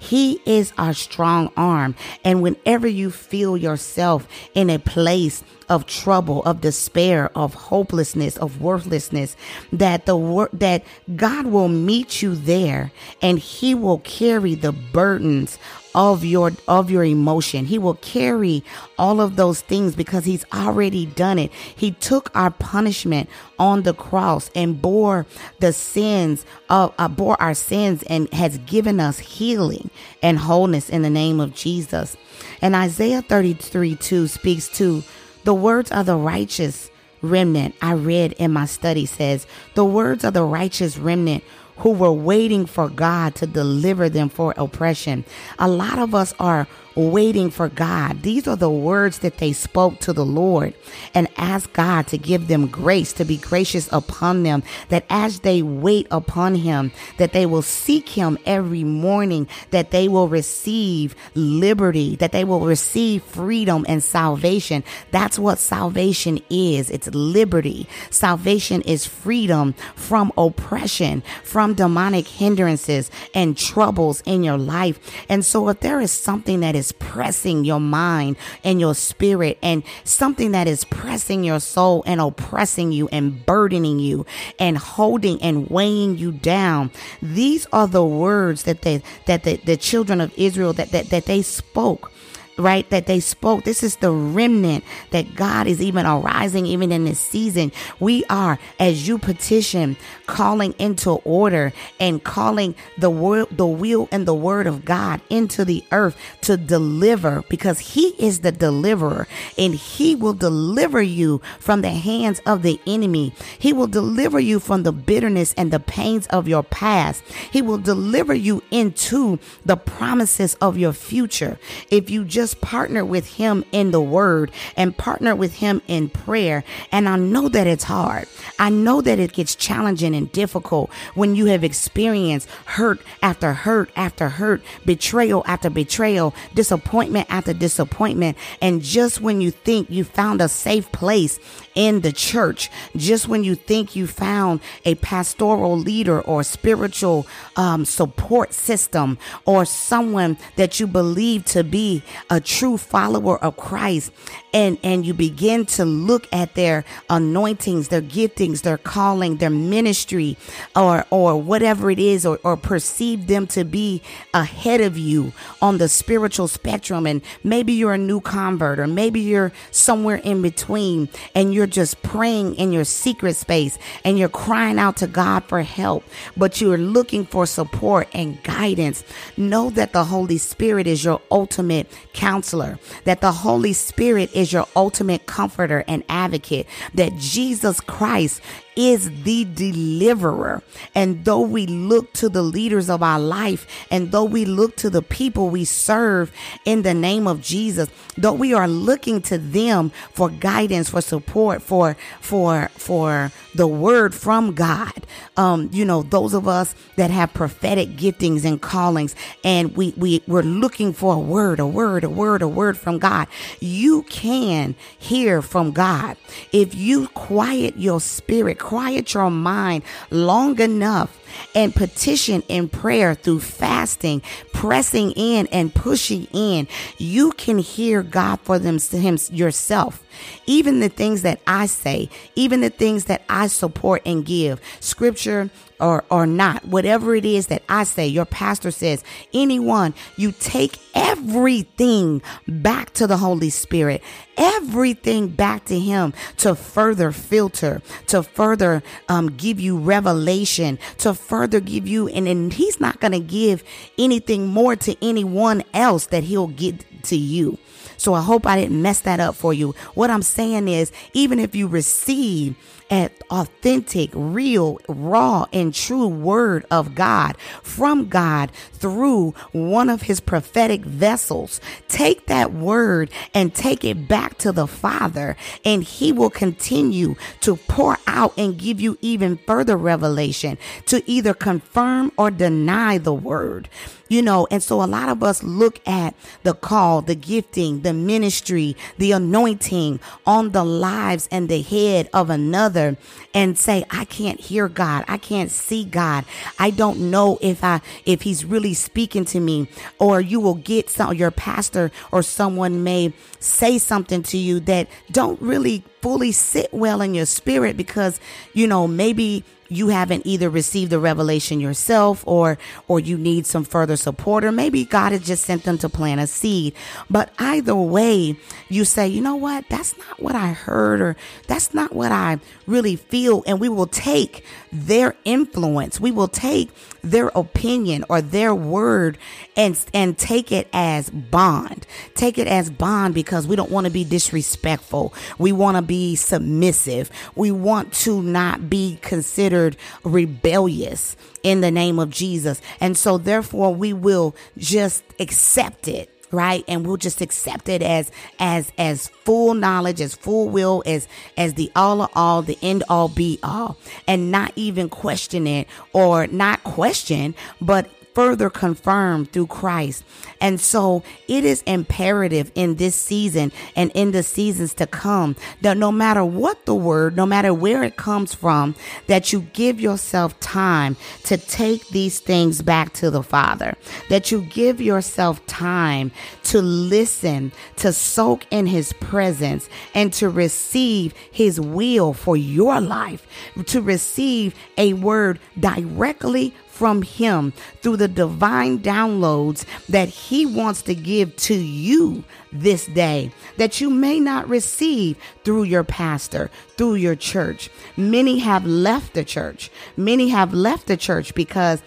He 0.02 0.42
is 0.48 0.74
our 0.80 0.96
strong 0.96 1.52
arm. 1.56 1.96
And 2.26 2.42
whenever 2.42 2.88
you 2.88 3.12
feel 3.12 3.56
yourself 3.56 4.28
in 4.56 4.72
a 4.72 4.80
place 4.80 5.44
of 5.70 5.86
trouble, 5.86 6.42
of 6.44 6.60
despair, 6.60 7.30
of 7.38 7.54
hopelessness, 7.54 8.36
of 8.38 8.60
worthlessness, 8.60 9.38
that 9.72 10.08
the 10.08 10.18
word 10.18 10.50
that 10.54 10.84
God 11.16 11.46
will 11.46 11.68
meet 11.68 12.24
you 12.24 12.34
there 12.34 12.92
and 13.22 13.38
he 13.38 13.76
will 13.76 14.00
carry 14.00 14.56
the 14.56 14.72
burdens 14.72 15.60
of 15.94 16.24
your 16.24 16.52
of 16.68 16.90
your 16.90 17.04
emotion. 17.04 17.66
He 17.66 17.78
will 17.78 17.96
carry 17.96 18.64
all 18.98 19.22
of 19.22 19.36
those 19.36 19.62
things 19.62 19.96
because 19.96 20.26
he's 20.26 20.46
already 20.54 21.06
done 21.06 21.40
it. 21.40 21.52
He 21.54 21.92
took 21.92 22.36
our 22.36 22.52
punishment 22.52 23.30
on 23.60 23.84
the 23.84 23.94
cross 23.94 24.50
and 24.56 24.82
bore 24.82 25.26
the 25.60 25.74
sins 25.74 26.46
of 26.70 26.94
uh, 26.98 27.08
bore 27.08 27.42
our 27.42 27.54
sins 27.54 28.04
and 28.04 28.32
has 28.34 28.58
given 28.60 29.00
us 29.00 29.20
healing 29.20 29.90
and 30.22 30.40
wholeness 30.40 30.90
in 30.90 31.02
the 31.02 31.10
name 31.10 31.40
of 31.40 31.54
Jesus. 31.54 32.16
And 32.62 32.76
Isaiah 32.76 33.22
33 33.22 33.96
2 33.96 34.28
speaks 34.28 34.68
to 34.78 35.04
the 35.44 35.54
words 35.54 35.92
of 35.92 36.06
the 36.06 36.16
righteous 36.16 36.92
remnant 37.22 37.76
I 37.82 37.94
read 37.94 38.34
in 38.34 38.52
my 38.52 38.66
study 38.66 39.06
says, 39.06 39.46
the 39.76 39.86
words 39.86 40.24
of 40.24 40.34
the 40.34 40.44
righteous 40.44 40.98
remnant 40.98 41.44
who 41.82 41.92
were 41.92 42.12
waiting 42.12 42.66
for 42.66 42.90
God 42.90 43.36
to 43.36 43.48
deliver 43.48 44.08
them 44.08 44.30
for 44.30 44.54
oppression. 44.56 45.26
A 45.60 45.68
lot 45.68 45.98
of 45.98 46.14
us 46.14 46.34
are 46.40 46.68
waiting 46.96 47.50
for 47.50 47.70
God. 47.70 48.22
These 48.24 48.48
are 48.48 48.56
the 48.56 48.70
words 48.70 49.20
that 49.20 49.38
they 49.38 49.54
spoke 49.54 50.00
to 50.00 50.14
the 50.14 50.26
Lord 50.26 50.74
and 51.14 51.28
asked 51.38 51.74
God 51.74 52.08
to 52.08 52.18
give 52.18 52.48
them 52.48 52.68
grace, 52.68 53.14
to 53.14 53.26
be 53.26 53.38
gracious 53.38 53.90
upon 53.92 54.44
them, 54.44 54.64
that 54.90 55.06
as 55.10 55.40
they 55.40 55.62
wait 55.62 56.08
upon 56.12 56.56
Him, 56.56 56.92
that 57.18 57.34
they 57.34 57.46
will 57.46 57.62
seek 57.62 58.10
Him 58.10 58.38
every 58.46 58.84
morning, 58.84 59.48
that 59.72 59.92
they 59.92 60.08
will 60.08 60.28
receive 60.28 61.16
liberty, 61.34 62.16
that 62.18 62.32
they 62.32 62.44
will 62.44 62.62
receive 62.62 63.24
freedom 63.24 63.86
and 63.88 64.04
salvation. 64.04 64.84
That's 65.12 65.40
what 65.40 65.60
salvation 65.60 66.42
is. 66.50 66.90
It's 66.90 67.08
liberty. 67.08 67.88
Salvation 68.10 68.82
is 68.82 69.06
freedom 69.06 69.74
from 69.96 70.32
oppression, 70.38 71.24
from 71.44 71.74
demonic 71.74 72.28
hindrances 72.28 73.10
and 73.34 73.58
troubles 73.58 74.22
in 74.26 74.44
your 74.44 74.58
life. 74.58 75.00
And 75.30 75.46
so 75.46 75.70
if 75.70 75.80
there 75.80 76.02
is 76.02 76.12
something 76.12 76.60
that 76.62 76.76
is 76.76 76.81
is 76.82 76.92
pressing 76.92 77.64
your 77.64 77.80
mind 77.80 78.36
and 78.64 78.82
your 78.82 78.96
spirit 78.96 79.58
and 79.62 79.84
something 80.04 80.52
that 80.52 80.68
is 80.68 80.84
pressing 80.86 81.44
your 81.44 81.60
soul 81.60 82.04
and 82.08 82.20
oppressing 82.20 82.92
you 82.92 83.08
and 83.12 83.46
burdening 83.46 84.00
you 84.00 84.26
and 84.60 84.78
holding 84.78 85.42
and 85.42 85.70
weighing 85.70 86.18
you 86.18 86.32
down. 86.32 86.92
These 87.22 87.68
are 87.72 87.88
the 87.88 88.04
words 88.04 88.64
that 88.64 88.82
they, 88.82 89.04
that 89.28 89.44
the, 89.44 89.58
the 89.58 89.78
children 89.78 90.20
of 90.20 90.34
Israel 90.36 90.74
that, 90.74 90.92
that, 90.92 91.10
that 91.12 91.26
they 91.26 91.42
spoke 91.44 92.12
right? 92.58 92.90
That 92.90 93.08
they 93.08 93.20
spoke. 93.20 93.64
This 93.64 93.84
is 93.84 93.98
the 93.98 94.12
remnant 94.12 94.84
that 95.12 95.36
God 95.36 95.68
is 95.68 95.82
even 95.82 96.06
arising 96.06 96.66
even 96.66 96.92
in 96.92 97.06
this 97.06 97.20
season. 97.20 97.72
We 98.00 98.24
are, 98.30 98.60
as 98.80 99.08
you 99.08 99.18
petition, 99.18 99.98
calling 100.26 100.74
into 100.80 101.12
order 101.12 101.74
and 102.00 102.24
calling 102.24 102.76
the 102.98 103.10
word, 103.10 103.48
the 103.52 103.68
will 103.68 104.08
and 104.12 104.28
the 104.28 104.34
word 104.34 104.68
of 104.68 104.86
God 104.86 105.22
into 105.30 105.66
the 105.66 105.84
earth 105.92 106.18
to 106.42 106.58
deliver 106.58 107.44
because 107.50 107.80
he 107.80 108.10
is 108.18 108.40
the 108.42 108.52
deliverer 108.52 109.28
and 109.58 109.76
he 109.76 110.16
will 110.16 110.34
deliver 110.34 111.02
you 111.02 111.42
from 111.60 111.82
the 111.82 111.90
hands 111.92 112.42
of 112.46 112.64
the 112.64 112.80
enemy. 112.88 113.34
He 113.60 113.74
will 113.74 113.88
deliver 113.88 114.40
you 114.40 114.60
from 114.60 114.84
the 114.84 114.92
bitterness 114.92 115.54
and 115.58 115.72
the 115.72 115.80
pains 115.80 116.28
of 116.28 116.48
your 116.48 116.64
past. 116.64 117.24
He 117.52 117.62
will 117.62 117.78
deliver 117.78 118.34
you 118.34 118.64
into 118.72 119.40
the 119.66 119.78
promises 119.78 120.56
of 120.56 120.78
your 120.78 120.94
future. 120.94 121.60
If 121.90 122.10
you 122.10 122.26
just 122.26 122.41
just 122.42 122.60
partner 122.60 123.06
with 123.06 123.28
him 123.36 123.64
in 123.72 123.92
the 123.92 124.02
word 124.02 124.50
and 124.76 124.98
partner 124.98 125.36
with 125.36 125.58
him 125.58 125.80
in 125.88 126.10
prayer. 126.10 126.64
And 126.92 127.08
I 127.08 127.16
know 127.16 127.48
that 127.50 127.68
it's 127.68 127.84
hard. 127.84 128.28
I 128.58 128.72
know 128.72 129.00
that 129.02 129.20
it 129.20 129.34
gets 129.34 129.54
challenging 129.54 130.16
and 130.16 130.32
difficult 130.32 130.90
when 131.14 131.36
you 131.36 131.46
have 131.46 131.64
experienced 131.64 132.50
hurt 132.66 133.00
after 133.22 133.54
hurt 133.54 133.92
after 133.96 134.28
hurt, 134.28 134.64
betrayal 134.88 135.44
after 135.46 135.70
betrayal, 135.70 136.34
disappointment 136.56 137.28
after 137.30 137.54
disappointment. 137.54 138.40
And 138.60 138.82
just 138.82 139.22
when 139.22 139.40
you 139.40 139.52
think 139.52 139.92
you 139.92 140.04
found 140.04 140.42
a 140.42 140.50
safe 140.50 140.92
place 140.92 141.40
in 141.76 142.02
the 142.02 142.12
church, 142.12 142.70
just 142.96 143.28
when 143.28 143.44
you 143.44 143.56
think 143.56 143.96
you 143.96 144.08
found 144.08 144.60
a 144.86 144.96
pastoral 144.96 145.78
leader 145.78 146.22
or 146.22 146.44
spiritual 146.44 147.26
um, 147.56 147.86
support 147.86 148.54
system 148.54 149.18
or 149.46 149.66
someone 149.66 150.38
that 150.56 150.80
you 150.80 150.88
believe 150.88 151.46
to 151.46 151.64
be 151.64 152.04
a 152.30 152.40
true 152.40 152.78
follower 152.78 153.38
of 153.44 153.58
Christ, 153.58 154.12
and 154.54 154.78
and 154.84 155.06
you 155.06 155.14
begin 155.14 155.66
to 155.66 155.86
look 155.86 156.28
at 156.34 156.56
their 156.56 156.84
anointings, 157.10 157.88
their 157.88 158.02
giftings, 158.02 158.62
their 158.62 158.78
calling, 158.78 159.38
their 159.38 159.50
ministry, 159.50 160.38
or 160.76 161.06
or 161.10 161.42
whatever 161.42 161.90
it 161.90 162.00
is, 162.00 162.26
or, 162.26 162.40
or 162.44 162.58
perceive 162.58 163.28
them 163.28 163.48
to 163.48 163.64
be 163.64 164.02
ahead 164.34 164.82
of 164.82 164.98
you 164.98 165.32
on 165.62 165.78
the 165.78 165.88
spiritual 165.88 166.48
spectrum, 166.48 167.06
and 167.06 167.22
maybe 167.44 167.72
you're 167.74 167.94
a 167.94 167.98
new 167.98 168.20
convert, 168.20 168.80
or 168.80 168.88
maybe 168.88 169.20
you're 169.20 169.52
somewhere 169.72 170.18
in 170.18 170.42
between, 170.42 171.08
and 171.34 171.54
you're 171.54 171.61
just 171.68 172.02
praying 172.04 172.56
in 172.56 172.72
your 172.72 172.84
secret 172.84 173.36
space, 173.36 173.78
and 174.04 174.18
you're 174.18 174.30
crying 174.30 174.80
out 174.80 174.98
to 174.98 175.08
God 175.08 175.44
for 175.46 175.62
help, 175.62 176.04
but 176.36 176.62
you're 176.62 176.78
looking 176.78 177.26
for 177.26 177.46
support 177.46 178.08
and 178.14 178.42
guidance. 178.44 179.04
Know 179.38 179.70
that 179.72 179.94
the 179.94 180.04
Holy 180.04 180.38
Spirit 180.38 180.88
is 180.88 181.04
your 181.04 181.22
ultimate 181.32 181.92
counselor, 182.14 182.80
that 183.06 183.22
the 183.22 183.32
Holy 183.32 183.74
Spirit 183.74 184.34
is 184.36 184.52
your 184.52 184.68
ultimate 184.76 185.26
comforter 185.26 185.84
and 185.88 186.04
advocate, 186.10 186.68
that 186.94 187.16
Jesus 187.18 187.80
Christ 187.80 188.42
is 188.76 189.24
the 189.24 189.46
deliverer. 189.46 190.62
And 190.96 191.26
though 191.26 191.42
we 191.42 191.68
look 191.68 192.14
to 192.14 192.30
the 192.30 192.42
leaders 192.42 192.90
of 192.90 193.04
our 193.04 193.20
life, 193.20 193.68
and 193.92 194.12
though 194.12 194.24
we 194.24 194.46
look 194.46 194.76
to 194.78 194.90
the 194.90 195.02
people 195.02 195.50
we 195.50 195.66
serve 195.66 196.32
in 196.66 196.84
the 196.84 196.94
name 196.94 197.28
of 197.28 197.42
Jesus, 197.42 197.90
though 198.18 198.34
we 198.34 198.54
are 198.54 198.68
looking 198.68 199.22
to 199.24 199.38
them 199.38 199.92
for 200.14 200.30
guidance, 200.30 200.90
for 200.90 201.02
support, 201.02 201.62
for 201.62 201.96
for 202.20 202.70
for 202.76 203.32
the 203.56 203.68
word 203.68 204.16
from 204.16 204.54
God, 204.54 205.06
um, 205.36 205.70
you 205.74 205.84
know, 205.84 206.04
those 206.04 206.34
of 206.34 206.48
us 206.48 206.74
that 206.96 207.12
have 207.12 207.34
prophetic 207.34 207.90
giftings 207.90 208.46
and 208.46 208.62
callings, 208.62 209.16
and 209.44 209.76
we 209.76 209.94
we 209.98 210.24
we're 210.28 210.42
looking 210.42 210.94
for 210.94 211.16
a 211.16 211.20
word, 211.20 211.60
a 211.60 211.68
word, 211.68 212.04
a 212.04 212.10
word, 212.10 212.42
a 212.42 212.48
word 212.48 212.78
from 212.78 213.00
God. 213.00 213.28
You 213.60 214.04
can 214.04 214.76
hear 214.98 215.42
from 215.42 215.72
God 215.72 216.18
if 216.52 216.74
you 216.74 217.08
quiet 217.10 217.78
your 217.78 218.00
spirit 218.00 218.60
quiet 218.62 219.14
your 219.14 219.32
mind 219.32 219.84
long 220.12 220.60
enough 220.62 221.18
and 221.56 221.74
petition 221.76 222.44
in 222.48 222.70
prayer 222.70 223.16
through 223.16 223.40
fasting, 223.40 224.22
pressing 224.54 225.12
in 225.12 225.48
and 225.48 225.74
pushing 225.74 226.28
in, 226.32 226.68
you 226.98 227.32
can 227.34 227.58
hear 227.58 228.04
God 228.04 228.40
for 228.42 228.60
them 228.60 228.78
him 228.80 229.18
yourself. 229.32 230.04
Even 230.46 230.80
the 230.80 230.90
things 230.90 231.24
that 231.24 231.42
I 231.48 231.66
say, 231.66 232.10
even 232.36 232.62
the 232.62 232.70
things 232.70 233.06
that 233.06 233.24
I 233.28 233.48
support 233.48 234.04
and 234.06 234.26
give, 234.26 234.62
scripture 234.80 235.50
or, 235.82 236.06
or 236.10 236.26
not, 236.28 236.66
whatever 236.66 237.16
it 237.16 237.26
is 237.26 237.48
that 237.48 237.64
I 237.68 237.84
say, 237.84 238.08
your 238.08 238.26
pastor 238.26 238.72
says, 238.72 239.04
anyone, 239.34 239.94
you 240.16 240.32
take 240.32 240.78
everything 240.94 242.22
back 242.48 242.94
to 242.94 243.08
the 243.08 243.18
Holy 243.18 243.50
Spirit, 243.50 244.04
everything 244.38 245.30
back 245.30 245.66
to 245.66 245.80
Him 245.80 246.14
to 246.38 246.56
further 246.56 247.12
filter, 247.12 247.82
to 248.08 248.24
further 248.24 248.84
um, 249.10 249.36
give 249.36 249.60
you 249.60 249.78
revelation, 249.78 250.78
to 251.00 251.14
further 251.14 251.60
give 251.60 251.88
you, 251.88 252.08
and, 252.08 252.28
and 252.28 252.54
He's 252.54 252.80
not 252.80 253.00
going 253.00 253.14
to 253.14 253.20
give 253.20 253.64
anything 253.98 254.48
more 254.48 254.76
to 254.78 254.96
anyone 255.04 255.64
else 255.74 256.06
that 256.08 256.24
He'll 256.24 256.48
get 256.48 256.86
to 257.04 257.18
you. 257.18 257.58
So 258.02 258.16
I 258.16 258.22
hope 258.22 258.48
I 258.48 258.60
didn't 258.60 258.82
mess 258.82 259.00
that 259.02 259.20
up 259.20 259.36
for 259.36 259.54
you. 259.54 259.76
What 259.94 260.10
I'm 260.10 260.24
saying 260.24 260.68
is, 260.68 260.92
even 261.14 261.38
if 261.38 261.54
you 261.54 261.68
receive 261.68 262.56
an 262.90 263.12
authentic, 263.30 264.10
real, 264.16 264.80
raw, 264.90 265.46
and 265.54 265.72
true 265.72 266.08
word 266.08 266.66
of 266.72 266.96
God 266.96 267.38
from 267.62 268.10
God 268.10 268.52
through 268.74 269.36
one 269.52 269.88
of 269.88 270.02
his 270.02 270.20
prophetic 270.20 270.82
vessels, 270.82 271.62
take 271.90 272.26
that 272.26 272.52
word 272.52 273.12
and 273.36 273.54
take 273.54 273.86
it 273.86 274.08
back 274.08 274.36
to 274.40 274.52
the 274.52 274.66
Father, 274.66 275.38
and 275.64 275.84
he 275.84 276.12
will 276.12 276.32
continue 276.32 277.14
to 277.42 277.56
pour 277.56 278.00
out 278.08 278.34
and 278.36 278.58
give 278.58 278.82
you 278.82 278.98
even 279.02 279.38
further 279.38 279.78
revelation 279.78 280.58
to 280.88 281.08
either 281.08 281.36
confirm 281.36 282.12
or 282.18 282.32
deny 282.32 282.98
the 282.98 283.14
word 283.14 283.70
you 284.12 284.22
know, 284.22 284.46
and 284.52 284.62
so 284.62 284.84
a 284.84 284.86
lot 284.86 285.08
of 285.08 285.24
us 285.24 285.42
look 285.42 285.80
at 285.88 286.14
the 286.44 286.54
call, 286.54 287.02
the 287.02 287.16
gifting, 287.16 287.80
the 287.84 287.94
ministry, 287.94 288.76
the 288.98 289.14
anointing 289.14 290.02
on 290.26 290.52
the 290.52 290.66
lives 290.66 291.30
and 291.32 291.48
the 291.48 291.62
head 291.62 292.10
of 292.12 292.30
another 292.30 292.98
and 293.34 293.58
say, 293.58 293.86
I 293.90 294.04
can't 294.04 294.38
hear 294.38 294.68
God. 294.68 295.06
I 295.08 295.18
can't 295.18 295.50
see 295.50 295.86
God. 295.86 296.26
I 296.60 296.72
don't 296.72 297.10
know 297.10 297.40
if 297.40 297.64
I, 297.64 297.80
if 298.06 298.24
he's 298.24 298.44
really 298.44 298.74
speaking 298.74 299.24
to 299.26 299.40
me 299.40 299.70
or 299.98 300.20
you 300.20 300.42
will 300.42 300.56
get 300.56 300.90
some, 300.90 301.16
your 301.16 301.32
pastor 301.32 301.90
or 302.12 302.22
someone 302.22 302.84
may 302.84 303.14
say 303.40 303.78
something 303.78 304.24
to 304.24 304.38
you 304.38 304.60
that 304.60 304.90
don't 305.10 305.42
really 305.42 305.86
fully 306.02 306.34
sit 306.34 306.74
well 306.74 307.00
in 307.00 307.14
your 307.14 307.26
spirit 307.26 307.78
because, 307.78 308.20
you 308.52 308.68
know, 308.68 308.88
maybe 308.88 309.46
you 309.72 309.88
haven't 309.88 310.26
either 310.26 310.50
received 310.50 310.92
the 310.92 311.00
revelation 311.00 311.62
yourself 311.62 312.24
or 312.28 312.58
or 312.90 313.00
you 313.00 313.18
need 313.18 313.46
some 313.46 313.64
further 313.64 313.96
support 313.96 314.44
or 314.44 314.52
maybe 314.52 314.84
God 314.84 315.14
has 315.14 315.22
just 315.22 315.46
sent 315.46 315.64
them 315.64 315.78
to 315.78 315.88
plant 315.88 316.20
a 316.20 316.28
seed. 316.28 316.74
But 317.10 317.32
either 317.40 317.74
way, 317.74 318.36
you 318.68 318.84
say, 318.84 319.08
"You 319.08 319.22
know 319.22 319.38
what? 319.38 319.64
That's 319.70 319.98
not 319.98 320.22
what 320.22 320.36
I 320.36 320.50
heard 320.50 321.00
or 321.00 321.16
that's 321.48 321.74
not 321.74 321.96
what 321.96 322.12
I 322.12 322.40
really 322.68 322.98
feel." 322.98 323.44
And 323.48 323.62
we 323.62 323.70
will 323.70 323.88
take 323.88 324.44
their 324.72 325.16
influence. 325.26 326.00
We 326.00 326.12
will 326.12 326.28
take 326.28 326.70
their 327.04 327.28
opinion 327.30 328.06
or 328.10 328.22
their 328.22 328.54
word 328.54 329.18
and 329.56 329.80
and 329.94 330.18
take 330.18 330.52
it 330.52 330.68
as 330.72 331.10
bond. 331.10 331.86
Take 332.16 332.38
it 332.38 332.48
as 332.48 332.70
bond 332.70 333.14
because 333.14 333.48
we 333.48 333.56
don't 333.56 333.72
want 333.72 333.86
to 333.86 333.92
be 333.92 334.04
disrespectful. 334.04 335.14
We 335.38 335.52
want 335.52 335.78
to 335.78 335.82
be 335.82 336.16
submissive. 336.16 337.10
We 337.36 337.52
want 337.52 337.94
to 337.94 338.22
not 338.22 338.70
be 338.70 339.00
considered 339.02 339.78
rebellious 340.04 341.16
in 341.44 341.62
the 341.62 341.72
name 341.72 342.00
of 342.00 342.10
Jesus. 342.10 342.62
And 342.80 342.98
so 342.98 343.18
therefore 343.18 343.74
we 343.74 343.94
will 343.94 344.36
just 344.58 345.04
accept 345.20 345.88
it 345.88 346.11
right? 346.32 346.64
And 346.68 346.86
we'll 346.86 346.98
just 346.98 347.22
accept 347.22 347.70
it 347.70 347.82
as 347.82 348.12
as 348.40 348.72
as 348.78 349.08
full 349.08 349.54
knowledge 349.54 350.02
as 350.02 350.16
full 350.16 350.50
will 350.50 350.84
as 350.86 351.08
as 351.38 351.54
the 351.56 351.72
all 351.76 352.02
of 352.02 352.10
all 352.16 352.42
the 352.42 352.58
end 352.62 352.84
all 352.90 353.08
be 353.08 353.40
all 353.44 353.78
and 354.08 354.32
not 354.32 354.52
even 354.56 354.90
question 354.90 355.48
it 355.48 355.68
or 355.94 356.28
not 356.28 356.64
question 356.64 357.36
but 357.60 357.90
further 358.14 358.50
confirmed 358.50 359.32
through 359.32 359.48
Christ. 359.48 360.04
And 360.40 360.60
so 360.60 361.04
it 361.28 361.46
is 361.46 361.62
imperative 361.64 362.52
in 362.56 362.76
this 362.76 362.96
season 362.96 363.52
and 363.76 363.92
in 363.94 364.12
the 364.12 364.24
seasons 364.24 364.74
to 364.76 364.88
come 364.88 365.36
that 365.62 365.78
no 365.78 365.92
matter 365.92 366.24
what 366.26 366.66
the 366.66 366.76
word, 366.76 367.16
no 367.16 367.26
matter 367.26 367.54
where 367.54 367.84
it 367.84 367.98
comes 367.98 368.34
from, 368.34 368.76
that 369.08 369.32
you 369.32 369.42
give 369.54 369.80
yourself 369.80 370.40
time 370.40 370.98
to 371.24 371.38
take 371.38 371.88
these 371.90 372.20
things 372.20 372.62
back 372.62 372.94
to 372.94 373.10
the 373.10 373.24
Father, 373.24 373.76
that 374.10 374.32
you 374.32 374.42
give 374.42 374.82
yourself 374.82 375.46
time 375.48 376.12
to 376.44 376.62
listen, 376.62 377.52
to 377.78 377.94
soak 377.94 378.46
in 378.52 378.66
His 378.66 378.94
presence, 378.94 379.70
and 379.94 380.12
to 380.14 380.30
receive 380.30 381.14
His 381.32 381.60
will 381.60 382.14
for 382.14 382.36
your 382.36 382.82
life, 382.82 383.28
to 383.68 383.82
receive 383.82 384.56
a 384.78 384.94
word 384.94 385.40
directly 385.60 386.54
from 386.82 387.04
Him 387.04 387.54
through 387.84 387.98
the 387.98 388.08
divine 388.08 388.80
downloads 388.80 389.66
that 389.88 390.10
He 390.10 390.48
wants 390.48 390.82
to 390.82 390.96
give 390.96 391.36
to 391.36 391.54
you 391.54 392.24
this 392.52 392.88
day 392.88 393.32
that 393.58 393.80
you 393.80 393.92
may 393.92 394.20
not 394.20 394.50
receive 394.50 395.16
through 395.44 395.62
your 395.62 395.84
pastor, 395.84 396.50
through 396.78 396.96
your 396.96 397.16
church. 397.16 397.70
Many 397.98 398.40
have 398.40 398.66
left 398.66 399.14
the 399.14 399.24
church. 399.24 399.70
Many 399.96 400.30
have 400.30 400.56
left 400.56 400.88
the 400.88 400.98
church 400.98 401.36
because 401.36 401.84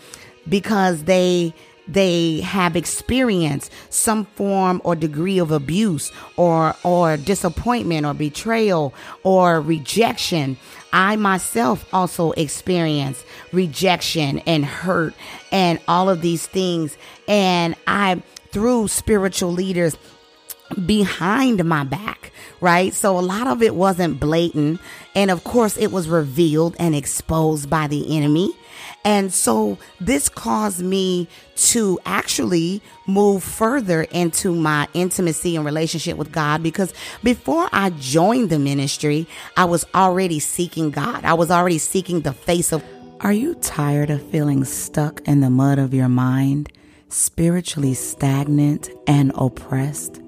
because 0.49 1.03
they 1.03 1.53
they 1.89 2.41
have 2.41 2.77
experienced 2.77 3.73
some 3.91 4.27
form 4.37 4.81
or 4.85 4.95
degree 4.95 5.39
of 5.39 5.51
abuse 5.51 6.13
or 6.37 6.77
or 6.85 7.17
disappointment 7.17 8.07
or 8.07 8.15
betrayal 8.15 8.95
or 9.25 9.61
rejection 9.61 10.57
I 10.95 11.17
myself 11.17 11.93
also 11.93 12.31
experienced 12.33 13.27
rejection 13.53 14.39
and 14.47 14.65
hurt 14.65 15.13
and 15.51 15.81
all 15.89 16.09
of 16.09 16.23
these 16.23 16.47
things. 16.47 16.97
And 17.27 17.75
I, 17.85 18.23
through 18.53 18.87
spiritual 18.87 19.51
leaders, 19.51 19.99
behind 20.87 21.65
my 21.65 21.83
back, 21.83 22.31
right? 22.61 22.95
So 22.95 23.19
a 23.19 23.21
lot 23.21 23.49
of 23.49 23.61
it 23.61 23.75
wasn't 23.75 24.21
blatant. 24.21 24.81
And 25.17 25.33
of 25.33 25.43
course, 25.43 25.77
it 25.77 25.91
was 25.91 26.09
revealed 26.09 26.77
and 26.79 26.95
exposed 26.95 27.69
by 27.69 27.89
the 27.89 28.17
enemy. 28.17 28.53
And 29.05 29.33
so 29.33 29.79
this 30.01 30.31
caused 30.31 30.83
me 30.83 31.29
to 31.57 31.99
actually 32.07 32.81
move 33.07 33.45
further 33.45 34.03
into 34.05 34.55
my 34.55 34.89
intimacy 34.95 35.57
and 35.57 35.65
relationship 35.65 36.17
with 36.17 36.33
God 36.33 36.63
because 36.63 36.95
before 37.23 37.69
I 37.71 37.91
joined 37.91 38.49
the 38.49 38.59
ministry, 38.59 39.27
I 39.57 39.67
was 39.67 39.85
already 39.95 40.41
seeking 40.41 40.91
God. 40.91 41.25
I 41.25 41.35
was 41.35 41.51
already 41.51 41.79
seeking 41.79 42.23
the 42.23 42.33
face 42.33 42.73
of. 42.73 42.83
Are 43.21 43.33
you 43.33 43.55
tired 43.57 44.11
of 44.11 44.23
feeling 44.31 44.65
stuck 44.65 45.21
in 45.27 45.41
the 45.41 45.49
mud 45.49 45.79
of 45.79 45.95
your 45.95 46.09
mind, 46.09 46.71
spiritually 47.09 47.95
stagnant 47.95 48.91
and 49.07 49.33
oppressed? 49.35 50.21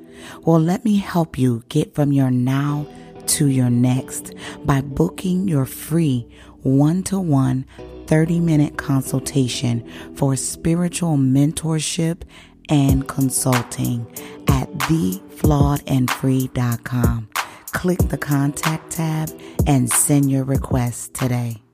Well, 0.43 0.61
let 0.61 0.85
me 0.85 0.97
help 0.99 1.39
you 1.39 1.65
get 1.69 1.95
from 1.95 2.13
your 2.13 2.31
now 2.31 2.87
to 3.27 3.49
your 3.49 3.71
next 3.71 4.33
by 4.65 4.81
booking 4.81 5.49
your 5.49 5.67
free 5.67 6.27
one 6.63 7.03
to 7.05 7.19
one 7.19 7.67
30 8.07 8.41
minute 8.41 8.77
consultation 8.77 9.83
for 10.15 10.37
spiritual 10.37 11.17
mentorship 11.17 12.25
and 12.69 13.09
consulting 13.09 14.07
at 14.49 14.71
theflawedandfree.com. 14.73 17.29
Click 17.73 17.99
the 18.09 18.19
contact 18.19 18.93
tab 18.93 19.31
and 19.67 19.91
send 19.91 20.31
your 20.31 20.45
request 20.45 21.15
today. 21.15 21.66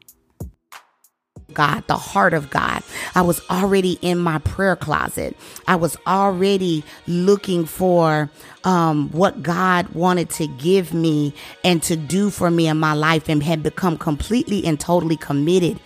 God, 1.54 1.86
the 1.86 1.96
heart 1.96 2.34
of 2.34 2.50
God. 2.50 2.82
I 3.14 3.22
was 3.22 3.40
already 3.50 3.98
in 4.02 4.18
my 4.18 4.38
prayer 4.38 4.76
closet. 4.76 5.36
I 5.66 5.76
was 5.76 5.96
already 6.06 6.84
looking 7.06 7.66
for 7.66 8.30
um, 8.64 9.10
what 9.10 9.42
God 9.42 9.88
wanted 9.90 10.30
to 10.30 10.46
give 10.46 10.94
me 10.94 11.34
and 11.64 11.82
to 11.84 11.96
do 11.96 12.30
for 12.30 12.50
me 12.50 12.68
in 12.68 12.78
my 12.78 12.92
life 12.94 13.28
and 13.28 13.42
had 13.42 13.62
become 13.62 13.98
completely 13.98 14.64
and 14.64 14.78
totally 14.78 15.16
committed. 15.16 15.80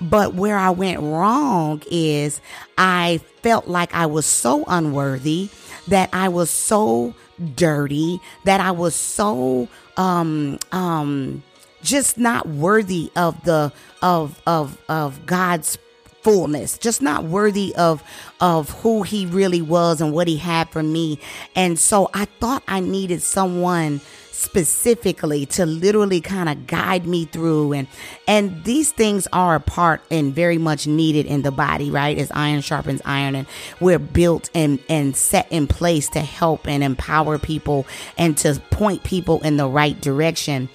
But 0.00 0.34
where 0.34 0.56
I 0.56 0.70
went 0.70 1.00
wrong 1.00 1.82
is 1.90 2.40
I 2.78 3.20
felt 3.42 3.68
like 3.68 3.94
I 3.94 4.06
was 4.06 4.26
so 4.26 4.64
unworthy, 4.66 5.50
that 5.88 6.08
I 6.12 6.28
was 6.28 6.50
so 6.50 7.14
dirty, 7.54 8.20
that 8.44 8.60
I 8.60 8.70
was 8.70 8.94
so 8.94 9.68
um 9.96 10.58
um 10.72 11.42
just 11.82 12.18
not 12.18 12.48
worthy 12.48 13.10
of 13.16 13.42
the 13.44 13.72
of 14.02 14.40
of 14.46 14.78
of 14.88 15.26
God's 15.26 15.78
fullness 16.22 16.78
just 16.78 17.02
not 17.02 17.24
worthy 17.24 17.74
of 17.74 18.00
of 18.40 18.70
who 18.82 19.02
he 19.02 19.26
really 19.26 19.60
was 19.60 20.00
and 20.00 20.12
what 20.12 20.28
he 20.28 20.36
had 20.36 20.68
for 20.70 20.82
me. 20.82 21.18
And 21.56 21.78
so 21.78 22.10
i 22.14 22.26
thought 22.26 22.62
i 22.68 22.78
needed 22.78 23.22
someone 23.22 24.00
specifically 24.42 25.46
to 25.46 25.64
literally 25.64 26.20
kind 26.20 26.48
of 26.48 26.66
guide 26.66 27.06
me 27.06 27.24
through. 27.24 27.72
And 27.72 27.86
and 28.26 28.64
these 28.64 28.92
things 28.92 29.28
are 29.32 29.54
a 29.54 29.60
part 29.60 30.02
and 30.10 30.34
very 30.34 30.58
much 30.58 30.86
needed 30.86 31.26
in 31.26 31.42
the 31.42 31.52
body 31.52 31.90
right? 31.90 32.18
As 32.18 32.30
iron 32.32 32.60
sharpens 32.60 33.00
iron 33.04 33.34
and 33.34 33.46
we're 33.80 33.98
built 33.98 34.50
and 34.54 34.78
and 34.88 35.16
set 35.16 35.50
in 35.50 35.66
place 35.66 36.08
to 36.10 36.20
help 36.20 36.66
and 36.66 36.82
empower 36.82 37.38
people 37.38 37.86
and 38.18 38.36
to 38.38 38.60
point 38.70 39.04
people 39.04 39.40
in 39.42 39.56
the 39.56 39.68
right 39.68 40.00
direction 40.00 40.68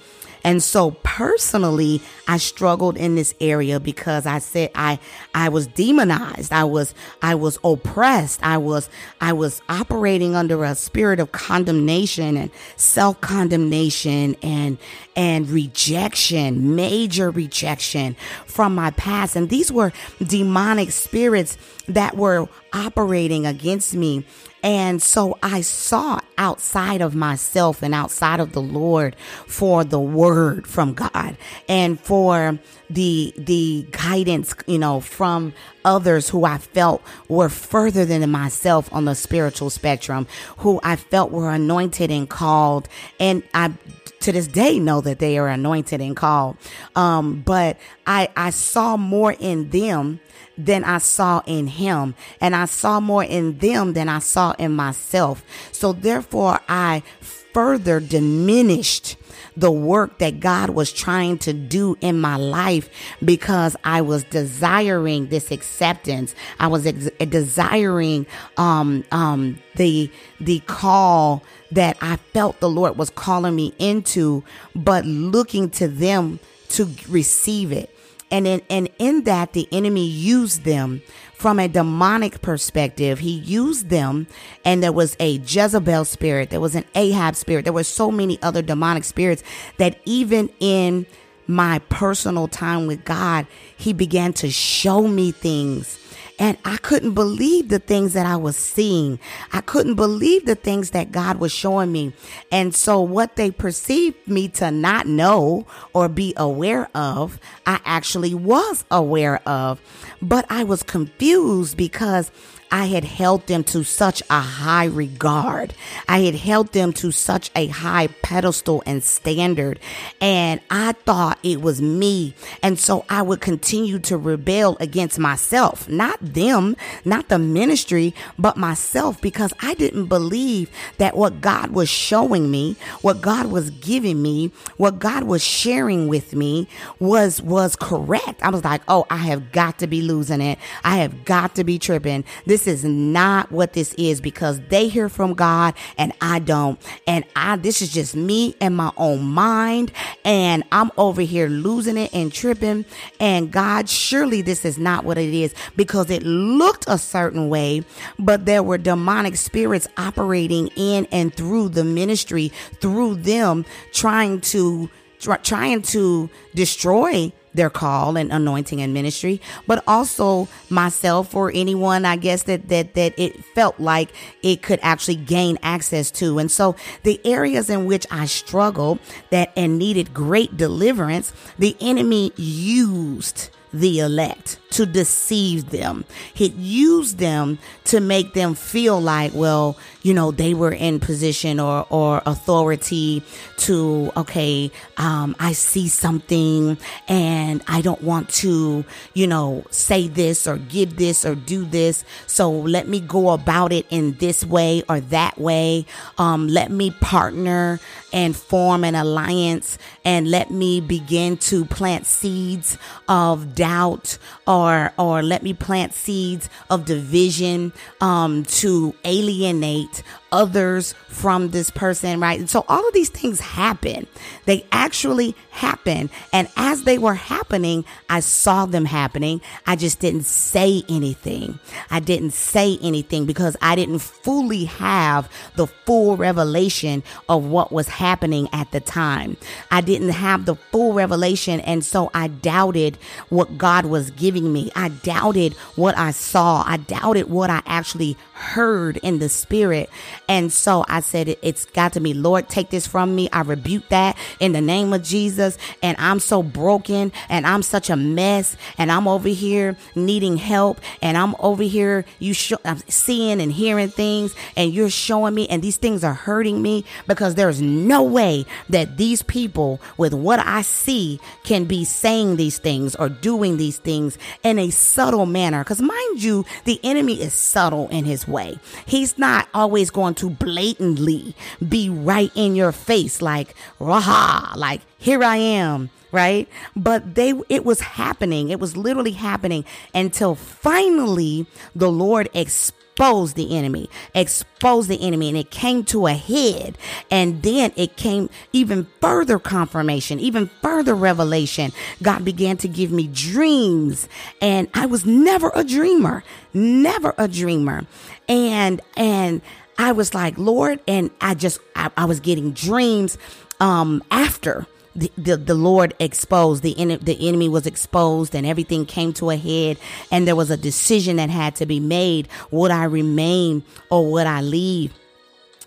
and 0.48 0.62
so 0.62 0.92
personally, 1.02 2.00
I 2.26 2.38
struggled 2.38 2.96
in 2.96 3.16
this 3.16 3.34
area 3.38 3.78
because 3.78 4.24
I 4.24 4.38
said 4.38 4.70
I 4.74 4.98
I 5.34 5.50
was 5.50 5.66
demonized. 5.66 6.54
I 6.54 6.64
was 6.64 6.94
I 7.20 7.34
was 7.34 7.58
oppressed. 7.62 8.40
I 8.42 8.56
was 8.56 8.88
I 9.20 9.34
was 9.34 9.60
operating 9.68 10.34
under 10.34 10.64
a 10.64 10.74
spirit 10.74 11.20
of 11.20 11.32
condemnation 11.32 12.38
and 12.38 12.50
self-condemnation 12.76 14.36
and 14.42 14.78
and 15.14 15.50
rejection, 15.50 16.74
major 16.74 17.30
rejection 17.30 18.16
from 18.46 18.74
my 18.74 18.90
past. 18.92 19.36
And 19.36 19.50
these 19.50 19.70
were 19.70 19.92
demonic 20.22 20.92
spirits 20.92 21.58
that 21.88 22.16
were 22.16 22.48
operating 22.72 23.44
against 23.44 23.94
me. 23.94 24.24
And 24.62 25.00
so 25.00 25.38
I 25.42 25.60
sought 25.60 26.24
outside 26.36 27.00
of 27.00 27.14
myself 27.14 27.82
and 27.82 27.94
outside 27.94 28.40
of 28.40 28.52
the 28.52 28.60
Lord 28.60 29.16
for 29.46 29.84
the 29.84 30.00
word 30.00 30.66
from 30.66 30.94
God 30.94 31.36
and 31.68 32.00
for 32.00 32.58
the 32.90 33.32
the 33.36 33.86
guidance, 33.90 34.54
you 34.66 34.78
know, 34.78 35.00
from 35.00 35.52
others 35.84 36.28
who 36.28 36.44
I 36.44 36.58
felt 36.58 37.02
were 37.28 37.48
further 37.48 38.04
than 38.04 38.28
myself 38.30 38.92
on 38.92 39.04
the 39.04 39.14
spiritual 39.14 39.70
spectrum, 39.70 40.26
who 40.58 40.80
I 40.82 40.96
felt 40.96 41.30
were 41.30 41.50
anointed 41.50 42.10
and 42.10 42.28
called. 42.28 42.88
And 43.20 43.42
I 43.54 43.72
to 44.20 44.32
this 44.32 44.46
day 44.46 44.78
know 44.78 45.00
that 45.00 45.18
they 45.18 45.38
are 45.38 45.48
anointed 45.48 46.00
and 46.00 46.16
called. 46.16 46.56
Um, 46.96 47.42
but 47.42 47.78
I 48.06 48.28
I 48.36 48.50
saw 48.50 48.96
more 48.96 49.32
in 49.32 49.70
them 49.70 50.20
than 50.58 50.82
I 50.84 50.98
saw 50.98 51.42
in 51.46 51.68
him. 51.68 52.14
And 52.40 52.54
I 52.54 52.64
saw 52.64 53.00
more 53.00 53.24
in 53.24 53.58
them 53.58 53.92
than 53.92 54.08
I 54.08 54.18
saw 54.18 54.52
in 54.58 54.74
myself. 54.74 55.44
So 55.72 55.92
therefore, 55.92 56.60
I 56.68 57.02
further 57.20 58.00
diminished 58.00 59.16
the 59.56 59.70
work 59.70 60.18
that 60.18 60.38
God 60.40 60.70
was 60.70 60.92
trying 60.92 61.38
to 61.38 61.52
do 61.52 61.96
in 62.00 62.20
my 62.20 62.36
life 62.36 62.88
because 63.24 63.76
I 63.82 64.02
was 64.02 64.24
desiring 64.24 65.28
this 65.28 65.50
acceptance. 65.50 66.34
I 66.60 66.68
was 66.68 66.86
ex- 66.86 67.10
desiring 67.28 68.26
um, 68.56 69.04
um, 69.10 69.58
the 69.74 70.10
the 70.40 70.60
call 70.60 71.42
that 71.72 71.96
I 72.00 72.16
felt 72.16 72.60
the 72.60 72.70
Lord 72.70 72.96
was 72.96 73.10
calling 73.10 73.54
me 73.54 73.74
into, 73.78 74.44
but 74.74 75.04
looking 75.04 75.70
to 75.70 75.88
them 75.88 76.40
to 76.70 76.88
receive 77.08 77.72
it. 77.72 77.94
And 78.30 78.46
in, 78.46 78.62
and 78.68 78.90
in 78.98 79.24
that, 79.24 79.52
the 79.52 79.66
enemy 79.72 80.06
used 80.06 80.64
them 80.64 81.02
from 81.34 81.58
a 81.58 81.68
demonic 81.68 82.42
perspective. 82.42 83.20
He 83.20 83.30
used 83.30 83.88
them, 83.88 84.26
and 84.64 84.82
there 84.82 84.92
was 84.92 85.16
a 85.18 85.36
Jezebel 85.36 86.04
spirit, 86.04 86.50
there 86.50 86.60
was 86.60 86.74
an 86.74 86.84
Ahab 86.94 87.36
spirit, 87.36 87.64
there 87.64 87.72
were 87.72 87.84
so 87.84 88.10
many 88.10 88.40
other 88.42 88.60
demonic 88.60 89.04
spirits 89.04 89.42
that 89.78 89.98
even 90.04 90.50
in 90.60 91.06
my 91.46 91.78
personal 91.88 92.48
time 92.48 92.86
with 92.86 93.04
God, 93.04 93.46
He 93.76 93.92
began 93.92 94.34
to 94.34 94.50
show 94.50 95.08
me 95.08 95.32
things 95.32 95.96
and 96.38 96.56
I 96.64 96.76
couldn't 96.76 97.14
believe 97.14 97.68
the 97.68 97.78
things 97.78 98.12
that 98.12 98.26
I 98.26 98.36
was 98.36 98.56
seeing. 98.56 99.18
I 99.52 99.60
couldn't 99.60 99.96
believe 99.96 100.46
the 100.46 100.54
things 100.54 100.90
that 100.90 101.10
God 101.10 101.38
was 101.40 101.52
showing 101.52 101.90
me. 101.90 102.12
And 102.52 102.74
so 102.74 103.00
what 103.00 103.36
they 103.36 103.50
perceived 103.50 104.28
me 104.28 104.48
to 104.50 104.70
not 104.70 105.06
know 105.06 105.66
or 105.92 106.08
be 106.08 106.34
aware 106.36 106.88
of, 106.94 107.40
I 107.66 107.80
actually 107.84 108.34
was 108.34 108.84
aware 108.90 109.40
of. 109.48 109.80
But 110.22 110.46
I 110.48 110.64
was 110.64 110.82
confused 110.82 111.76
because 111.76 112.30
I 112.70 112.86
had 112.86 113.04
held 113.04 113.46
them 113.46 113.64
to 113.64 113.84
such 113.84 114.22
a 114.28 114.40
high 114.40 114.84
regard. 114.84 115.74
I 116.08 116.20
had 116.20 116.34
held 116.34 116.72
them 116.72 116.92
to 116.94 117.10
such 117.10 117.50
a 117.56 117.68
high 117.68 118.08
pedestal 118.22 118.82
and 118.86 119.02
standard. 119.02 119.80
And 120.20 120.60
I 120.70 120.92
thought 120.92 121.38
it 121.42 121.62
was 121.62 121.80
me. 121.80 122.34
And 122.62 122.78
so 122.78 123.04
I 123.08 123.22
would 123.22 123.40
continue 123.40 123.98
to 124.00 124.16
rebel 124.16 124.76
against 124.80 125.18
myself, 125.18 125.88
not 125.88 126.18
them, 126.20 126.76
not 127.04 127.28
the 127.28 127.38
ministry, 127.38 128.14
but 128.38 128.56
myself, 128.56 129.20
because 129.20 129.52
I 129.60 129.74
didn't 129.74 130.06
believe 130.06 130.70
that 130.98 131.16
what 131.16 131.40
God 131.40 131.70
was 131.70 131.88
showing 131.88 132.50
me, 132.50 132.76
what 133.00 133.20
God 133.20 133.46
was 133.46 133.70
giving 133.70 134.20
me, 134.20 134.52
what 134.76 134.98
God 134.98 135.24
was 135.24 135.42
sharing 135.42 136.08
with 136.08 136.34
me 136.34 136.68
was, 136.98 137.40
was 137.40 137.76
correct. 137.76 138.42
I 138.42 138.50
was 138.50 138.64
like, 138.64 138.82
oh, 138.88 139.06
I 139.10 139.18
have 139.18 139.52
got 139.52 139.78
to 139.78 139.86
be 139.86 140.02
losing 140.02 140.40
it. 140.40 140.58
I 140.84 140.98
have 140.98 141.24
got 141.24 141.54
to 141.54 141.64
be 141.64 141.78
tripping. 141.78 142.24
This 142.46 142.57
this 142.58 142.82
is 142.82 142.84
not 142.84 143.52
what 143.52 143.72
this 143.72 143.94
is 143.94 144.20
because 144.20 144.60
they 144.68 144.88
hear 144.88 145.08
from 145.08 145.34
God 145.34 145.74
and 145.96 146.12
I 146.20 146.40
don't. 146.40 146.80
And 147.06 147.24
I, 147.36 147.54
this 147.54 147.80
is 147.80 147.92
just 147.92 148.16
me 148.16 148.56
and 148.60 148.76
my 148.76 148.90
own 148.96 149.22
mind. 149.22 149.92
And 150.24 150.64
I'm 150.72 150.90
over 150.98 151.22
here 151.22 151.48
losing 151.48 151.96
it 151.96 152.12
and 152.12 152.32
tripping. 152.32 152.84
And 153.20 153.52
God, 153.52 153.88
surely 153.88 154.42
this 154.42 154.64
is 154.64 154.76
not 154.76 155.04
what 155.04 155.18
it 155.18 155.32
is 155.32 155.54
because 155.76 156.10
it 156.10 156.24
looked 156.24 156.84
a 156.88 156.98
certain 156.98 157.48
way, 157.48 157.84
but 158.18 158.44
there 158.44 158.64
were 158.64 158.78
demonic 158.78 159.36
spirits 159.36 159.86
operating 159.96 160.66
in 160.74 161.06
and 161.12 161.32
through 161.32 161.68
the 161.68 161.84
ministry, 161.84 162.50
through 162.80 163.16
them 163.16 163.64
trying 163.92 164.40
to, 164.40 164.90
trying 165.20 165.82
to 165.82 166.28
destroy 166.56 167.32
their 167.58 167.68
call 167.68 168.16
and 168.16 168.32
anointing 168.32 168.80
and 168.80 168.94
ministry, 168.94 169.40
but 169.66 169.82
also 169.86 170.48
myself 170.70 171.34
or 171.34 171.50
anyone 171.54 172.04
I 172.04 172.16
guess 172.16 172.44
that 172.44 172.68
that 172.68 172.94
that 172.94 173.18
it 173.18 173.44
felt 173.44 173.78
like 173.80 174.10
it 174.42 174.62
could 174.62 174.78
actually 174.82 175.16
gain 175.16 175.58
access 175.62 176.10
to. 176.12 176.38
And 176.38 176.50
so 176.50 176.76
the 177.02 177.20
areas 177.26 177.68
in 177.68 177.84
which 177.84 178.06
I 178.10 178.26
struggled 178.26 179.00
that 179.30 179.52
and 179.56 179.76
needed 179.76 180.14
great 180.14 180.56
deliverance, 180.56 181.32
the 181.58 181.76
enemy 181.80 182.32
used 182.36 183.50
the 183.72 183.98
elect 183.98 184.58
to 184.70 184.86
deceive 184.86 185.70
them. 185.70 186.04
He 186.32 186.46
used 186.48 187.18
them 187.18 187.58
to 187.88 188.00
make 188.00 188.34
them 188.34 188.54
feel 188.54 189.00
like, 189.00 189.32
well, 189.34 189.76
you 190.02 190.12
know, 190.12 190.30
they 190.30 190.52
were 190.52 190.72
in 190.72 191.00
position 191.00 191.58
or, 191.58 191.86
or 191.88 192.22
authority 192.26 193.22
to, 193.56 194.12
okay, 194.14 194.70
um, 194.98 195.34
I 195.40 195.52
see 195.52 195.88
something 195.88 196.76
and 197.08 197.62
I 197.66 197.80
don't 197.80 198.02
want 198.02 198.28
to, 198.40 198.84
you 199.14 199.26
know, 199.26 199.64
say 199.70 200.06
this 200.06 200.46
or 200.46 200.58
give 200.58 200.96
this 200.96 201.24
or 201.24 201.34
do 201.34 201.64
this. 201.64 202.04
So 202.26 202.50
let 202.50 202.88
me 202.88 203.00
go 203.00 203.30
about 203.30 203.72
it 203.72 203.86
in 203.88 204.12
this 204.18 204.44
way 204.44 204.82
or 204.88 205.00
that 205.00 205.38
way. 205.38 205.86
Um, 206.18 206.46
let 206.46 206.70
me 206.70 206.90
partner 206.90 207.80
and 208.12 208.36
form 208.36 208.84
an 208.84 208.94
alliance 208.94 209.78
and 210.04 210.30
let 210.30 210.50
me 210.50 210.80
begin 210.80 211.36
to 211.36 211.64
plant 211.64 212.06
seeds 212.06 212.78
of 213.08 213.54
doubt 213.54 214.18
or 214.46 214.92
or 214.98 215.22
let 215.22 215.42
me 215.42 215.52
plant 215.52 215.92
seeds 215.92 216.48
of 216.70 216.84
division 216.84 217.72
um, 218.00 218.44
to 218.44 218.94
alienate 219.04 220.02
others 220.32 220.94
from 221.08 221.50
this 221.50 221.70
person, 221.70 222.20
right? 222.20 222.38
And 222.38 222.48
so 222.50 222.64
all 222.68 222.86
of 222.86 222.94
these 222.94 223.08
things 223.08 223.40
happen. 223.40 224.06
They 224.44 224.64
actually 224.72 225.34
happen. 225.50 226.10
And 226.32 226.48
as 226.56 226.84
they 226.84 226.98
were 226.98 227.14
happening, 227.14 227.84
I 228.08 228.20
saw 228.20 228.66
them 228.66 228.84
happening. 228.84 229.40
I 229.66 229.76
just 229.76 230.00
didn't 230.00 230.26
say 230.26 230.82
anything. 230.88 231.58
I 231.90 232.00
didn't 232.00 232.32
say 232.32 232.78
anything 232.82 233.26
because 233.26 233.56
I 233.60 233.74
didn't 233.74 233.98
fully 234.00 234.66
have 234.66 235.30
the 235.56 235.66
full 235.66 236.16
revelation 236.16 237.02
of 237.28 237.44
what 237.44 237.72
was 237.72 237.88
happening 237.88 238.48
at 238.52 238.70
the 238.70 238.80
time. 238.80 239.36
I 239.70 239.80
didn't 239.80 240.10
have 240.10 240.44
the 240.44 240.54
full 240.54 240.92
revelation. 240.92 241.60
And 241.60 241.84
so 241.84 242.10
I 242.14 242.28
doubted 242.28 242.98
what 243.28 243.58
God 243.58 243.86
was 243.86 244.10
giving 244.12 244.52
me. 244.52 244.70
I 244.76 244.88
doubted 244.88 245.54
what 245.74 245.96
I 245.98 246.12
saw. 246.12 246.62
I 246.66 246.76
doubted 246.76 247.28
what 247.28 247.50
I 247.50 247.62
actually 247.66 248.16
heard 248.34 248.98
in 248.98 249.18
the 249.18 249.28
spirit. 249.28 249.90
And 250.28 250.52
so 250.52 250.84
I 250.88 251.00
said, 251.00 251.28
it, 251.28 251.42
has 251.42 251.64
got 251.64 251.94
to 251.94 252.00
be, 252.00 252.12
Lord, 252.12 252.48
take 252.48 252.68
this 252.68 252.86
from 252.86 253.16
me. 253.16 253.30
I 253.32 253.40
rebuke 253.40 253.88
that 253.88 254.16
in 254.38 254.52
the 254.52 254.60
name 254.60 254.92
of 254.92 255.02
Jesus. 255.02 255.56
And 255.82 255.96
I'm 255.98 256.20
so 256.20 256.42
broken 256.42 257.12
and 257.30 257.46
I'm 257.46 257.62
such 257.62 257.88
a 257.88 257.96
mess 257.96 258.56
and 258.76 258.92
I'm 258.92 259.08
over 259.08 259.28
here 259.28 259.76
needing 259.94 260.36
help 260.36 260.80
and 261.00 261.16
I'm 261.16 261.34
over 261.38 261.62
here, 261.62 262.04
you 262.18 262.34
show, 262.34 262.58
I'm 262.64 262.78
seeing 262.88 263.40
and 263.40 263.50
hearing 263.50 263.88
things 263.88 264.34
and 264.56 264.72
you're 264.72 264.90
showing 264.90 265.34
me 265.34 265.48
and 265.48 265.62
these 265.62 265.78
things 265.78 266.04
are 266.04 266.14
hurting 266.14 266.60
me 266.60 266.84
because 267.06 267.34
there's 267.34 267.62
no 267.62 268.02
way 268.02 268.44
that 268.68 268.98
these 268.98 269.22
people 269.22 269.80
with 269.96 270.12
what 270.12 270.40
I 270.40 270.62
see 270.62 271.20
can 271.44 271.64
be 271.64 271.84
saying 271.84 272.36
these 272.36 272.58
things 272.58 272.94
or 272.96 273.08
doing 273.08 273.56
these 273.56 273.78
things 273.78 274.18
in 274.42 274.58
a 274.58 274.70
subtle 274.70 275.26
manner. 275.26 275.64
Cause 275.64 275.80
mind 275.80 276.22
you, 276.22 276.44
the 276.64 276.78
enemy 276.84 277.20
is 277.20 277.32
subtle 277.32 277.88
in 277.88 278.04
his 278.04 278.28
way. 278.28 278.58
He's 278.84 279.16
not 279.16 279.48
always 279.54 279.90
going 279.90 280.14
to 280.18 280.30
blatantly 280.30 281.34
be 281.66 281.88
right 281.88 282.30
in 282.34 282.54
your 282.54 282.72
face, 282.72 283.22
like, 283.22 283.54
raha, 283.80 284.54
like, 284.56 284.80
here 284.98 285.22
I 285.22 285.36
am, 285.36 285.90
right? 286.12 286.48
But 286.74 287.14
they, 287.14 287.32
it 287.48 287.64
was 287.64 287.80
happening. 287.80 288.50
It 288.50 288.60
was 288.60 288.76
literally 288.76 289.12
happening 289.12 289.64
until 289.94 290.34
finally 290.34 291.46
the 291.74 291.90
Lord 291.90 292.28
exposed 292.34 293.36
the 293.36 293.56
enemy, 293.56 293.88
exposed 294.12 294.88
the 294.88 295.00
enemy. 295.00 295.28
And 295.28 295.38
it 295.38 295.52
came 295.52 295.84
to 295.84 296.06
a 296.06 296.14
head. 296.14 296.76
And 297.12 297.42
then 297.42 297.72
it 297.76 297.96
came 297.96 298.28
even 298.52 298.88
further 299.00 299.38
confirmation, 299.38 300.18
even 300.18 300.50
further 300.60 300.96
revelation. 300.96 301.72
God 302.02 302.24
began 302.24 302.56
to 302.58 302.68
give 302.68 302.90
me 302.90 303.06
dreams. 303.06 304.08
And 304.42 304.68
I 304.74 304.86
was 304.86 305.06
never 305.06 305.52
a 305.54 305.62
dreamer, 305.62 306.24
never 306.52 307.14
a 307.16 307.28
dreamer. 307.28 307.86
And, 308.28 308.80
and, 308.96 309.42
I 309.78 309.92
was 309.92 310.12
like, 310.12 310.36
Lord, 310.36 310.80
and 310.88 311.10
I 311.20 311.34
just, 311.34 311.60
I, 311.76 311.90
I 311.96 312.04
was 312.04 312.20
getting 312.20 312.52
dreams, 312.52 313.16
um, 313.60 314.02
after 314.10 314.66
the, 314.94 315.10
the, 315.16 315.36
the 315.36 315.54
Lord 315.54 315.94
exposed, 316.00 316.64
the, 316.64 316.76
en- 316.78 316.98
the 317.00 317.28
enemy 317.28 317.48
was 317.48 317.66
exposed 317.66 318.34
and 318.34 318.44
everything 318.44 318.84
came 318.84 319.12
to 319.14 319.30
a 319.30 319.36
head 319.36 319.78
and 320.10 320.26
there 320.26 320.36
was 320.36 320.50
a 320.50 320.56
decision 320.56 321.16
that 321.16 321.30
had 321.30 321.54
to 321.56 321.66
be 321.66 321.78
made. 321.78 322.28
Would 322.50 322.72
I 322.72 322.84
remain 322.84 323.62
or 323.90 324.10
would 324.10 324.26
I 324.26 324.40
leave? 324.40 324.92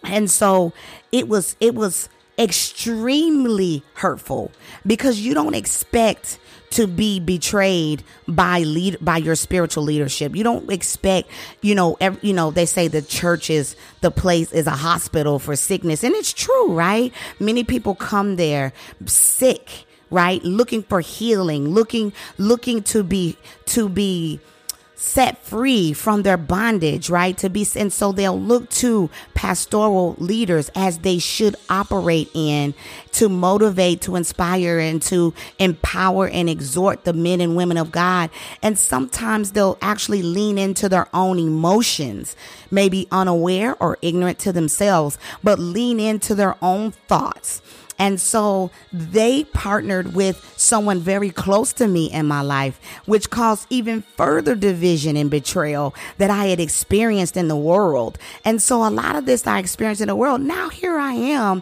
And 0.03 0.29
so 0.29 0.73
it 1.11 1.29
was, 1.29 1.55
it 1.61 1.75
was 1.75 2.09
extremely 2.37 3.83
hurtful 3.93 4.51
because 4.85 5.19
you 5.19 5.33
don't 5.33 5.55
expect 5.55 6.39
to 6.71 6.87
be 6.87 7.19
betrayed 7.19 8.03
by 8.27 8.59
lead 8.59 8.97
by 9.01 9.17
your 9.17 9.35
spiritual 9.35 9.83
leadership. 9.83 10.35
You 10.35 10.43
don't 10.43 10.71
expect, 10.71 11.29
you 11.61 11.75
know, 11.75 11.97
every, 12.01 12.29
you 12.29 12.33
know, 12.33 12.51
they 12.51 12.65
say 12.65 12.87
the 12.87 13.01
church 13.01 13.49
is 13.49 13.75
the 14.01 14.11
place 14.11 14.51
is 14.51 14.67
a 14.67 14.71
hospital 14.71 15.39
for 15.39 15.55
sickness, 15.55 16.03
and 16.03 16.15
it's 16.15 16.33
true, 16.33 16.73
right? 16.73 17.13
Many 17.39 17.63
people 17.63 17.95
come 17.95 18.35
there 18.35 18.73
sick, 19.05 19.85
right, 20.09 20.43
looking 20.43 20.83
for 20.83 21.01
healing, 21.01 21.69
looking 21.69 22.13
looking 22.37 22.83
to 22.83 23.03
be 23.03 23.37
to 23.65 23.87
be 23.87 24.39
set 25.01 25.43
free 25.43 25.93
from 25.93 26.21
their 26.21 26.37
bondage, 26.37 27.09
right? 27.09 27.35
To 27.39 27.49
be, 27.49 27.65
and 27.75 27.91
so 27.91 28.11
they'll 28.11 28.39
look 28.39 28.69
to 28.69 29.09
pastoral 29.33 30.15
leaders 30.19 30.69
as 30.75 30.99
they 30.99 31.17
should 31.17 31.55
operate 31.71 32.29
in 32.35 32.75
to 33.13 33.27
motivate, 33.27 34.01
to 34.01 34.15
inspire, 34.15 34.77
and 34.77 35.01
to 35.01 35.33
empower 35.57 36.27
and 36.27 36.47
exhort 36.47 37.03
the 37.03 37.13
men 37.13 37.41
and 37.41 37.55
women 37.55 37.77
of 37.77 37.91
God. 37.91 38.29
And 38.61 38.77
sometimes 38.77 39.53
they'll 39.53 39.79
actually 39.81 40.21
lean 40.21 40.59
into 40.59 40.87
their 40.87 41.07
own 41.15 41.39
emotions, 41.39 42.35
maybe 42.69 43.07
unaware 43.11 43.75
or 43.81 43.97
ignorant 44.03 44.37
to 44.39 44.53
themselves, 44.53 45.17
but 45.43 45.57
lean 45.57 45.99
into 45.99 46.35
their 46.35 46.55
own 46.61 46.91
thoughts 46.91 47.63
and 48.01 48.19
so 48.19 48.71
they 48.91 49.43
partnered 49.43 50.15
with 50.15 50.55
someone 50.57 51.01
very 51.01 51.29
close 51.29 51.71
to 51.73 51.87
me 51.87 52.11
in 52.11 52.25
my 52.25 52.41
life, 52.41 52.81
which 53.05 53.29
caused 53.29 53.67
even 53.69 54.01
further 54.01 54.55
division 54.55 55.15
and 55.15 55.29
betrayal 55.29 55.93
that 56.17 56.31
I 56.31 56.47
had 56.47 56.59
experienced 56.59 57.37
in 57.37 57.47
the 57.47 57.55
world. 57.55 58.17
And 58.43 58.59
so 58.59 58.83
a 58.83 58.89
lot 58.89 59.15
of 59.15 59.27
this 59.27 59.45
I 59.45 59.59
experienced 59.59 60.01
in 60.01 60.07
the 60.07 60.15
world. 60.15 60.41
Now 60.41 60.69
here 60.69 60.97
I 60.97 61.13
am 61.13 61.61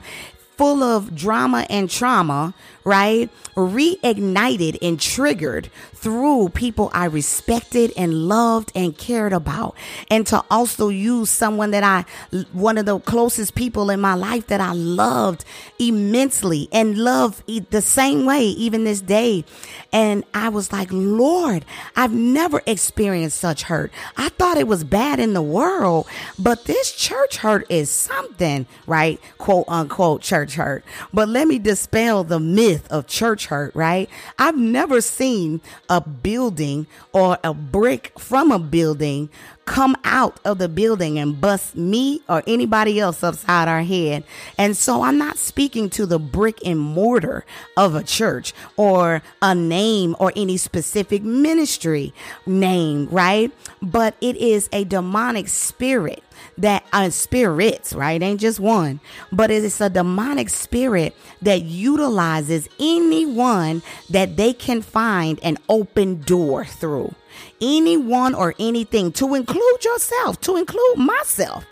full 0.55 0.81
of 0.81 1.13
drama 1.13 1.67
and 1.69 1.89
trauma, 1.89 2.53
right? 2.89 3.29
Reignited 3.55 4.79
and 4.81 4.99
triggered 4.99 5.69
through 5.93 6.49
people 6.49 6.89
I 6.93 7.05
respected 7.05 7.93
and 7.95 8.27
loved 8.27 8.71
and 8.73 8.97
cared 8.97 9.31
about. 9.31 9.75
And 10.09 10.25
to 10.27 10.43
also 10.49 10.89
use 10.89 11.29
someone 11.29 11.71
that 11.71 11.83
I, 11.83 12.05
one 12.51 12.77
of 12.77 12.85
the 12.85 12.99
closest 12.99 13.53
people 13.53 13.89
in 13.91 14.01
my 14.01 14.15
life 14.15 14.47
that 14.47 14.59
I 14.59 14.71
loved 14.73 15.45
immensely 15.77 16.67
and 16.71 16.97
love 16.97 17.43
the 17.69 17.81
same 17.81 18.25
way, 18.25 18.45
even 18.45 18.85
this 18.85 19.01
day. 19.01 19.45
And 19.91 20.23
I 20.33 20.49
was 20.49 20.71
like, 20.71 20.89
Lord, 20.91 21.65
I've 21.95 22.13
never 22.13 22.61
experienced 22.65 23.37
such 23.37 23.63
hurt. 23.63 23.91
I 24.17 24.29
thought 24.29 24.57
it 24.57 24.67
was 24.67 24.83
bad 24.83 25.19
in 25.19 25.33
the 25.33 25.41
world, 25.41 26.07
but 26.39 26.65
this 26.65 26.91
church 26.93 27.37
hurt 27.37 27.65
is 27.69 27.89
something, 27.89 28.65
right? 28.87 29.19
Quote 29.37 29.65
unquote 29.67 30.21
church 30.21 30.55
hurt. 30.55 30.83
But 31.13 31.29
let 31.29 31.47
me 31.47 31.59
dispel 31.59 32.23
the 32.23 32.39
myth 32.39 32.78
of 32.87 33.07
church 33.07 33.47
hurt, 33.47 33.75
right? 33.75 34.09
I've 34.37 34.57
never 34.57 35.01
seen 35.01 35.61
a 35.89 36.01
building 36.01 36.87
or 37.13 37.37
a 37.43 37.53
brick 37.53 38.17
from 38.17 38.51
a 38.51 38.59
building 38.59 39.29
come 39.69 39.95
out 40.03 40.39
of 40.45 40.57
the 40.57 40.67
building 40.67 41.19
and 41.19 41.39
bust 41.39 41.75
me 41.75 42.19
or 42.27 42.41
anybody 42.47 42.99
else 42.99 43.23
upside 43.23 43.67
our 43.67 43.83
head. 43.83 44.23
And 44.57 44.75
so 44.75 45.03
I'm 45.03 45.19
not 45.19 45.37
speaking 45.37 45.91
to 45.91 46.07
the 46.07 46.17
brick 46.17 46.57
and 46.65 46.79
mortar 46.79 47.45
of 47.77 47.93
a 47.93 48.03
church 48.03 48.51
or 48.77 49.21
a 49.43 49.53
name 49.53 50.15
or 50.19 50.33
any 50.35 50.57
specific 50.57 51.21
ministry 51.21 52.15
name, 52.47 53.09
right? 53.11 53.51
But 53.79 54.15
it 54.21 54.37
is 54.37 54.69
a 54.73 54.85
demonic 54.85 55.47
spirit 55.47 56.23
that 56.57 56.83
uh, 56.91 57.11
spirits, 57.11 57.93
right? 57.93 58.23
Ain't 58.23 58.41
just 58.41 58.59
one, 58.59 58.99
but 59.31 59.51
it's 59.51 59.79
a 59.79 59.89
demonic 59.89 60.49
spirit 60.49 61.15
that 61.43 61.61
utilizes 61.61 62.67
anyone 62.79 63.83
that 64.09 64.35
they 64.35 64.53
can 64.53 64.81
find 64.81 65.39
an 65.43 65.59
open 65.69 66.21
door 66.21 66.65
through. 66.65 67.13
Anyone 67.61 68.35
or 68.35 68.55
anything 68.59 69.11
to 69.13 69.35
include 69.35 69.85
yourself, 69.85 70.39
to 70.41 70.57
include 70.57 70.97
myself. 70.97 71.65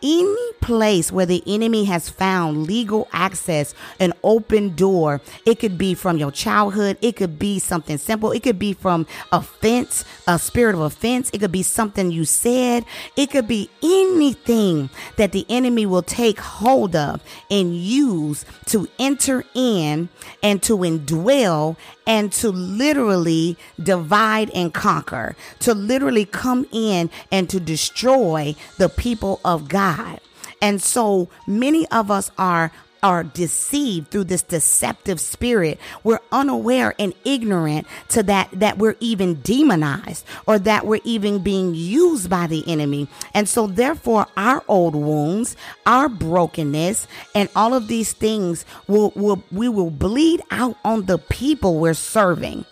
Any 0.00 0.52
place 0.60 1.10
where 1.10 1.26
the 1.26 1.42
enemy 1.44 1.84
has 1.86 2.08
found 2.08 2.68
legal 2.68 3.08
access, 3.12 3.74
an 3.98 4.12
open 4.22 4.76
door, 4.76 5.20
it 5.44 5.58
could 5.58 5.76
be 5.76 5.94
from 5.94 6.18
your 6.18 6.30
childhood, 6.30 6.98
it 7.02 7.16
could 7.16 7.36
be 7.36 7.58
something 7.58 7.98
simple, 7.98 8.30
it 8.30 8.44
could 8.44 8.60
be 8.60 8.74
from 8.74 9.08
offense, 9.32 10.04
a 10.28 10.38
spirit 10.38 10.76
of 10.76 10.82
offense, 10.82 11.30
it 11.32 11.38
could 11.38 11.50
be 11.50 11.64
something 11.64 12.12
you 12.12 12.24
said, 12.24 12.84
it 13.16 13.30
could 13.32 13.48
be 13.48 13.70
anything 13.82 14.88
that 15.16 15.32
the 15.32 15.44
enemy 15.48 15.84
will 15.84 16.02
take 16.04 16.38
hold 16.38 16.94
of 16.94 17.20
and 17.50 17.76
use 17.76 18.44
to 18.66 18.86
enter 19.00 19.44
in 19.54 20.10
and 20.44 20.62
to 20.62 20.76
indwell 20.78 21.76
and 22.08 22.32
to 22.32 22.50
literally 22.50 23.56
divide 23.80 24.50
and 24.50 24.72
conquer, 24.72 25.36
to 25.60 25.74
literally 25.74 26.24
come 26.24 26.66
in 26.72 27.10
and 27.30 27.48
to 27.50 27.60
destroy 27.60 28.56
the 28.78 28.88
people 28.88 29.40
of 29.44 29.68
God. 29.68 30.18
And 30.60 30.82
so 30.82 31.28
many 31.46 31.86
of 31.88 32.10
us 32.10 32.30
are 32.38 32.72
are 33.02 33.24
deceived 33.24 34.10
through 34.10 34.24
this 34.24 34.42
deceptive 34.42 35.20
spirit. 35.20 35.78
We're 36.04 36.20
unaware 36.32 36.94
and 36.98 37.14
ignorant 37.24 37.86
to 38.10 38.22
that 38.24 38.48
that 38.52 38.78
we're 38.78 38.96
even 39.00 39.40
demonized 39.42 40.24
or 40.46 40.58
that 40.60 40.86
we're 40.86 41.00
even 41.04 41.40
being 41.40 41.74
used 41.74 42.28
by 42.30 42.46
the 42.46 42.66
enemy. 42.68 43.08
And 43.34 43.48
so 43.48 43.66
therefore 43.66 44.26
our 44.36 44.62
old 44.68 44.94
wounds 44.94 45.56
our 45.86 46.08
brokenness 46.08 47.06
and 47.34 47.48
all 47.56 47.74
of 47.74 47.88
these 47.88 48.12
things 48.12 48.64
will 48.86 49.12
will 49.14 49.42
we 49.50 49.68
will 49.68 49.90
bleed 49.90 50.40
out 50.50 50.76
on 50.84 51.06
the 51.06 51.18
people 51.18 51.78
we're 51.78 51.94
serving 51.94 52.64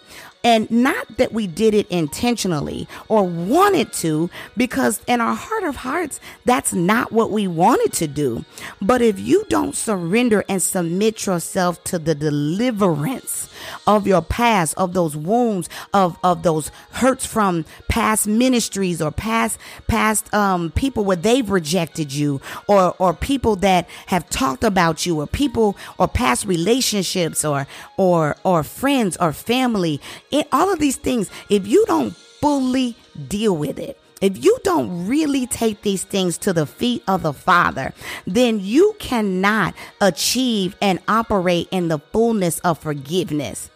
and 0.44 0.70
not 0.70 1.16
that 1.16 1.32
we 1.32 1.46
did 1.46 1.74
it 1.74 1.88
intentionally 1.88 2.88
or 3.08 3.24
wanted 3.24 3.92
to, 3.94 4.30
because 4.56 5.00
in 5.06 5.20
our 5.20 5.34
heart 5.34 5.64
of 5.64 5.76
hearts, 5.76 6.20
that's 6.44 6.72
not 6.72 7.12
what 7.12 7.30
we 7.30 7.46
wanted 7.46 7.92
to 7.94 8.06
do. 8.06 8.44
But 8.80 9.02
if 9.02 9.18
you 9.18 9.44
don't 9.48 9.74
surrender 9.74 10.44
and 10.48 10.62
submit 10.62 11.26
yourself 11.26 11.82
to 11.84 11.98
the 11.98 12.14
deliverance 12.14 13.50
of 13.86 14.06
your 14.06 14.22
past, 14.22 14.74
of 14.76 14.92
those 14.92 15.16
wounds, 15.16 15.68
of, 15.92 16.18
of 16.22 16.42
those 16.42 16.70
hurts 16.92 17.26
from 17.26 17.64
past 17.88 18.26
ministries 18.26 19.02
or 19.02 19.10
past 19.10 19.58
past 19.86 20.32
um, 20.34 20.70
people 20.72 21.04
where 21.04 21.16
they've 21.16 21.48
rejected 21.48 22.12
you, 22.12 22.40
or 22.66 22.94
or 22.98 23.14
people 23.14 23.56
that 23.56 23.88
have 24.06 24.28
talked 24.28 24.64
about 24.64 25.06
you, 25.06 25.20
or 25.20 25.26
people 25.26 25.76
or 25.98 26.08
past 26.08 26.46
relationships, 26.46 27.44
or 27.44 27.66
or 27.96 28.36
or 28.44 28.62
friends 28.62 29.16
or 29.18 29.32
family 29.32 30.00
it, 30.36 30.48
all 30.52 30.72
of 30.72 30.78
these 30.78 30.96
things, 30.96 31.30
if 31.48 31.66
you 31.66 31.84
don't 31.86 32.14
fully 32.14 32.96
deal 33.28 33.56
with 33.56 33.78
it, 33.78 33.98
if 34.20 34.42
you 34.42 34.58
don't 34.64 35.06
really 35.06 35.46
take 35.46 35.82
these 35.82 36.02
things 36.02 36.38
to 36.38 36.52
the 36.52 36.66
feet 36.66 37.02
of 37.06 37.22
the 37.22 37.32
Father, 37.32 37.92
then 38.26 38.60
you 38.60 38.94
cannot 38.98 39.74
achieve 40.00 40.74
and 40.80 41.00
operate 41.06 41.68
in 41.70 41.88
the 41.88 41.98
fullness 41.98 42.58
of 42.60 42.78
forgiveness 42.78 43.70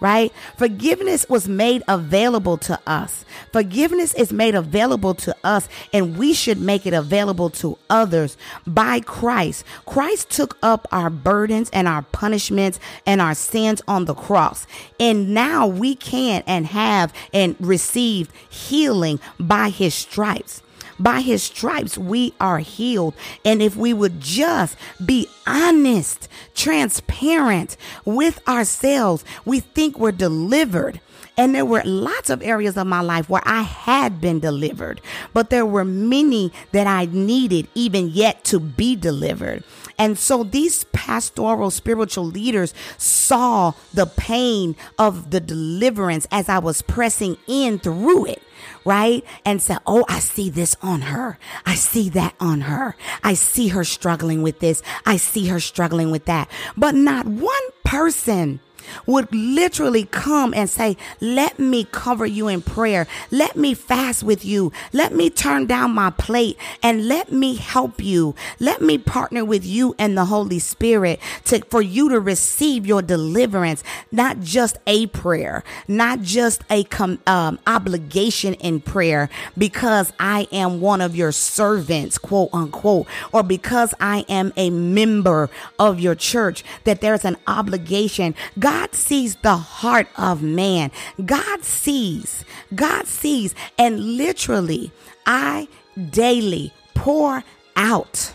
right? 0.00 0.32
Forgiveness 0.56 1.28
was 1.28 1.48
made 1.48 1.82
available 1.86 2.56
to 2.58 2.78
us. 2.86 3.24
Forgiveness 3.52 4.14
is 4.14 4.32
made 4.32 4.54
available 4.54 5.14
to 5.14 5.36
us, 5.44 5.68
and 5.92 6.16
we 6.16 6.32
should 6.32 6.58
make 6.58 6.86
it 6.86 6.94
available 6.94 7.50
to 7.50 7.78
others 7.88 8.36
by 8.66 9.00
Christ. 9.00 9.64
Christ 9.86 10.30
took 10.30 10.58
up 10.62 10.88
our 10.90 11.10
burdens 11.10 11.70
and 11.70 11.86
our 11.86 12.02
punishments 12.02 12.80
and 13.06 13.20
our 13.20 13.34
sins 13.34 13.82
on 13.86 14.06
the 14.06 14.14
cross. 14.14 14.66
And 14.98 15.34
now 15.34 15.66
we 15.66 15.94
can 15.94 16.42
and 16.46 16.66
have 16.66 17.12
and 17.32 17.56
received 17.60 18.32
healing 18.48 19.20
by 19.38 19.68
his 19.68 19.94
stripes. 19.94 20.62
By 21.00 21.22
his 21.22 21.42
stripes, 21.42 21.96
we 21.96 22.34
are 22.38 22.58
healed. 22.58 23.14
And 23.42 23.62
if 23.62 23.74
we 23.74 23.94
would 23.94 24.20
just 24.20 24.76
be 25.04 25.28
honest, 25.46 26.28
transparent 26.54 27.78
with 28.04 28.46
ourselves, 28.46 29.24
we 29.46 29.60
think 29.60 29.98
we're 29.98 30.12
delivered. 30.12 31.00
And 31.38 31.54
there 31.54 31.64
were 31.64 31.82
lots 31.86 32.28
of 32.28 32.42
areas 32.42 32.76
of 32.76 32.86
my 32.86 33.00
life 33.00 33.30
where 33.30 33.42
I 33.46 33.62
had 33.62 34.20
been 34.20 34.40
delivered, 34.40 35.00
but 35.32 35.48
there 35.48 35.64
were 35.64 35.86
many 35.86 36.52
that 36.72 36.86
I 36.86 37.06
needed 37.06 37.66
even 37.74 38.10
yet 38.10 38.44
to 38.44 38.60
be 38.60 38.94
delivered. 38.94 39.64
And 40.00 40.18
so 40.18 40.42
these 40.42 40.84
pastoral 40.84 41.70
spiritual 41.70 42.24
leaders 42.24 42.72
saw 42.96 43.74
the 43.92 44.06
pain 44.06 44.74
of 44.98 45.30
the 45.30 45.40
deliverance 45.40 46.26
as 46.30 46.48
I 46.48 46.58
was 46.58 46.80
pressing 46.80 47.36
in 47.46 47.78
through 47.78 48.26
it 48.26 48.42
right? 48.84 49.24
And 49.44 49.60
say, 49.60 49.76
Oh, 49.86 50.04
I 50.08 50.18
see 50.18 50.50
this 50.50 50.76
on 50.82 51.02
her. 51.02 51.38
I 51.64 51.74
see 51.74 52.08
that 52.10 52.34
on 52.40 52.62
her. 52.62 52.96
I 53.22 53.34
see 53.34 53.68
her 53.68 53.84
struggling 53.84 54.42
with 54.42 54.60
this. 54.60 54.82
I 55.06 55.16
see 55.16 55.48
her 55.48 55.60
struggling 55.60 56.10
with 56.10 56.26
that. 56.26 56.50
But 56.76 56.94
not 56.94 57.26
one 57.26 57.62
person 57.84 58.60
would 59.06 59.32
literally 59.34 60.04
come 60.04 60.54
and 60.54 60.68
say, 60.68 60.96
Let 61.20 61.58
me 61.58 61.84
cover 61.90 62.26
you 62.26 62.48
in 62.48 62.62
prayer. 62.62 63.06
Let 63.30 63.56
me 63.56 63.74
fast 63.74 64.22
with 64.22 64.44
you. 64.44 64.72
Let 64.92 65.14
me 65.14 65.30
turn 65.30 65.66
down 65.66 65.92
my 65.92 66.10
plate 66.10 66.56
and 66.82 67.08
let 67.08 67.32
me 67.32 67.56
help 67.56 68.02
you. 68.02 68.34
Let 68.58 68.80
me 68.82 68.98
partner 68.98 69.44
with 69.44 69.64
you 69.64 69.94
and 69.98 70.16
the 70.16 70.26
Holy 70.26 70.58
Spirit 70.58 71.20
to, 71.46 71.64
for 71.66 71.82
you 71.82 72.08
to 72.08 72.20
receive 72.20 72.86
your 72.86 73.02
deliverance, 73.02 73.82
not 74.10 74.40
just 74.40 74.78
a 74.86 75.06
prayer, 75.08 75.62
not 75.88 76.22
just 76.22 76.62
a 76.70 76.84
com, 76.84 77.18
um, 77.26 77.58
obligation 77.66 78.54
in 78.54 78.80
prayer 78.80 79.28
because 79.56 80.12
I 80.18 80.48
am 80.52 80.80
one 80.80 81.00
of 81.00 81.16
your 81.16 81.32
servants, 81.32 82.18
quote 82.18 82.50
unquote, 82.52 83.06
or 83.32 83.42
because 83.42 83.94
I 84.00 84.24
am 84.28 84.52
a 84.56 84.70
member 84.70 85.50
of 85.78 86.00
your 86.00 86.14
church, 86.14 86.64
that 86.84 87.00
there's 87.00 87.24
an 87.24 87.36
obligation. 87.46 88.34
God 88.58 88.79
God 88.80 88.94
sees 88.94 89.36
the 89.36 89.56
heart 89.58 90.08
of 90.16 90.42
man. 90.42 90.90
God 91.22 91.64
sees, 91.64 92.46
God 92.74 93.06
sees, 93.06 93.54
and 93.76 94.16
literally, 94.16 94.90
I 95.26 95.68
daily 96.08 96.72
pour 96.94 97.44
out 97.76 98.32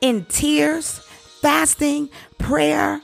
in 0.00 0.24
tears, 0.26 1.00
fasting, 1.40 2.10
prayer, 2.38 3.02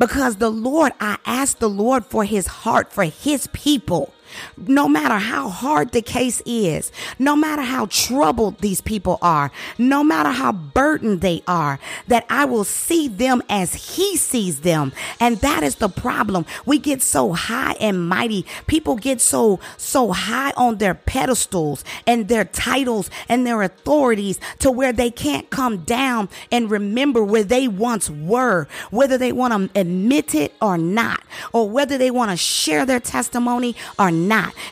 because 0.00 0.36
the 0.36 0.50
Lord, 0.50 0.94
I 0.98 1.18
ask 1.24 1.60
the 1.60 1.70
Lord 1.70 2.04
for 2.04 2.24
his 2.24 2.48
heart, 2.48 2.92
for 2.92 3.04
his 3.04 3.46
people. 3.52 4.12
No 4.56 4.88
matter 4.88 5.16
how 5.16 5.48
hard 5.48 5.92
the 5.92 6.02
case 6.02 6.42
is, 6.46 6.92
no 7.18 7.36
matter 7.36 7.62
how 7.62 7.86
troubled 7.86 8.58
these 8.58 8.80
people 8.80 9.18
are, 9.22 9.50
no 9.78 10.02
matter 10.04 10.30
how 10.30 10.52
burdened 10.52 11.20
they 11.20 11.42
are, 11.46 11.78
that 12.08 12.26
I 12.28 12.44
will 12.44 12.64
see 12.64 13.08
them 13.08 13.42
as 13.48 13.96
He 13.96 14.16
sees 14.16 14.60
them. 14.60 14.92
And 15.18 15.38
that 15.38 15.62
is 15.62 15.76
the 15.76 15.88
problem. 15.88 16.46
We 16.66 16.78
get 16.78 17.02
so 17.02 17.32
high 17.32 17.72
and 17.80 18.08
mighty. 18.08 18.46
People 18.66 18.96
get 18.96 19.20
so, 19.20 19.60
so 19.76 20.12
high 20.12 20.52
on 20.56 20.78
their 20.78 20.94
pedestals 20.94 21.84
and 22.06 22.28
their 22.28 22.44
titles 22.44 23.10
and 23.28 23.46
their 23.46 23.62
authorities 23.62 24.40
to 24.60 24.70
where 24.70 24.92
they 24.92 25.10
can't 25.10 25.50
come 25.50 25.78
down 25.78 26.28
and 26.50 26.70
remember 26.70 27.24
where 27.24 27.44
they 27.44 27.68
once 27.68 28.10
were, 28.10 28.66
whether 28.90 29.18
they 29.18 29.32
want 29.32 29.52
to 29.74 29.80
admit 29.80 30.34
it 30.34 30.54
or 30.60 30.78
not, 30.78 31.22
or 31.52 31.68
whether 31.68 31.98
they 31.98 32.10
want 32.10 32.30
to 32.30 32.36
share 32.36 32.86
their 32.86 33.00
testimony 33.00 33.74
or 33.98 34.10
not. 34.10 34.19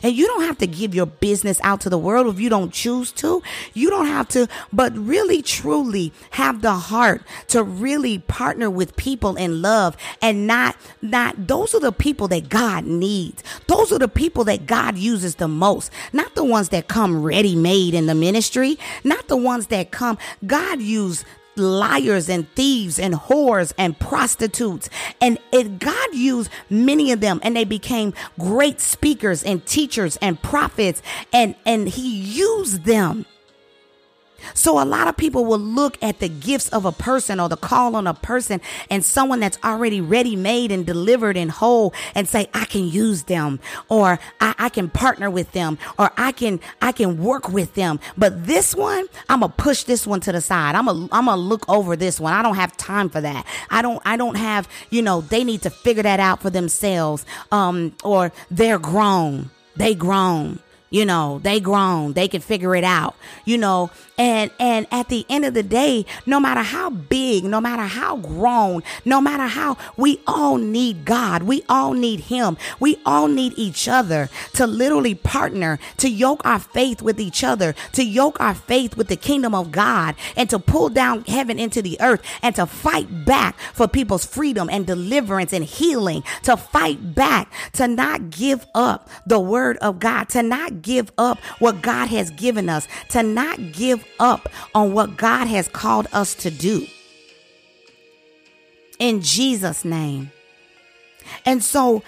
And 0.03 0.15
you 0.15 0.27
don't 0.27 0.43
have 0.43 0.57
to 0.59 0.67
give 0.67 0.93
your 0.93 1.05
business 1.05 1.59
out 1.63 1.81
to 1.81 1.89
the 1.89 1.97
world 1.97 2.27
if 2.27 2.39
you 2.39 2.49
don't 2.49 2.73
choose 2.73 3.11
to. 3.13 3.41
You 3.73 3.89
don't 3.89 4.07
have 4.07 4.27
to, 4.29 4.47
but 4.71 4.95
really 4.97 5.41
truly 5.41 6.13
have 6.31 6.61
the 6.61 6.73
heart 6.73 7.21
to 7.49 7.63
really 7.63 8.19
partner 8.19 8.69
with 8.69 8.95
people 8.95 9.35
in 9.35 9.61
love 9.61 9.95
and 10.21 10.47
not, 10.47 10.75
not, 11.01 11.47
those 11.47 11.73
are 11.73 11.79
the 11.79 11.91
people 11.91 12.27
that 12.29 12.49
God 12.49 12.85
needs. 12.85 13.43
Those 13.67 13.91
are 13.91 13.99
the 13.99 14.07
people 14.07 14.43
that 14.45 14.65
God 14.65 14.97
uses 14.97 15.35
the 15.35 15.47
most, 15.47 15.91
not 16.13 16.35
the 16.35 16.43
ones 16.43 16.69
that 16.69 16.87
come 16.87 17.23
ready 17.23 17.55
made 17.55 17.93
in 17.93 18.05
the 18.05 18.15
ministry, 18.15 18.77
not 19.03 19.27
the 19.27 19.37
ones 19.37 19.67
that 19.67 19.91
come. 19.91 20.17
God 20.45 20.81
used 20.81 21.25
liars 21.59 22.29
and 22.29 22.49
thieves 22.55 22.97
and 22.97 23.13
whores 23.13 23.73
and 23.77 23.99
prostitutes. 23.99 24.89
And 25.21 25.37
it, 25.51 25.79
God 25.79 26.13
used 26.13 26.49
many 26.69 27.11
of 27.11 27.19
them 27.19 27.39
and 27.43 27.55
they 27.55 27.65
became 27.65 28.13
great 28.39 28.79
speakers 28.81 29.43
and 29.43 29.65
teachers 29.65 30.17
and 30.21 30.41
prophets 30.41 31.01
and, 31.31 31.55
and 31.65 31.87
he 31.87 32.21
used 32.21 32.85
them 32.85 33.25
so 34.53 34.81
a 34.81 34.85
lot 34.85 35.07
of 35.07 35.17
people 35.17 35.45
will 35.45 35.59
look 35.59 35.97
at 36.01 36.19
the 36.19 36.29
gifts 36.29 36.69
of 36.69 36.85
a 36.85 36.91
person 36.91 37.39
or 37.39 37.49
the 37.49 37.57
call 37.57 37.95
on 37.95 38.07
a 38.07 38.13
person 38.13 38.61
and 38.89 39.03
someone 39.03 39.39
that's 39.39 39.57
already 39.63 40.01
ready 40.01 40.35
made 40.35 40.71
and 40.71 40.85
delivered 40.85 41.37
and 41.37 41.51
whole 41.51 41.93
and 42.15 42.27
say, 42.27 42.49
I 42.53 42.65
can 42.65 42.87
use 42.87 43.23
them 43.23 43.59
or 43.89 44.19
I, 44.39 44.55
I 44.57 44.69
can 44.69 44.89
partner 44.89 45.29
with 45.29 45.51
them 45.51 45.77
or 45.97 46.11
I 46.17 46.31
can, 46.31 46.59
I 46.81 46.91
can 46.91 47.21
work 47.23 47.49
with 47.49 47.75
them. 47.75 47.99
But 48.17 48.45
this 48.45 48.75
one, 48.75 49.07
I'm 49.27 49.41
going 49.41 49.51
to 49.51 49.57
push 49.57 49.83
this 49.83 50.05
one 50.05 50.19
to 50.21 50.31
the 50.31 50.41
side. 50.41 50.75
I'm 50.75 50.85
going 50.85 51.09
to, 51.09 51.15
I'm 51.15 51.25
going 51.25 51.37
to 51.37 51.41
look 51.41 51.67
over 51.69 51.95
this 51.95 52.19
one. 52.19 52.33
I 52.33 52.41
don't 52.41 52.55
have 52.55 52.75
time 52.77 53.09
for 53.09 53.21
that. 53.21 53.45
I 53.69 53.81
don't, 53.81 54.01
I 54.05 54.17
don't 54.17 54.35
have, 54.35 54.67
you 54.89 55.01
know, 55.01 55.21
they 55.21 55.43
need 55.43 55.61
to 55.63 55.69
figure 55.69 56.03
that 56.03 56.19
out 56.19 56.41
for 56.41 56.49
themselves. 56.49 57.25
Um, 57.51 57.95
or 58.03 58.31
they're 58.49 58.79
grown. 58.79 59.51
They 59.75 59.95
grown 59.95 60.59
you 60.89 61.05
know 61.05 61.39
they 61.43 61.59
grown 61.59 62.13
they 62.13 62.27
can 62.27 62.41
figure 62.41 62.75
it 62.75 62.83
out 62.83 63.15
you 63.45 63.57
know 63.57 63.89
And 64.19 64.51
and 64.59 64.85
at 64.91 65.07
the 65.07 65.25
end 65.29 65.45
of 65.45 65.53
the 65.53 65.63
day, 65.63 66.05
no 66.25 66.39
matter 66.39 66.61
how 66.61 66.89
big, 66.89 67.45
no 67.45 67.61
matter 67.61 67.83
how 67.83 68.17
grown, 68.17 68.83
no 69.05 69.21
matter 69.21 69.47
how 69.47 69.77
we 69.97 70.19
all 70.27 70.57
need 70.57 71.05
God. 71.05 71.43
We 71.43 71.63
all 71.69 71.93
need 71.93 72.21
him. 72.21 72.57
We 72.79 72.99
all 73.05 73.27
need 73.27 73.53
each 73.55 73.87
other 73.87 74.29
to 74.53 74.67
literally 74.67 75.15
partner, 75.15 75.79
to 75.97 76.09
yoke 76.09 76.45
our 76.45 76.59
faith 76.59 77.01
with 77.01 77.19
each 77.19 77.43
other, 77.43 77.73
to 77.93 78.03
yoke 78.03 78.39
our 78.41 78.53
faith 78.53 78.97
with 78.97 79.07
the 79.07 79.15
kingdom 79.15 79.55
of 79.55 79.71
God 79.71 80.15
and 80.35 80.49
to 80.49 80.59
pull 80.59 80.89
down 80.89 81.23
heaven 81.25 81.57
into 81.57 81.81
the 81.81 81.99
earth 82.01 82.21
and 82.41 82.55
to 82.55 82.65
fight 82.65 83.25
back 83.25 83.57
for 83.73 83.87
people's 83.87 84.25
freedom 84.25 84.69
and 84.69 84.85
deliverance 84.85 85.53
and 85.53 85.63
healing, 85.63 86.23
to 86.43 86.57
fight 86.57 87.15
back, 87.15 87.51
to 87.73 87.87
not 87.87 88.29
give 88.29 88.65
up 88.75 89.09
the 89.25 89.39
word 89.39 89.77
of 89.77 89.99
God, 89.99 90.29
to 90.29 90.43
not 90.43 90.81
give 90.81 91.11
up 91.17 91.39
what 91.59 91.81
God 91.81 92.07
has 92.09 92.31
given 92.31 92.67
us, 92.67 92.87
to 93.09 93.23
not 93.23 93.71
give 93.71 94.05
up 94.19 94.49
on 94.73 94.93
what 94.93 95.17
God 95.17 95.47
has 95.47 95.67
called 95.67 96.07
us 96.13 96.35
to 96.35 96.51
do. 96.51 96.87
In 98.99 99.21
Jesus' 99.21 99.85
name. 99.85 100.31
And 101.45 101.63
so 101.63 102.03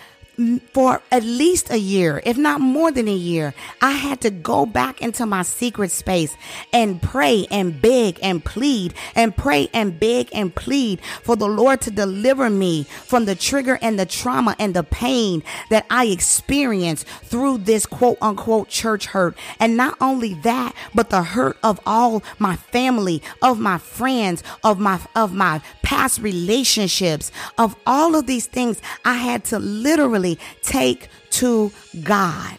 for 0.73 1.01
at 1.11 1.23
least 1.23 1.71
a 1.71 1.77
year, 1.77 2.21
if 2.25 2.37
not 2.37 2.61
more 2.61 2.91
than 2.91 3.07
a 3.07 3.13
year, 3.13 3.53
I 3.81 3.91
had 3.91 4.21
to 4.21 4.29
go 4.29 4.65
back 4.65 5.01
into 5.01 5.25
my 5.25 5.43
secret 5.43 5.91
space 5.91 6.35
and 6.71 7.01
pray 7.01 7.47
and 7.51 7.81
beg 7.81 8.19
and 8.21 8.43
plead 8.43 8.93
and 9.15 9.35
pray 9.35 9.69
and 9.73 9.99
beg 9.99 10.29
and 10.33 10.53
plead 10.53 11.01
for 11.23 11.35
the 11.35 11.47
Lord 11.47 11.81
to 11.81 11.91
deliver 11.91 12.49
me 12.49 12.83
from 12.83 13.25
the 13.25 13.35
trigger 13.35 13.77
and 13.81 13.99
the 13.99 14.05
trauma 14.05 14.55
and 14.59 14.73
the 14.73 14.83
pain 14.83 15.43
that 15.69 15.85
I 15.89 16.05
experienced 16.05 17.07
through 17.07 17.59
this 17.59 17.85
quote 17.85 18.17
unquote 18.21 18.69
church 18.69 19.07
hurt. 19.07 19.37
And 19.59 19.77
not 19.77 19.97
only 20.01 20.35
that, 20.35 20.73
but 20.93 21.09
the 21.09 21.23
hurt 21.23 21.57
of 21.63 21.79
all 21.85 22.23
my 22.39 22.55
family, 22.55 23.21
of 23.41 23.59
my 23.59 23.77
friends, 23.77 24.43
of 24.63 24.79
my, 24.79 24.99
of 25.15 25.33
my 25.33 25.61
past 25.81 26.19
relationships, 26.21 27.31
of 27.57 27.75
all 27.85 28.15
of 28.15 28.27
these 28.27 28.45
things. 28.47 28.81
I 29.05 29.15
had 29.15 29.43
to 29.45 29.59
literally 29.59 30.30
take 30.61 31.09
to 31.31 31.71
God 32.03 32.57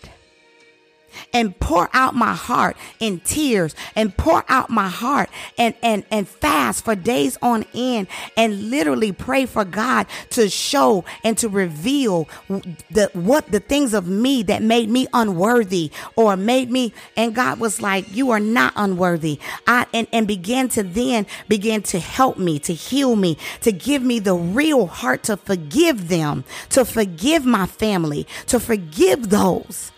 and 1.32 1.58
pour 1.60 1.88
out 1.92 2.14
my 2.14 2.34
heart 2.34 2.76
in 3.00 3.20
tears 3.20 3.74
and 3.96 4.16
pour 4.16 4.44
out 4.48 4.70
my 4.70 4.88
heart 4.88 5.30
and, 5.56 5.74
and, 5.82 6.04
and 6.10 6.28
fast 6.28 6.84
for 6.84 6.94
days 6.94 7.38
on 7.42 7.64
end 7.74 8.06
and 8.36 8.70
literally 8.70 9.12
pray 9.12 9.46
for 9.46 9.64
God 9.64 10.06
to 10.30 10.48
show 10.48 11.04
and 11.24 11.38
to 11.38 11.48
reveal 11.48 12.28
the, 12.90 13.10
what 13.12 13.50
the 13.50 13.60
things 13.60 13.94
of 13.94 14.06
me 14.06 14.42
that 14.42 14.62
made 14.62 14.88
me 14.90 15.06
unworthy 15.12 15.90
or 16.16 16.36
made 16.36 16.70
me. 16.70 16.92
And 17.16 17.34
God 17.34 17.60
was 17.60 17.80
like, 17.80 18.14
you 18.14 18.30
are 18.30 18.40
not 18.40 18.72
unworthy. 18.76 19.38
I, 19.66 19.86
and, 19.94 20.06
and 20.12 20.26
began 20.26 20.68
to 20.70 20.82
then 20.82 21.26
begin 21.48 21.82
to 21.84 21.98
help 21.98 22.38
me, 22.38 22.58
to 22.60 22.74
heal 22.74 23.16
me, 23.16 23.38
to 23.60 23.72
give 23.72 24.02
me 24.02 24.18
the 24.18 24.34
real 24.34 24.86
heart 24.86 25.22
to 25.24 25.36
forgive 25.36 26.08
them, 26.08 26.44
to 26.70 26.84
forgive 26.84 27.44
my 27.44 27.66
family, 27.66 28.26
to 28.46 28.58
forgive 28.58 29.30
those 29.30 29.91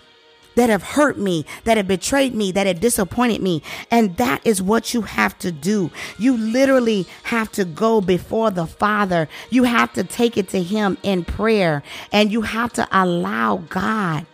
that 0.55 0.71
have 0.71 0.83
hurt 0.83 1.19
me, 1.19 1.45
that 1.65 1.77
have 1.77 1.89
betrayed 1.89 2.35
me, 2.35 2.53
that 2.53 2.67
have 2.67 2.81
disappointed 2.81 3.43
me. 3.43 3.63
And 3.91 4.17
that 4.17 4.47
is 4.47 4.63
what 4.63 4.95
you 4.95 5.03
have 5.03 5.39
to 5.41 5.53
do. 5.53 5.91
You 6.19 6.37
literally 6.37 7.07
have 7.25 7.51
to 7.53 7.65
go 7.65 8.01
before 8.01 8.51
the 8.51 8.67
Father. 8.67 9.29
You 9.51 9.65
have 9.65 9.93
to 9.95 10.05
take 10.05 10.37
it 10.37 10.49
to 10.51 10.63
Him 10.63 10.99
in 11.03 11.25
prayer 11.25 11.83
and 12.13 12.33
you 12.33 12.43
have 12.43 12.73
to 12.75 12.89
allow 12.93 13.59
God 13.69 14.27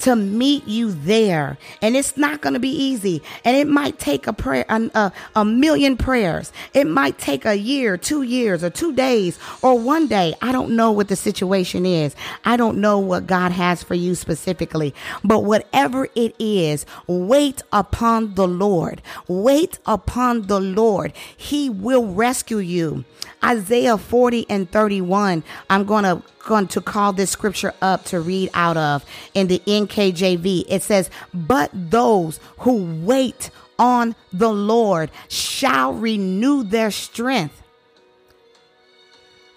to 0.00 0.16
meet 0.16 0.66
you 0.66 0.92
there. 0.92 1.58
And 1.82 1.96
it's 1.96 2.16
not 2.16 2.40
going 2.40 2.54
to 2.54 2.60
be 2.60 2.70
easy. 2.70 3.22
And 3.44 3.56
it 3.56 3.68
might 3.68 3.98
take 3.98 4.26
a 4.26 4.32
prayer, 4.32 4.64
a, 4.68 5.12
a, 5.36 5.44
million 5.44 5.96
prayers. 5.96 6.52
It 6.74 6.86
might 6.86 7.18
take 7.18 7.44
a 7.44 7.56
year, 7.56 7.96
two 7.96 8.22
years, 8.22 8.64
or 8.64 8.70
two 8.70 8.92
days, 8.92 9.38
or 9.62 9.78
one 9.78 10.06
day. 10.06 10.34
I 10.42 10.52
don't 10.52 10.76
know 10.76 10.90
what 10.90 11.08
the 11.08 11.16
situation 11.16 11.86
is. 11.86 12.14
I 12.44 12.56
don't 12.56 12.78
know 12.78 12.98
what 12.98 13.26
God 13.26 13.52
has 13.52 13.82
for 13.82 13.94
you 13.94 14.14
specifically. 14.14 14.94
But 15.22 15.44
whatever 15.44 16.08
it 16.14 16.34
is, 16.38 16.86
wait 17.06 17.62
upon 17.72 18.34
the 18.34 18.48
Lord. 18.48 19.02
Wait 19.28 19.78
upon 19.86 20.46
the 20.46 20.60
Lord. 20.60 21.12
He 21.36 21.70
will 21.70 22.06
rescue 22.06 22.58
you. 22.58 23.04
Isaiah 23.44 23.98
40 23.98 24.46
and 24.48 24.70
31. 24.70 25.42
I'm 25.68 25.84
going 25.84 26.04
to 26.04 26.22
going 26.46 26.68
to 26.68 26.80
call 26.80 27.12
this 27.12 27.30
scripture 27.30 27.74
up 27.82 28.04
to 28.06 28.20
read 28.20 28.50
out 28.54 28.76
of 28.76 29.04
in 29.34 29.46
the 29.46 29.60
NKJV. 29.66 30.64
It 30.68 30.82
says, 30.82 31.10
"But 31.32 31.70
those 31.72 32.40
who 32.58 33.02
wait 33.04 33.50
on 33.78 34.14
the 34.32 34.52
Lord 34.52 35.10
shall 35.28 35.92
renew 35.92 36.62
their 36.62 36.90
strength." 36.90 37.62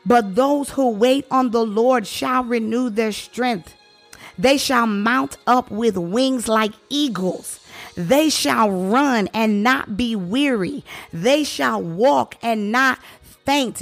But 0.06 0.36
those 0.36 0.72
who 0.72 0.90
wait 0.90 1.26
on 1.32 1.52
the 1.52 1.66
Lord 1.66 2.06
shall 2.06 2.44
renew 2.44 2.90
their 2.90 3.14
strength. 3.14 3.74
They 4.38 4.58
shall 4.58 4.88
mount 4.88 5.38
up 5.46 5.72
with 5.72 5.98
wings 5.98 6.48
like 6.48 6.74
eagles. 6.90 7.60
They 7.96 8.30
shall 8.30 8.70
run 8.70 9.30
and 9.34 9.64
not 9.64 9.96
be 9.96 10.16
weary. 10.16 10.84
They 11.12 11.44
shall 11.44 11.82
walk 11.82 12.36
and 12.42 12.72
not 12.72 13.00
faint. 13.46 13.80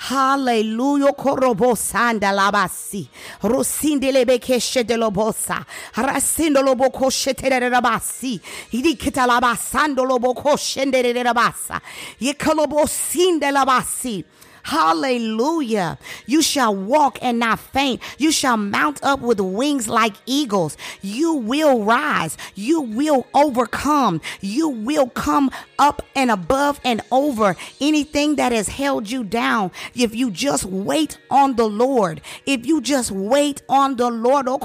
Hallelujah. 0.00 1.12
Korobosanda 1.12 2.30
labasi. 2.32 3.08
Rosinde 3.42 4.12
lebe 4.12 4.38
keshe 4.38 4.84
de 4.86 4.96
lobosa. 4.96 5.64
Rasindo 5.94 6.62
lobo 6.62 6.88
koshe 6.90 7.34
tere 7.34 7.68
rabasi. 7.68 8.40
Idikita 8.72 9.26
labasando 9.26 10.04
lobo 10.06 10.34
koshe 10.34 10.88
de 10.88 11.12
rabasa. 11.24 11.80
Yekolobosinde 12.20 13.50
labasi. 13.50 14.24
Hallelujah. 14.68 15.98
You 16.26 16.42
shall 16.42 16.76
walk 16.76 17.18
and 17.22 17.38
not 17.38 17.58
faint. 17.58 18.02
You 18.18 18.30
shall 18.30 18.58
mount 18.58 19.02
up 19.02 19.20
with 19.20 19.40
wings 19.40 19.88
like 19.88 20.12
eagles. 20.26 20.76
You 21.00 21.32
will 21.32 21.84
rise. 21.84 22.36
You 22.54 22.82
will 22.82 23.26
overcome. 23.32 24.20
You 24.42 24.68
will 24.68 25.08
come 25.08 25.50
up 25.78 26.02
and 26.14 26.30
above 26.30 26.82
and 26.84 27.00
over 27.10 27.56
anything 27.80 28.36
that 28.36 28.52
has 28.52 28.68
held 28.68 29.10
you 29.10 29.24
down. 29.24 29.70
If 29.94 30.14
you 30.14 30.30
just 30.30 30.66
wait 30.66 31.16
on 31.30 31.56
the 31.56 31.66
Lord, 31.66 32.20
if 32.44 32.66
you 32.66 32.82
just 32.82 33.10
wait 33.10 33.62
on 33.70 33.96
the 33.96 34.10
Lord, 34.10 34.48
oh, 34.48 34.58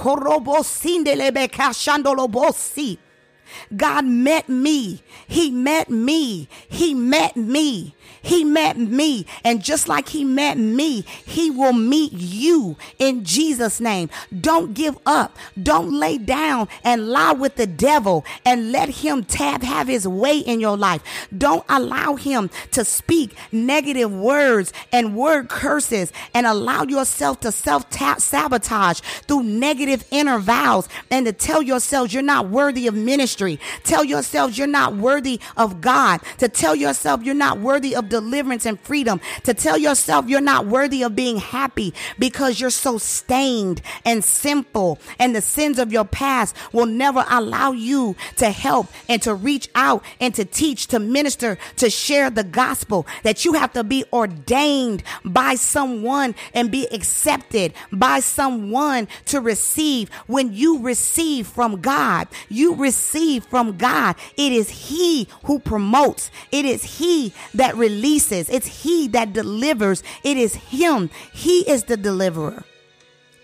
God 3.75 4.05
met 4.05 4.49
me. 4.49 5.01
He 5.27 5.51
met 5.51 5.89
me. 5.89 6.47
He 6.69 6.93
met 6.93 7.35
me. 7.35 7.93
He 8.23 8.45
met 8.45 8.77
me. 8.77 9.25
And 9.43 9.61
just 9.61 9.89
like 9.89 10.09
he 10.09 10.23
met 10.23 10.57
me, 10.57 11.01
he 11.25 11.51
will 11.51 11.73
meet 11.73 12.13
you 12.13 12.77
in 12.97 13.25
Jesus' 13.25 13.81
name. 13.81 14.09
Don't 14.39 14.73
give 14.73 14.97
up. 15.05 15.37
Don't 15.61 15.91
lay 15.91 16.17
down 16.17 16.69
and 16.83 17.09
lie 17.09 17.33
with 17.33 17.57
the 17.57 17.67
devil 17.67 18.23
and 18.45 18.71
let 18.71 18.89
him 18.89 19.25
tab 19.25 19.61
have 19.61 19.89
his 19.89 20.07
way 20.07 20.37
in 20.37 20.61
your 20.61 20.77
life. 20.77 21.27
Don't 21.37 21.65
allow 21.67 22.15
him 22.15 22.49
to 22.71 22.85
speak 22.85 23.35
negative 23.51 24.11
words 24.11 24.71
and 24.93 25.17
word 25.17 25.49
curses 25.49 26.13
and 26.33 26.47
allow 26.47 26.83
yourself 26.83 27.41
to 27.41 27.51
self 27.51 27.91
sabotage 28.19 29.01
through 29.27 29.43
negative 29.43 30.05
inner 30.11 30.39
vows 30.39 30.87
and 31.11 31.25
to 31.25 31.33
tell 31.33 31.61
yourselves 31.61 32.13
you're 32.13 32.23
not 32.23 32.49
worthy 32.49 32.87
of 32.87 32.93
ministry. 32.93 33.42
Tell 33.83 34.03
yourselves 34.03 34.57
you're 34.57 34.67
not 34.67 34.95
worthy 34.95 35.39
of 35.57 35.81
God. 35.81 36.21
To 36.39 36.47
tell 36.47 36.75
yourself 36.75 37.23
you're 37.23 37.35
not 37.35 37.59
worthy 37.59 37.95
of 37.95 38.09
deliverance 38.09 38.65
and 38.65 38.79
freedom, 38.79 39.19
to 39.43 39.53
tell 39.53 39.77
yourself 39.77 40.27
you're 40.27 40.41
not 40.41 40.65
worthy 40.65 41.03
of 41.03 41.15
being 41.15 41.37
happy 41.37 41.93
because 42.19 42.59
you're 42.59 42.69
so 42.69 42.97
stained 42.97 43.81
and 44.05 44.23
simple, 44.23 44.99
and 45.19 45.35
the 45.35 45.41
sins 45.41 45.79
of 45.79 45.91
your 45.91 46.05
past 46.05 46.55
will 46.71 46.85
never 46.85 47.25
allow 47.29 47.71
you 47.71 48.15
to 48.37 48.49
help 48.49 48.87
and 49.09 49.21
to 49.21 49.33
reach 49.33 49.69
out 49.75 50.03
and 50.19 50.33
to 50.35 50.45
teach, 50.45 50.87
to 50.87 50.99
minister, 50.99 51.57
to 51.77 51.89
share 51.89 52.29
the 52.29 52.43
gospel. 52.43 53.05
That 53.23 53.45
you 53.45 53.53
have 53.53 53.73
to 53.73 53.83
be 53.83 54.05
ordained 54.13 55.03
by 55.25 55.55
someone 55.55 56.35
and 56.53 56.71
be 56.71 56.87
accepted 56.91 57.73
by 57.91 58.19
someone 58.19 59.07
to 59.25 59.41
receive. 59.41 60.09
When 60.27 60.53
you 60.53 60.79
receive 60.79 61.47
from 61.47 61.81
God, 61.81 62.27
you 62.49 62.75
receive 62.75 63.32
from 63.39 63.77
God. 63.77 64.15
It 64.37 64.51
is 64.51 64.69
He 64.69 65.27
who 65.45 65.59
promotes, 65.59 66.31
it 66.51 66.65
is 66.65 66.83
He 66.83 67.33
that 67.53 67.75
releases 67.75 67.93
releases. 67.93 68.49
It's 68.49 68.83
He 68.83 69.07
that 69.09 69.33
delivers. 69.33 70.03
It 70.23 70.37
is 70.37 70.55
Him. 70.55 71.09
He 71.31 71.61
is 71.69 71.85
the 71.85 71.97
deliverer. 71.97 72.63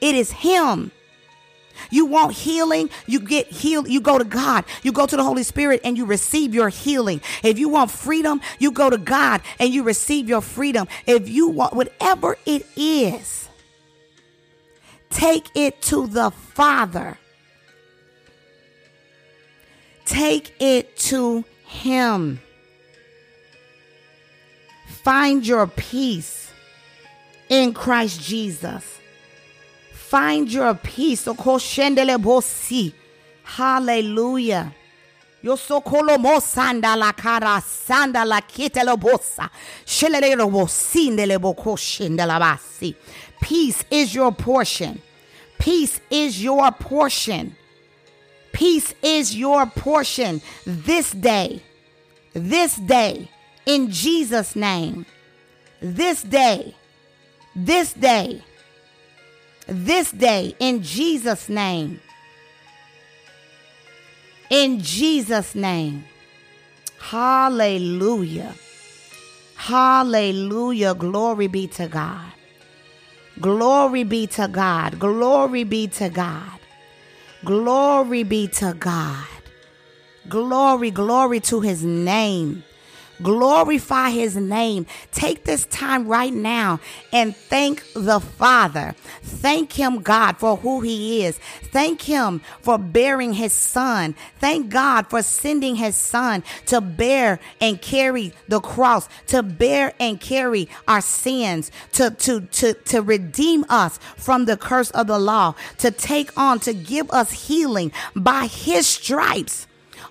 It 0.02 0.16
is 0.16 0.32
Him. 0.32 0.92
You 1.92 2.06
want 2.08 2.34
healing, 2.34 2.90
you 3.06 3.22
get 3.22 3.48
healed, 3.48 3.88
you 3.88 4.02
go 4.02 4.18
to 4.18 4.26
God, 4.26 4.66
you 4.84 4.92
go 4.92 5.06
to 5.06 5.16
the 5.16 5.24
Holy 5.24 5.44
Spirit 5.44 5.80
and 5.86 5.98
you 5.98 6.06
receive 6.06 6.54
your 6.54 6.68
healing. 6.68 7.22
If 7.42 7.58
you 7.58 7.70
want 7.70 7.90
freedom, 7.90 8.42
you 8.60 8.72
go 8.72 8.90
to 8.90 8.98
God 8.98 9.42
and 9.60 9.74
you 9.74 9.84
receive 9.84 10.28
your 10.28 10.42
freedom. 10.42 10.88
If 11.06 11.30
you 11.30 11.48
want 11.48 11.74
whatever 11.74 12.38
it 12.46 12.66
is, 12.76 13.48
take 15.10 15.48
it 15.56 15.82
to 15.84 16.08
the 16.08 16.32
Father. 16.32 17.18
Take 20.10 20.56
it 20.60 20.98
to 21.12 21.46
Him. 21.66 22.42
Find 24.88 25.46
your 25.46 25.68
peace 25.68 26.52
in 27.48 27.76
Christ 27.76 28.20
Jesus. 28.20 29.00
Find 29.94 30.52
your 30.52 30.74
peace. 30.74 31.28
Hallelujah. 33.44 34.74
Yo 35.44 35.56
so 35.56 35.80
kolomo 35.80 36.42
sanda 36.42 36.98
la 36.98 37.12
cara 37.12 37.62
sanda 37.62 38.26
la 38.26 38.42
kite 38.42 38.84
lo 38.84 38.98
bosa. 38.98 39.48
Shelele 39.86 40.36
lo 40.36 40.50
bosinde 40.50 41.28
le 41.28 41.38
boko 41.38 41.76
shinde 41.76 42.26
la 42.26 42.40
basi. 42.40 42.96
Peace 43.40 43.86
is 43.92 44.16
your 44.16 44.32
portion. 44.32 45.00
Peace 45.60 46.02
is 46.10 46.44
your 46.44 46.72
portion. 46.72 47.56
Peace 48.52 48.94
is 49.02 49.36
your 49.36 49.66
portion 49.66 50.42
this 50.66 51.12
day. 51.12 51.62
This 52.34 52.76
day 52.76 53.30
in 53.66 53.92
Jesus' 53.92 54.56
name. 54.56 55.06
This 55.82 56.22
day. 56.24 56.76
This 57.56 57.94
day. 57.94 58.44
This 59.68 60.12
day 60.12 60.56
in 60.60 60.82
Jesus' 60.82 61.50
name. 61.50 62.02
In 64.50 64.80
Jesus' 64.82 65.54
name. 65.54 66.06
Hallelujah. 67.00 68.56
Hallelujah. 69.56 70.96
Glory 70.96 71.48
be 71.48 71.68
to 71.68 71.88
God. 71.88 72.34
Glory 73.40 74.04
be 74.04 74.28
to 74.28 74.48
God. 74.48 75.00
Glory 75.00 75.64
be 75.64 75.88
to 75.88 76.10
God. 76.10 76.59
Glory 77.46 78.24
be 78.24 78.48
to 78.50 78.76
God. 78.78 79.26
Glory, 80.28 80.92
glory 80.92 81.40
to 81.40 81.62
his 81.62 81.84
name. 81.84 82.64
Glorify 83.22 84.12
his 84.12 84.36
name. 84.36 84.86
Take 85.12 85.44
this 85.44 85.66
time 85.66 86.08
right 86.08 86.34
now 86.34 86.80
and 87.12 87.36
thank 87.36 87.84
the 87.94 88.20
Father. 88.20 88.96
Thank 89.22 89.74
him, 89.74 90.02
God, 90.02 90.38
for 90.38 90.58
who 90.58 90.82
he 90.82 91.26
is. 91.26 91.38
Thank 91.72 92.04
him 92.04 92.42
for 92.62 92.78
bearing 92.78 93.34
his 93.34 93.54
son. 93.54 94.16
Thank 94.40 94.70
God 94.70 95.08
for 95.08 95.22
sending 95.22 95.76
his 95.76 95.96
son 95.96 96.44
to 96.68 96.82
bear 96.82 97.40
and 97.60 97.82
carry 97.82 98.34
the 98.48 98.60
cross, 98.60 99.10
to 99.28 99.44
bear 99.44 99.94
and 100.00 100.20
carry 100.20 100.70
our 100.88 101.02
sins, 101.02 101.72
to, 101.94 102.12
to, 102.12 102.42
to, 102.42 102.74
to 102.74 103.02
redeem 103.02 103.66
us 103.70 104.00
from 104.18 104.46
the 104.46 104.58
curse 104.58 104.92
of 104.92 105.08
the 105.08 105.20
law, 105.20 105.56
to 105.80 105.92
take 105.92 106.36
on, 106.38 106.60
to 106.60 106.74
give 106.74 107.10
us 107.12 107.48
healing 107.48 107.92
by 108.16 108.48
his 108.48 108.88
stripes 108.88 109.68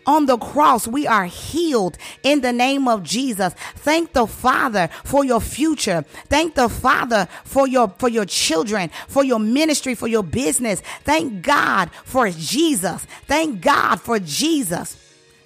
on 0.06 0.26
the 0.26 0.38
cross, 0.38 0.86
we 0.86 1.06
are 1.06 1.26
healed 1.26 1.98
in 2.22 2.40
the 2.40 2.52
name 2.52 2.88
of 2.88 3.02
Jesus. 3.02 3.54
Thank 3.76 4.12
the 4.12 4.26
Father 4.26 4.88
for 5.04 5.24
your 5.24 5.40
future. 5.40 6.02
Thank 6.28 6.54
the 6.54 6.68
Father 6.68 7.28
for 7.44 7.66
your 7.66 7.88
for 7.98 8.08
your 8.08 8.24
children, 8.24 8.90
for 9.08 9.24
your 9.24 9.38
ministry, 9.38 9.94
for 9.94 10.08
your 10.08 10.22
business. 10.22 10.80
Thank 11.04 11.42
God 11.42 11.90
for 12.04 12.30
Jesus. 12.30 13.06
Thank 13.26 13.60
God 13.60 14.00
for 14.00 14.18
Jesus. 14.18 14.96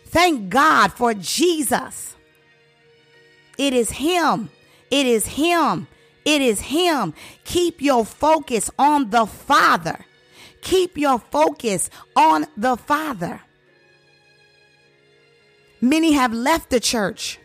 Thank 0.06 0.50
God 0.50 0.92
for 0.92 1.14
Jesus. 1.14 2.14
It 3.58 3.72
is 3.72 3.90
him. 3.90 4.50
It 4.90 5.06
is 5.06 5.26
him. 5.26 5.86
It 6.24 6.42
is 6.42 6.60
him. 6.60 7.14
Keep 7.44 7.80
your 7.82 8.04
focus 8.04 8.70
on 8.78 9.10
the 9.10 9.26
Father. 9.26 10.04
Keep 10.60 10.96
your 10.96 11.18
focus 11.18 11.90
on 12.14 12.46
the 12.56 12.76
Father. 12.76 13.40
Many 15.82 16.12
have 16.12 16.32
left 16.32 16.70
the 16.70 16.78
church 16.78 17.40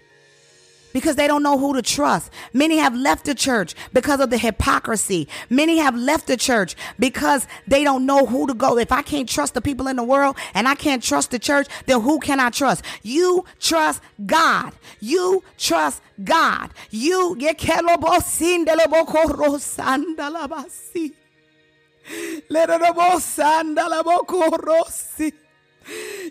because 0.93 1.15
they 1.15 1.27
don't 1.27 1.43
know 1.43 1.57
who 1.57 1.73
to 1.73 1.81
trust. 1.81 2.31
Many 2.53 2.77
have 2.77 2.95
left 2.95 3.25
the 3.25 3.35
church 3.35 3.75
because 3.93 4.19
of 4.19 4.29
the 4.29 4.37
hypocrisy. 4.37 5.27
Many 5.49 5.77
have 5.77 5.95
left 5.95 6.27
the 6.27 6.37
church 6.37 6.75
because 6.99 7.47
they 7.67 7.83
don't 7.83 8.05
know 8.05 8.25
who 8.25 8.47
to 8.47 8.53
go. 8.53 8.77
If 8.77 8.91
I 8.91 9.01
can't 9.01 9.27
trust 9.27 9.55
the 9.55 9.61
people 9.61 9.87
in 9.87 9.95
the 9.95 10.03
world 10.03 10.37
and 10.53 10.67
I 10.67 10.75
can't 10.75 11.03
trust 11.03 11.31
the 11.31 11.39
church, 11.39 11.67
then 11.87 12.01
who 12.01 12.19
can 12.19 12.39
I 12.39 12.51
trust? 12.51 12.83
You 13.03 13.45
trust 13.59 14.01
God. 14.25 14.73
You 14.99 15.43
trust 15.57 16.01
God. 16.23 16.71
You 16.91 17.35
get 17.37 17.57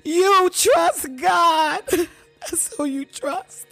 you 0.04 0.50
trust 0.50 1.08
God. 1.16 1.82
That's 2.40 2.76
who 2.76 2.84
you 2.84 3.04
trust. 3.04 3.66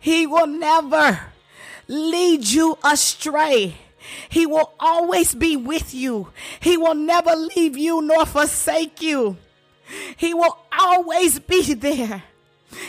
He 0.00 0.26
will 0.26 0.46
never 0.46 1.20
lead 1.88 2.46
you 2.46 2.78
astray. 2.84 3.74
He 4.28 4.46
will 4.46 4.72
always 4.78 5.34
be 5.34 5.56
with 5.56 5.94
you. 5.94 6.28
He 6.60 6.76
will 6.76 6.94
never 6.94 7.34
leave 7.34 7.76
you 7.76 8.00
nor 8.02 8.26
forsake 8.26 9.02
you. 9.02 9.36
He 10.16 10.34
will 10.34 10.56
always 10.78 11.38
be 11.38 11.74
there. 11.74 12.22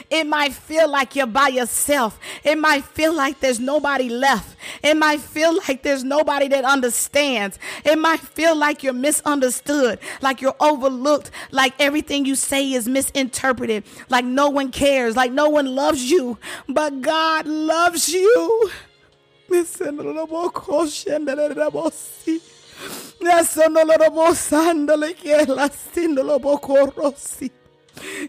It 0.10 0.26
might 0.26 0.54
feel 0.54 0.90
like 0.90 1.16
you're 1.16 1.28
by 1.28 1.50
yourself. 1.50 2.20
It 2.44 2.58
might 2.58 2.84
feel 2.84 3.14
like 3.14 3.40
there's 3.40 3.60
nobody 3.60 4.10
left. 4.10 4.56
It 4.84 4.96
might 4.96 5.22
feel 5.22 5.56
like 5.68 5.84
there's 5.84 6.04
nobody 6.04 6.48
that 6.50 6.66
understands. 6.66 7.60
It 7.84 7.98
might 7.98 8.20
feel 8.20 8.56
like 8.56 8.84
you're 8.84 8.94
misunderstood, 8.94 10.00
like 10.22 10.42
you're 10.42 10.56
overlooked, 10.60 11.32
like 11.52 11.74
everything 11.80 12.26
you 12.26 12.36
say 12.36 12.72
is 12.74 12.88
misinterpreted, 12.88 13.84
like 14.10 14.26
no 14.26 14.50
one 14.50 14.72
cares, 14.72 15.16
like 15.16 15.32
no 15.32 15.50
one 15.50 15.76
loves 15.76 16.10
you. 16.10 16.38
But 16.68 17.02
God 17.02 17.46
loves 17.48 18.10
you. 18.10 18.72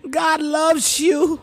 God 0.09 0.43
loves 0.43 1.01
you. 1.01 1.43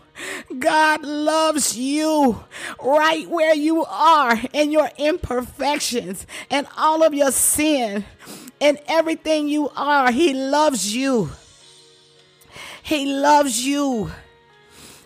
God 0.57 1.03
loves 1.03 1.77
you 1.77 2.43
right 2.83 3.29
where 3.29 3.55
you 3.55 3.85
are 3.85 4.37
in 4.53 4.71
your 4.71 4.89
imperfections 4.97 6.27
and 6.49 6.67
all 6.77 7.03
of 7.03 7.13
your 7.13 7.31
sin 7.31 8.05
and 8.59 8.79
everything 8.87 9.47
you 9.47 9.69
are. 9.75 10.11
He 10.11 10.33
loves 10.33 10.95
you. 10.95 11.29
He 12.83 13.05
loves 13.05 13.65
you. 13.65 14.11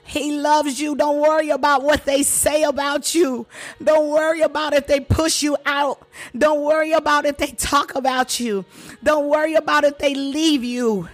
He 0.05 0.31
loves 0.31 0.79
you. 0.79 0.95
Don't 0.95 1.19
worry 1.19 1.49
about 1.49 1.83
what 1.83 2.05
they 2.05 2.23
say 2.23 2.63
about 2.63 3.15
you. 3.15 3.47
Don't 3.83 4.09
worry 4.09 4.41
about 4.41 4.73
if 4.73 4.85
they 4.85 4.99
push 4.99 5.41
you 5.41 5.57
out. 5.65 6.07
Don't 6.37 6.61
worry 6.61 6.91
about 6.91 7.25
if 7.25 7.37
they 7.37 7.47
talk 7.47 7.95
about 7.95 8.39
you. 8.39 8.63
Don't 9.03 9.27
worry 9.27 9.55
about 9.55 9.83
if 9.83 9.97
they 9.97 10.13
leave 10.13 10.63
you. 10.63 11.09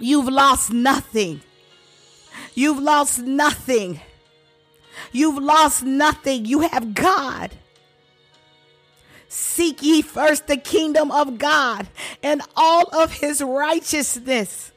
You've 0.00 0.28
lost 0.28 0.72
nothing. 0.72 1.42
You've 2.54 2.80
lost 2.80 3.20
nothing. 3.20 4.00
You've 5.12 5.42
lost 5.42 5.84
nothing. 5.84 6.44
You 6.44 6.60
have 6.60 6.94
God. 6.94 7.52
Seek 9.28 9.82
ye 9.82 10.02
first 10.02 10.46
the 10.46 10.56
kingdom 10.56 11.10
of 11.10 11.38
God 11.38 11.86
and 12.22 12.42
all 12.56 12.84
of 12.94 13.12
his 13.12 13.42
righteousness, 13.42 14.72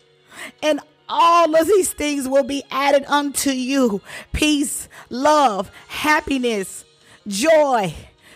and 0.61 0.81
all 1.07 1.55
of 1.55 1.67
these 1.67 1.93
things 1.93 2.27
will 2.27 2.43
be 2.43 2.63
added 2.69 3.05
unto 3.07 3.51
you 3.51 4.01
peace, 4.33 4.89
love, 5.09 5.71
happiness, 5.87 6.83
joy, 7.27 7.93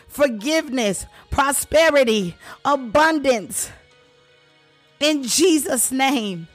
forgiveness, 0.08 1.06
prosperity, 1.32 2.36
abundance. 2.64 3.70
In 5.00 5.24
Jesus' 5.24 5.92
name. 5.92 6.48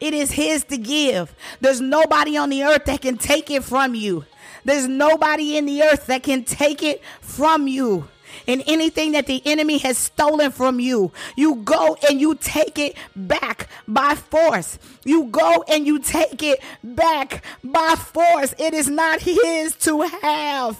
It 0.00 0.14
is 0.14 0.32
His 0.32 0.64
to 0.64 0.76
give. 0.76 1.34
There's 1.60 1.80
nobody 1.80 2.36
on 2.36 2.50
the 2.50 2.64
earth 2.64 2.84
that 2.86 3.02
can 3.02 3.16
take 3.16 3.50
it 3.50 3.64
from 3.64 3.94
you. 3.94 4.24
There's 4.64 4.86
nobody 4.86 5.56
in 5.56 5.66
the 5.66 5.82
earth 5.82 6.06
that 6.06 6.22
can 6.22 6.44
take 6.44 6.82
it 6.82 7.02
from 7.20 7.68
you. 7.68 8.08
And 8.46 8.62
anything 8.66 9.12
that 9.12 9.26
the 9.26 9.42
enemy 9.46 9.78
has 9.78 9.98
stolen 9.98 10.50
from 10.52 10.80
you, 10.80 11.12
you 11.36 11.56
go 11.56 11.96
and 12.08 12.20
you 12.20 12.34
take 12.34 12.78
it 12.78 12.96
back 13.16 13.68
by 13.86 14.14
force. 14.14 14.78
You 15.04 15.24
go 15.24 15.64
and 15.68 15.86
you 15.86 15.98
take 15.98 16.42
it 16.42 16.62
back 16.82 17.44
by 17.64 17.94
force. 17.96 18.54
It 18.58 18.74
is 18.74 18.88
not 18.88 19.20
His 19.20 19.74
to 19.76 20.02
have. 20.02 20.78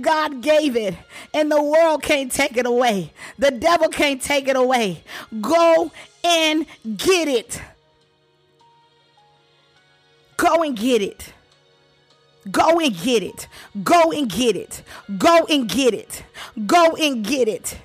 God 0.00 0.42
gave 0.42 0.76
it, 0.76 0.94
and 1.32 1.50
the 1.50 1.62
world 1.62 2.02
can't 2.02 2.30
take 2.30 2.56
it 2.56 2.66
away. 2.66 3.12
The 3.38 3.50
devil 3.50 3.88
can't 3.88 4.20
take 4.20 4.46
it 4.46 4.56
away. 4.56 5.02
Go 5.40 5.90
and 6.22 6.66
get 6.96 7.28
it. 7.28 7.60
Go 10.44 10.62
and 10.62 10.76
get 10.76 11.00
it. 11.00 11.32
Go 12.50 12.78
and 12.78 12.94
get 12.94 13.22
it. 13.22 13.48
Go 13.82 14.12
and 14.12 14.30
get 14.30 14.56
it. 14.56 14.82
Go 15.16 15.46
and 15.48 15.66
get 15.66 15.94
it. 15.94 16.22
Go 16.66 16.94
and 16.96 17.24
get 17.24 17.48
it. 17.48 17.78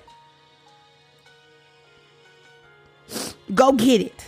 Go 3.55 3.71
get 3.71 4.01
it. 4.01 4.27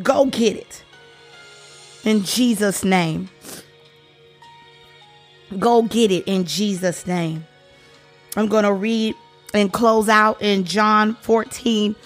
Go 0.00 0.26
get 0.26 0.56
it. 0.56 0.84
In 2.04 2.22
Jesus' 2.22 2.84
name. 2.84 3.28
Go 5.58 5.82
get 5.82 6.12
it 6.12 6.28
in 6.28 6.44
Jesus' 6.44 7.08
name. 7.08 7.44
I'm 8.36 8.46
going 8.46 8.64
to 8.64 8.72
read 8.72 9.16
and 9.52 9.72
close 9.72 10.08
out 10.08 10.40
in 10.40 10.62
John 10.62 11.16
14 11.22 11.96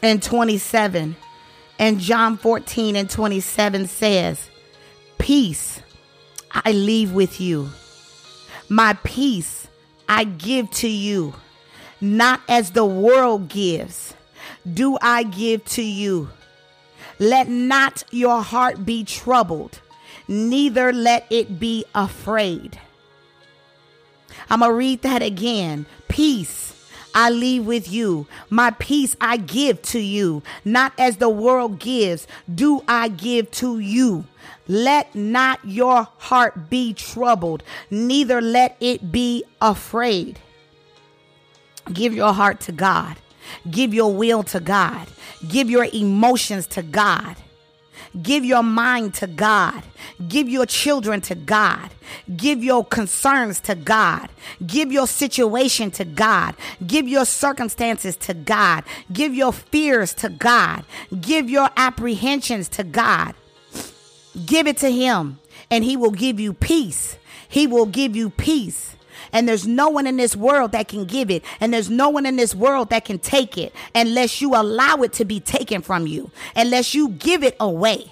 and 0.00 0.22
27. 0.22 1.16
And 1.80 1.98
John 1.98 2.36
14 2.36 2.94
and 2.94 3.10
27 3.10 3.88
says, 3.88 4.48
Peace 5.22 5.80
I 6.50 6.72
leave 6.72 7.12
with 7.12 7.40
you. 7.40 7.70
My 8.68 8.94
peace 9.04 9.68
I 10.08 10.24
give 10.24 10.68
to 10.72 10.88
you. 10.88 11.34
Not 12.00 12.40
as 12.48 12.72
the 12.72 12.84
world 12.84 13.48
gives, 13.48 14.14
do 14.74 14.98
I 15.00 15.22
give 15.22 15.64
to 15.76 15.82
you. 15.82 16.30
Let 17.20 17.48
not 17.48 18.02
your 18.10 18.42
heart 18.42 18.84
be 18.84 19.04
troubled, 19.04 19.78
neither 20.26 20.92
let 20.92 21.28
it 21.30 21.60
be 21.60 21.84
afraid. 21.94 22.80
I'm 24.50 24.58
going 24.58 24.72
to 24.72 24.76
read 24.76 25.02
that 25.02 25.22
again. 25.22 25.86
Peace 26.08 26.74
I 27.14 27.30
leave 27.30 27.64
with 27.64 27.92
you. 27.92 28.26
My 28.50 28.72
peace 28.72 29.14
I 29.20 29.36
give 29.36 29.82
to 29.82 30.00
you. 30.00 30.42
Not 30.64 30.92
as 30.98 31.18
the 31.18 31.28
world 31.28 31.78
gives, 31.78 32.26
do 32.52 32.82
I 32.88 33.06
give 33.06 33.52
to 33.52 33.78
you. 33.78 34.24
Let 34.68 35.14
not 35.14 35.60
your 35.64 36.08
heart 36.18 36.70
be 36.70 36.94
troubled, 36.94 37.62
neither 37.90 38.40
let 38.40 38.76
it 38.80 39.10
be 39.10 39.44
afraid. 39.60 40.38
Give 41.92 42.14
your 42.14 42.32
heart 42.32 42.60
to 42.60 42.72
God. 42.72 43.16
Give 43.70 43.92
your 43.92 44.12
will 44.12 44.42
to 44.44 44.60
God. 44.60 45.08
Give 45.48 45.68
your 45.68 45.86
emotions 45.92 46.66
to 46.68 46.82
God. 46.82 47.36
Give 48.20 48.44
your 48.44 48.62
mind 48.62 49.14
to 49.14 49.26
God. 49.26 49.82
Give 50.28 50.48
your 50.48 50.66
children 50.66 51.20
to 51.22 51.34
God. 51.34 51.90
Give 52.36 52.62
your 52.62 52.84
concerns 52.84 53.58
to 53.60 53.74
God. 53.74 54.28
Give 54.66 54.92
your 54.92 55.06
situation 55.06 55.90
to 55.92 56.04
God. 56.04 56.54
Give 56.86 57.08
your 57.08 57.24
circumstances 57.24 58.16
to 58.16 58.34
God. 58.34 58.84
Give 59.12 59.34
your 59.34 59.52
fears 59.52 60.12
to 60.14 60.28
God. 60.28 60.84
Give 61.20 61.48
your 61.48 61.70
apprehensions 61.76 62.68
to 62.70 62.84
God. 62.84 63.34
Give 64.46 64.66
it 64.66 64.78
to 64.78 64.90
Him, 64.90 65.38
and 65.70 65.84
He 65.84 65.96
will 65.96 66.10
give 66.10 66.40
you 66.40 66.52
peace. 66.52 67.16
He 67.48 67.66
will 67.66 67.86
give 67.86 68.16
you 68.16 68.30
peace. 68.30 68.96
And 69.32 69.48
there's 69.48 69.66
no 69.66 69.88
one 69.88 70.06
in 70.06 70.16
this 70.16 70.36
world 70.36 70.72
that 70.72 70.88
can 70.88 71.04
give 71.04 71.30
it. 71.30 71.44
And 71.60 71.72
there's 71.72 71.90
no 71.90 72.10
one 72.10 72.26
in 72.26 72.36
this 72.36 72.54
world 72.54 72.90
that 72.90 73.04
can 73.04 73.18
take 73.18 73.56
it 73.56 73.72
unless 73.94 74.40
you 74.40 74.54
allow 74.54 74.96
it 74.96 75.12
to 75.14 75.24
be 75.24 75.40
taken 75.40 75.80
from 75.80 76.06
you, 76.06 76.30
unless 76.54 76.94
you 76.94 77.10
give 77.10 77.42
it 77.42 77.56
away. 77.58 78.11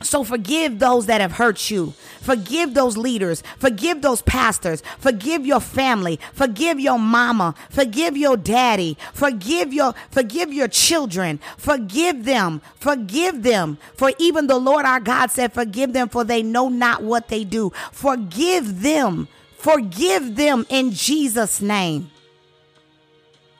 So 0.00 0.22
forgive 0.22 0.78
those 0.78 1.06
that 1.06 1.20
have 1.20 1.32
hurt 1.32 1.70
you. 1.70 1.94
Forgive 2.20 2.74
those 2.74 2.96
leaders. 2.96 3.42
Forgive 3.58 4.02
those 4.02 4.22
pastors. 4.22 4.82
Forgive 4.98 5.44
your 5.44 5.60
family. 5.60 6.20
Forgive 6.32 6.78
your 6.78 6.98
mama. 6.98 7.54
Forgive 7.70 8.16
your 8.16 8.36
daddy. 8.36 8.96
Forgive 9.12 9.72
your 9.72 9.94
forgive 10.10 10.52
your 10.52 10.68
children. 10.68 11.40
Forgive 11.56 12.24
them. 12.24 12.62
Forgive 12.76 13.42
them. 13.42 13.78
For 13.96 14.12
even 14.18 14.46
the 14.46 14.58
Lord 14.58 14.84
our 14.84 15.00
God 15.00 15.30
said, 15.30 15.52
"Forgive 15.52 15.92
them 15.92 16.08
for 16.08 16.22
they 16.22 16.42
know 16.42 16.68
not 16.68 17.02
what 17.02 17.28
they 17.28 17.44
do." 17.44 17.72
Forgive 17.92 18.82
them. 18.82 19.26
Forgive 19.56 20.36
them 20.36 20.64
in 20.68 20.92
Jesus 20.92 21.60
name. 21.60 22.10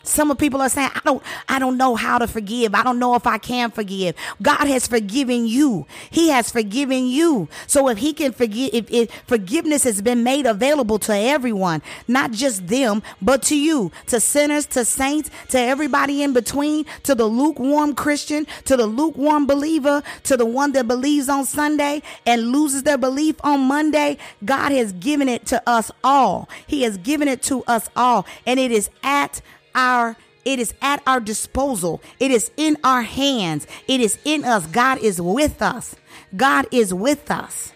Some 0.08 0.30
of 0.30 0.38
people 0.38 0.60
are 0.62 0.68
saying, 0.68 0.90
I 0.94 1.00
don't, 1.04 1.22
I 1.48 1.58
don't 1.58 1.76
know 1.76 1.94
how 1.94 2.18
to 2.18 2.26
forgive. 2.26 2.74
I 2.74 2.82
don't 2.82 2.98
know 2.98 3.14
if 3.14 3.26
I 3.26 3.38
can 3.38 3.70
forgive. 3.70 4.16
God 4.40 4.66
has 4.66 4.86
forgiven 4.86 5.46
you. 5.46 5.86
He 6.10 6.30
has 6.30 6.50
forgiven 6.50 7.06
you. 7.06 7.48
So 7.66 7.88
if 7.88 7.98
he 7.98 8.12
can 8.12 8.32
forgive, 8.32 8.70
if, 8.72 8.90
if 8.90 9.10
forgiveness 9.26 9.84
has 9.84 10.00
been 10.00 10.22
made 10.22 10.46
available 10.46 10.98
to 11.00 11.14
everyone, 11.14 11.82
not 12.08 12.32
just 12.32 12.68
them, 12.68 13.02
but 13.20 13.42
to 13.44 13.56
you, 13.56 13.92
to 14.06 14.18
sinners, 14.18 14.66
to 14.66 14.84
saints, 14.84 15.30
to 15.48 15.58
everybody 15.58 16.22
in 16.22 16.32
between, 16.32 16.86
to 17.02 17.14
the 17.14 17.26
lukewarm 17.26 17.94
Christian, 17.94 18.46
to 18.64 18.76
the 18.76 18.86
lukewarm 18.86 19.46
believer, 19.46 20.02
to 20.24 20.36
the 20.36 20.46
one 20.46 20.72
that 20.72 20.88
believes 20.88 21.28
on 21.28 21.44
Sunday 21.44 22.02
and 22.24 22.50
loses 22.50 22.82
their 22.82 22.98
belief 22.98 23.36
on 23.44 23.60
Monday, 23.60 24.16
God 24.44 24.72
has 24.72 24.92
given 24.92 25.28
it 25.28 25.44
to 25.46 25.62
us 25.68 25.90
all. 26.02 26.48
He 26.66 26.82
has 26.82 26.96
given 26.96 27.28
it 27.28 27.42
to 27.42 27.62
us 27.64 27.90
all. 27.94 28.26
And 28.46 28.58
it 28.58 28.70
is 28.70 28.88
at 29.02 29.42
our 29.78 30.16
it 30.44 30.58
is 30.58 30.72
at 30.80 31.02
our 31.06 31.20
disposal. 31.20 32.02
It 32.18 32.30
is 32.30 32.50
in 32.56 32.78
our 32.82 33.02
hands. 33.02 33.66
It 33.86 34.00
is 34.00 34.18
in 34.24 34.44
us. 34.44 34.66
God 34.66 34.98
is 34.98 35.20
with 35.20 35.60
us. 35.60 35.94
God 36.34 36.66
is 36.70 36.94
with 36.94 37.30
us. 37.30 37.72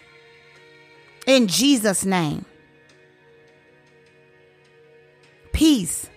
In 1.27 1.47
Jesus' 1.47 2.03
name. 2.03 2.45
Peace 5.51 6.09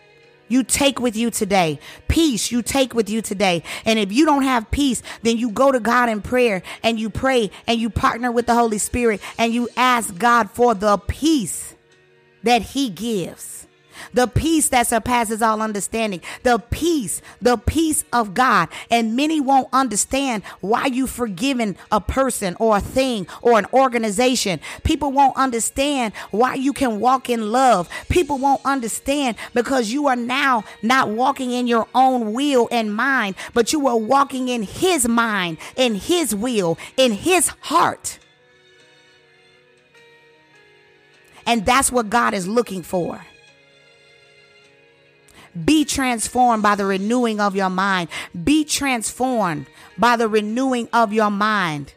you 0.48 0.62
take 0.62 0.98
with 0.98 1.16
you 1.16 1.30
today. 1.30 1.78
Peace 2.08 2.50
you 2.50 2.62
take 2.62 2.94
with 2.94 3.10
you 3.10 3.20
today. 3.20 3.62
And 3.84 3.98
if 3.98 4.12
you 4.12 4.24
don't 4.24 4.44
have 4.44 4.70
peace, 4.70 5.02
then 5.22 5.36
you 5.36 5.50
go 5.50 5.72
to 5.72 5.80
God 5.80 6.08
in 6.08 6.22
prayer 6.22 6.62
and 6.82 6.98
you 6.98 7.10
pray 7.10 7.50
and 7.66 7.80
you 7.80 7.90
partner 7.90 8.30
with 8.30 8.46
the 8.46 8.54
Holy 8.54 8.78
Spirit 8.78 9.20
and 9.36 9.52
you 9.52 9.68
ask 9.76 10.16
God 10.16 10.50
for 10.50 10.74
the 10.74 10.98
peace 10.98 11.74
that 12.44 12.62
He 12.62 12.88
gives 12.88 13.55
the 14.12 14.26
peace 14.26 14.68
that 14.70 14.86
surpasses 14.86 15.42
all 15.42 15.62
understanding, 15.62 16.20
the 16.42 16.58
peace, 16.70 17.22
the 17.40 17.56
peace 17.56 18.04
of 18.12 18.34
God. 18.34 18.68
And 18.90 19.16
many 19.16 19.40
won't 19.40 19.68
understand 19.72 20.42
why 20.60 20.86
you've 20.86 21.10
forgiven 21.10 21.76
a 21.90 22.00
person 22.00 22.56
or 22.58 22.76
a 22.76 22.80
thing 22.80 23.26
or 23.42 23.58
an 23.58 23.66
organization. 23.72 24.60
People 24.84 25.12
won't 25.12 25.36
understand 25.36 26.14
why 26.30 26.54
you 26.54 26.72
can 26.72 27.00
walk 27.00 27.30
in 27.30 27.52
love. 27.52 27.88
People 28.08 28.38
won't 28.38 28.60
understand 28.64 29.36
because 29.54 29.92
you 29.92 30.06
are 30.06 30.16
now 30.16 30.64
not 30.82 31.08
walking 31.08 31.50
in 31.50 31.66
your 31.66 31.86
own 31.94 32.32
will 32.32 32.68
and 32.70 32.94
mind, 32.94 33.34
but 33.54 33.72
you 33.72 33.86
are 33.86 33.96
walking 33.96 34.48
in 34.48 34.62
His 34.62 35.08
mind, 35.08 35.58
in 35.76 35.94
His 35.94 36.34
will, 36.34 36.78
in 36.96 37.12
His 37.12 37.48
heart. 37.60 38.18
And 41.46 41.64
that's 41.64 41.92
what 41.92 42.10
God 42.10 42.34
is 42.34 42.48
looking 42.48 42.82
for. 42.82 43.24
Be 45.64 45.84
transformed 45.84 46.62
by 46.62 46.74
the 46.74 46.84
renewing 46.84 47.40
of 47.40 47.56
your 47.56 47.70
mind. 47.70 48.08
Be 48.44 48.64
transformed 48.64 49.66
by 49.96 50.16
the 50.16 50.28
renewing 50.28 50.88
of 50.92 51.12
your 51.12 51.30
mind. 51.30 51.94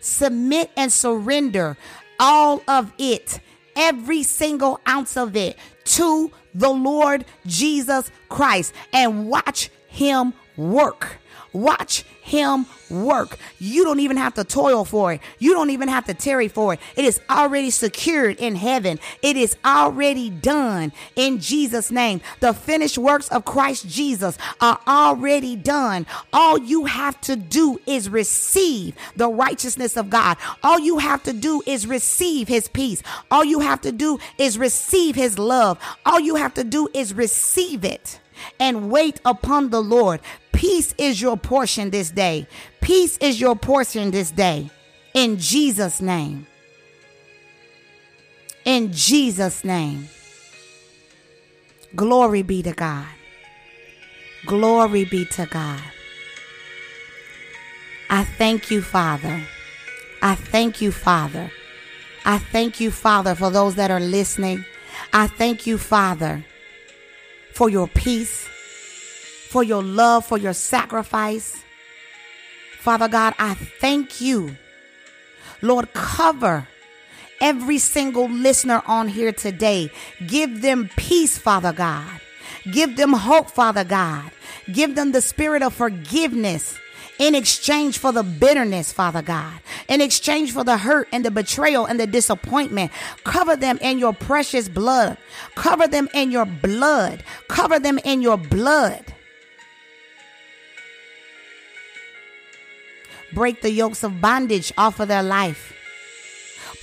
Submit 0.00 0.70
and 0.76 0.92
surrender 0.92 1.76
all 2.18 2.62
of 2.68 2.92
it, 2.98 3.40
every 3.76 4.22
single 4.22 4.80
ounce 4.86 5.16
of 5.16 5.36
it, 5.36 5.56
to 5.84 6.30
the 6.54 6.70
Lord 6.70 7.24
Jesus 7.46 8.10
Christ 8.28 8.74
and 8.92 9.28
watch 9.28 9.70
Him 9.88 10.34
work. 10.56 11.18
Watch 11.52 12.04
him 12.30 12.66
work. 12.88 13.38
You 13.58 13.84
don't 13.84 14.00
even 14.00 14.16
have 14.16 14.34
to 14.34 14.44
toil 14.44 14.84
for 14.84 15.12
it. 15.12 15.20
You 15.38 15.52
don't 15.52 15.70
even 15.70 15.88
have 15.88 16.06
to 16.06 16.14
tarry 16.14 16.48
for 16.48 16.74
it. 16.74 16.80
It 16.96 17.04
is 17.04 17.20
already 17.28 17.70
secured 17.70 18.38
in 18.38 18.54
heaven. 18.54 18.98
It 19.22 19.36
is 19.36 19.56
already 19.64 20.30
done 20.30 20.92
in 21.16 21.40
Jesus' 21.40 21.90
name. 21.90 22.20
The 22.38 22.52
finished 22.52 22.98
works 22.98 23.28
of 23.28 23.44
Christ 23.44 23.88
Jesus 23.88 24.38
are 24.60 24.78
already 24.86 25.56
done. 25.56 26.06
All 26.32 26.58
you 26.58 26.84
have 26.86 27.20
to 27.22 27.36
do 27.36 27.80
is 27.86 28.08
receive 28.08 28.94
the 29.16 29.28
righteousness 29.28 29.96
of 29.96 30.08
God. 30.08 30.36
All 30.62 30.78
you 30.78 30.98
have 30.98 31.22
to 31.24 31.32
do 31.32 31.62
is 31.66 31.86
receive 31.86 32.48
his 32.48 32.68
peace. 32.68 33.02
All 33.30 33.44
you 33.44 33.60
have 33.60 33.80
to 33.82 33.92
do 33.92 34.18
is 34.38 34.56
receive 34.56 35.16
his 35.16 35.38
love. 35.38 35.78
All 36.06 36.20
you 36.20 36.36
have 36.36 36.54
to 36.54 36.64
do 36.64 36.88
is 36.94 37.12
receive 37.12 37.84
it 37.84 38.20
and 38.58 38.90
wait 38.90 39.20
upon 39.24 39.70
the 39.70 39.82
Lord. 39.82 40.20
Peace 40.52 40.94
is 40.98 41.20
your 41.20 41.36
portion 41.36 41.90
this 41.90 42.10
day. 42.10 42.46
Peace 42.80 43.16
is 43.18 43.40
your 43.40 43.56
portion 43.56 44.10
this 44.10 44.30
day. 44.30 44.70
In 45.14 45.38
Jesus' 45.38 46.00
name. 46.00 46.46
In 48.64 48.92
Jesus' 48.92 49.64
name. 49.64 50.08
Glory 51.96 52.42
be 52.42 52.62
to 52.62 52.72
God. 52.72 53.06
Glory 54.46 55.04
be 55.04 55.24
to 55.26 55.46
God. 55.46 55.82
I 58.08 58.24
thank 58.24 58.70
you, 58.70 58.82
Father. 58.82 59.42
I 60.22 60.34
thank 60.34 60.80
you, 60.80 60.92
Father. 60.92 61.50
I 62.24 62.38
thank 62.38 62.80
you, 62.80 62.90
Father, 62.90 63.34
for 63.34 63.50
those 63.50 63.76
that 63.76 63.90
are 63.90 64.00
listening. 64.00 64.64
I 65.12 65.26
thank 65.26 65.66
you, 65.66 65.78
Father, 65.78 66.44
for 67.52 67.68
your 67.68 67.88
peace 67.88 68.48
for 69.50 69.64
your 69.64 69.82
love, 69.82 70.24
for 70.24 70.38
your 70.38 70.52
sacrifice. 70.52 71.60
Father 72.78 73.08
God, 73.08 73.34
I 73.38 73.54
thank 73.54 74.20
you 74.20 74.56
Lord, 75.62 75.92
cover 75.92 76.66
every 77.38 77.76
single 77.76 78.30
listener 78.30 78.82
on 78.86 79.08
here 79.08 79.32
today. 79.32 79.90
Give 80.26 80.62
them 80.62 80.88
peace, 80.96 81.36
Father 81.36 81.74
God. 81.74 82.18
Give 82.72 82.96
them 82.96 83.12
hope, 83.12 83.50
Father 83.50 83.84
God. 83.84 84.30
Give 84.72 84.94
them 84.94 85.12
the 85.12 85.20
spirit 85.20 85.62
of 85.62 85.74
forgiveness 85.74 86.78
in 87.20 87.34
exchange 87.34 87.98
for 87.98 88.12
the 88.12 88.22
bitterness, 88.22 88.92
Father 88.92 89.20
God, 89.20 89.60
in 89.88 90.00
exchange 90.00 90.52
for 90.52 90.64
the 90.64 90.78
hurt 90.78 91.06
and 91.12 91.22
the 91.22 91.30
betrayal 91.30 91.84
and 91.84 92.00
the 92.00 92.06
disappointment. 92.06 92.90
Cover 93.24 93.56
them 93.56 93.78
in 93.82 93.98
your 93.98 94.14
precious 94.14 94.70
blood. 94.70 95.18
Cover 95.54 95.86
them 95.86 96.08
in 96.14 96.30
your 96.30 96.46
blood. 96.46 97.22
Cover 97.46 97.78
them 97.78 97.98
in 98.04 98.22
your 98.22 98.38
blood. 98.38 99.04
Break 103.34 103.60
the 103.60 103.70
yokes 103.70 104.02
of 104.02 104.20
bondage 104.22 104.72
off 104.78 104.98
of 104.98 105.08
their 105.08 105.22
life. 105.22 105.74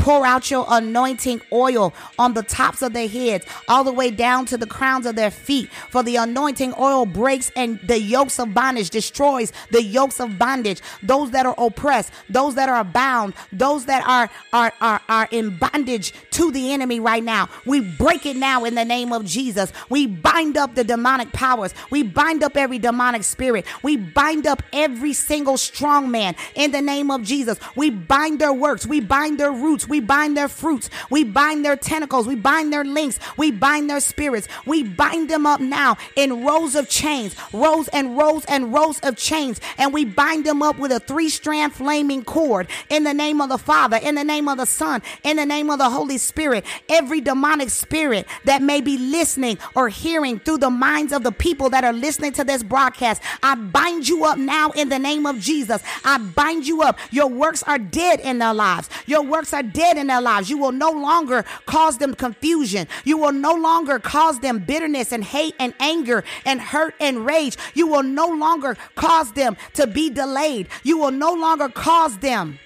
Pour 0.07 0.25
out 0.25 0.49
your 0.49 0.65
anointing 0.69 1.41
oil 1.51 1.93
on 2.17 2.33
the 2.33 2.41
tops 2.41 2.81
of 2.81 2.93
their 2.93 3.09
heads, 3.09 3.45
all 3.67 3.83
the 3.83 3.91
way 3.91 4.09
down 4.09 4.45
to 4.45 4.55
the 4.55 4.65
crowns 4.65 5.05
of 5.05 5.17
their 5.17 5.29
feet. 5.29 5.69
For 5.89 6.01
the 6.01 6.15
anointing 6.15 6.73
oil 6.79 7.05
breaks 7.05 7.51
and 7.57 7.77
the 7.81 7.99
yokes 7.99 8.39
of 8.39 8.53
bondage 8.53 8.89
destroys 8.89 9.51
the 9.69 9.83
yokes 9.83 10.21
of 10.21 10.39
bondage. 10.39 10.81
Those 11.03 11.31
that 11.31 11.45
are 11.45 11.55
oppressed, 11.57 12.13
those 12.29 12.55
that 12.55 12.69
are 12.69 12.85
bound, 12.85 13.33
those 13.51 13.83
that 13.87 14.07
are 14.07 14.29
are 14.53 14.71
are, 14.79 15.01
are 15.09 15.27
in 15.29 15.57
bondage 15.57 16.13
to 16.31 16.53
the 16.53 16.71
enemy 16.71 17.01
right 17.01 17.21
now. 17.23 17.49
We 17.65 17.81
break 17.81 18.25
it 18.25 18.37
now 18.37 18.63
in 18.63 18.75
the 18.75 18.85
name 18.85 19.11
of 19.11 19.25
Jesus. 19.25 19.73
We 19.89 20.07
bind 20.07 20.55
up 20.55 20.75
the 20.75 20.85
demonic 20.85 21.33
powers. 21.33 21.73
We 21.89 22.03
bind 22.03 22.43
up 22.43 22.55
every 22.55 22.79
demonic 22.79 23.25
spirit. 23.25 23.65
We 23.83 23.97
bind 23.97 24.47
up 24.47 24.63
every 24.71 25.11
single 25.11 25.57
strong 25.57 26.09
man 26.11 26.37
in 26.55 26.71
the 26.71 26.81
name 26.81 27.11
of 27.11 27.23
Jesus. 27.23 27.59
We 27.75 27.89
bind 27.89 28.39
their 28.39 28.53
works. 28.53 28.87
We 28.87 29.01
bind 29.01 29.37
their 29.37 29.51
roots. 29.51 29.85
We 29.97 30.01
bind 30.01 30.37
their 30.37 30.47
fruits. 30.47 30.91
We 31.09 31.23
bind 31.23 31.65
their 31.65 31.75
tentacles. 31.75 32.27
We 32.27 32.35
bind 32.35 32.71
their 32.71 32.83
links. 32.83 33.17
We 33.35 33.49
bind 33.49 33.89
their 33.89 33.99
spirits. 33.99 34.47
We 34.63 34.83
bind 34.83 35.27
them 35.27 35.47
up 35.47 35.59
now 35.59 35.97
in 36.15 36.45
rows 36.45 36.75
of 36.75 36.87
chains, 36.87 37.35
rows 37.51 37.87
and 37.87 38.15
rows 38.15 38.45
and 38.45 38.71
rows 38.71 38.99
of 38.99 39.15
chains. 39.17 39.59
And 39.75 39.91
we 39.91 40.05
bind 40.05 40.45
them 40.45 40.61
up 40.61 40.77
with 40.77 40.91
a 40.91 40.99
three 40.99 41.29
strand 41.29 41.73
flaming 41.73 42.23
cord 42.23 42.67
in 42.91 43.05
the 43.05 43.13
name 43.15 43.41
of 43.41 43.49
the 43.49 43.57
Father, 43.57 43.97
in 43.97 44.13
the 44.13 44.23
name 44.23 44.47
of 44.47 44.59
the 44.59 44.67
Son, 44.67 45.01
in 45.23 45.37
the 45.37 45.47
name 45.47 45.71
of 45.71 45.79
the 45.79 45.89
Holy 45.89 46.19
Spirit. 46.19 46.63
Every 46.89 47.19
demonic 47.19 47.71
spirit 47.71 48.27
that 48.43 48.61
may 48.61 48.81
be 48.81 48.99
listening 48.99 49.57
or 49.73 49.89
hearing 49.89 50.37
through 50.37 50.59
the 50.59 50.69
minds 50.69 51.11
of 51.11 51.23
the 51.23 51.31
people 51.31 51.71
that 51.71 51.83
are 51.83 51.91
listening 51.91 52.33
to 52.33 52.43
this 52.43 52.61
broadcast, 52.61 53.19
I 53.41 53.55
bind 53.55 54.07
you 54.07 54.25
up 54.25 54.37
now 54.37 54.69
in 54.75 54.89
the 54.89 54.99
name 54.99 55.25
of 55.25 55.39
Jesus. 55.39 55.81
I 56.05 56.19
bind 56.19 56.67
you 56.67 56.83
up. 56.83 56.99
Your 57.09 57.27
works 57.27 57.63
are 57.63 57.79
dead 57.79 58.19
in 58.19 58.37
their 58.37 58.53
lives. 58.53 58.91
Your 59.07 59.23
works 59.23 59.53
are 59.53 59.63
dead 59.77 59.95
in 59.95 60.07
their 60.07 60.21
lives. 60.21 60.49
You 60.49 60.57
will 60.57 60.71
no 60.71 60.89
longer 60.89 61.45
cause 61.67 61.99
them 61.99 62.15
confusion. 62.15 62.87
You 63.05 63.19
will 63.19 63.31
no 63.31 63.53
longer 63.53 63.99
cause 63.99 64.39
them 64.39 64.57
bitterness 64.57 65.11
and 65.11 65.23
hate 65.23 65.53
and 65.59 65.71
anger 65.79 66.23
and 66.45 66.59
hurt 66.59 66.95
and 66.99 67.23
rage. 67.25 67.57
You 67.75 67.85
will 67.85 68.01
no 68.01 68.27
longer 68.27 68.75
cause 68.95 69.31
them 69.33 69.55
to 69.73 69.85
be 69.85 70.09
delayed. 70.09 70.67
You 70.81 70.97
will 70.97 71.11
no 71.11 71.31
longer 71.31 71.69
cause 71.69 72.17
them 72.17 72.57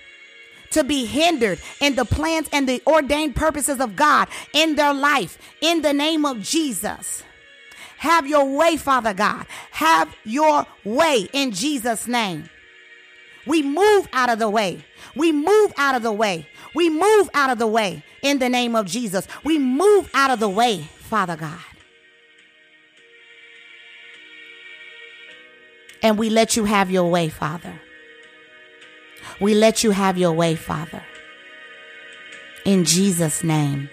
to 0.72 0.86
be 0.86 1.06
hindered 1.06 1.60
in 1.82 1.96
the 1.96 2.06
plans 2.06 2.48
and 2.54 2.68
the 2.68 2.82
ordained 2.88 3.36
purposes 3.36 3.82
of 3.82 3.98
God 3.98 4.30
in 4.54 4.76
their 4.76 4.94
life 4.94 5.38
in 5.60 5.82
the 5.82 5.92
name 5.92 6.26
of 6.26 6.40
Jesus. 6.42 7.24
Have 7.98 8.26
your 8.26 8.46
way, 8.58 8.78
Father 8.78 9.14
God. 9.14 9.46
Have 9.72 10.16
your 10.24 10.66
way 10.86 11.28
in 11.34 11.52
Jesus' 11.52 12.08
name. 12.08 12.50
We 13.46 13.62
move 13.64 14.08
out 14.14 14.30
of 14.30 14.40
the 14.40 14.50
way. 14.50 14.84
We 15.16 15.32
move 15.32 15.74
out 15.78 15.96
of 15.96 16.04
the 16.04 16.14
way. 16.14 16.48
We 16.76 16.90
move 16.90 17.30
out 17.34 17.50
of 17.50 17.58
the 17.58 17.68
way 17.68 18.04
in 18.22 18.40
the 18.40 18.50
name 18.50 18.76
of 18.76 18.86
Jesus. 18.86 19.28
We 19.44 19.58
move 19.58 20.10
out 20.14 20.30
of 20.30 20.40
the 20.40 20.50
way, 20.50 20.88
Father 20.98 21.36
God. 21.36 21.60
And 26.04 26.18
we 26.18 26.30
let 26.30 26.56
you 26.56 26.66
have 26.66 26.90
your 26.90 27.10
way, 27.10 27.30
Father. 27.30 27.80
We 29.40 29.54
let 29.54 29.84
you 29.84 29.92
have 29.92 30.18
your 30.18 30.34
way, 30.34 30.56
Father. 30.56 31.04
In 32.66 32.86
Jesus' 32.86 33.44
name. 33.44 33.90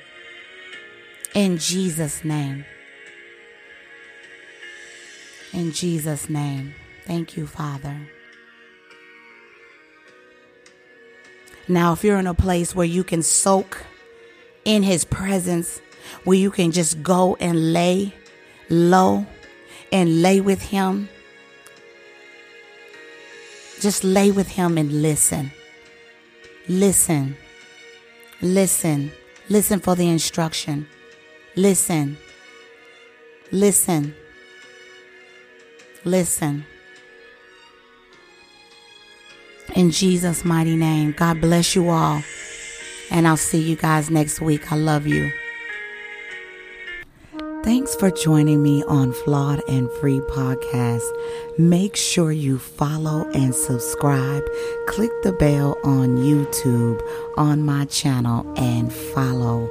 In 1.34 1.58
Jesus' 1.58 2.24
name. 2.24 2.64
In 5.52 5.72
Jesus' 5.72 6.28
name. 6.28 6.74
Thank 7.06 7.36
you, 7.36 7.46
Father. 7.46 8.08
Now, 11.68 11.92
if 11.92 12.02
you're 12.02 12.18
in 12.18 12.26
a 12.26 12.34
place 12.34 12.74
where 12.74 12.86
you 12.86 13.04
can 13.04 13.22
soak 13.22 13.84
in 14.64 14.82
His 14.82 15.04
presence, 15.04 15.80
where 16.24 16.38
you 16.38 16.50
can 16.50 16.72
just 16.72 17.02
go 17.02 17.36
and 17.38 17.74
lay 17.74 18.14
low 18.70 19.26
and 19.92 20.22
lay 20.22 20.40
with 20.40 20.62
Him, 20.62 21.10
just 23.80 24.02
lay 24.02 24.30
with 24.30 24.48
Him 24.48 24.78
and 24.78 25.02
listen. 25.02 25.52
Listen. 26.68 27.36
Listen. 28.40 29.12
Listen 29.50 29.80
for 29.80 29.94
the 29.94 30.08
instruction. 30.08 30.88
Listen. 31.54 32.16
Listen. 33.50 34.14
Listen. 36.04 36.64
In 39.74 39.90
Jesus' 39.90 40.44
mighty 40.44 40.76
name, 40.76 41.12
God 41.12 41.40
bless 41.40 41.74
you 41.74 41.88
all. 41.90 42.22
And 43.10 43.26
I'll 43.26 43.36
see 43.36 43.60
you 43.60 43.76
guys 43.76 44.10
next 44.10 44.40
week. 44.40 44.72
I 44.72 44.76
love 44.76 45.06
you. 45.06 45.30
Thanks 47.64 47.94
for 47.96 48.10
joining 48.10 48.62
me 48.62 48.82
on 48.84 49.12
Flawed 49.12 49.60
and 49.68 49.90
Free 50.00 50.20
Podcast. 50.20 51.02
Make 51.58 51.96
sure 51.96 52.32
you 52.32 52.58
follow 52.58 53.28
and 53.32 53.54
subscribe. 53.54 54.42
Click 54.86 55.10
the 55.22 55.32
bell 55.32 55.76
on 55.84 56.16
YouTube 56.16 57.02
on 57.36 57.62
my 57.66 57.84
channel 57.86 58.50
and 58.56 58.90
follow. 58.92 59.68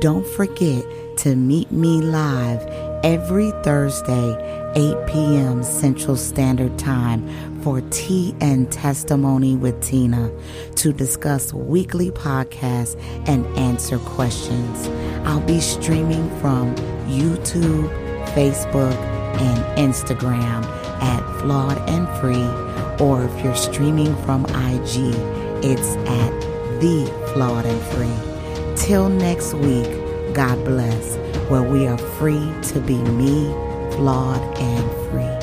Don't 0.00 0.26
forget 0.26 0.84
to 1.18 1.34
meet 1.34 1.72
me 1.72 2.00
live 2.02 2.62
every 3.02 3.50
Thursday 3.64 4.36
8 4.76 5.06
p.m. 5.08 5.64
Central 5.64 6.16
Standard 6.16 6.78
Time 6.78 7.26
for 7.62 7.80
Tea 7.90 8.34
and 8.40 8.70
Testimony 8.70 9.56
with 9.56 9.80
Tina 9.82 10.30
to 10.76 10.92
discuss 10.92 11.52
weekly 11.52 12.10
podcasts 12.10 13.00
and 13.26 13.46
answer 13.58 13.98
questions. 13.98 14.88
I'll 15.26 15.40
be 15.46 15.60
streaming 15.60 16.28
from 16.40 16.74
YouTube, 17.06 17.88
Facebook, 18.34 18.96
and 19.40 19.78
Instagram 19.78 20.64
at 21.02 21.40
Flawed 21.40 21.78
and 21.88 22.08
Free, 22.20 23.04
or 23.04 23.24
if 23.24 23.44
you're 23.44 23.56
streaming 23.56 24.14
from 24.24 24.44
IG, 24.46 25.14
it's 25.64 25.96
at 26.08 26.30
The 26.80 27.30
Flawed 27.32 27.66
and 27.66 27.82
Free. 27.92 28.76
Till 28.76 29.08
next 29.08 29.54
week, 29.54 29.88
God 30.34 30.64
bless, 30.64 31.16
where 31.50 31.62
we 31.62 31.86
are 31.86 31.98
free 31.98 32.52
to 32.64 32.80
be 32.80 32.96
me 32.96 33.44
flawed 33.92 34.40
and 34.58 34.90
free. 35.10 35.39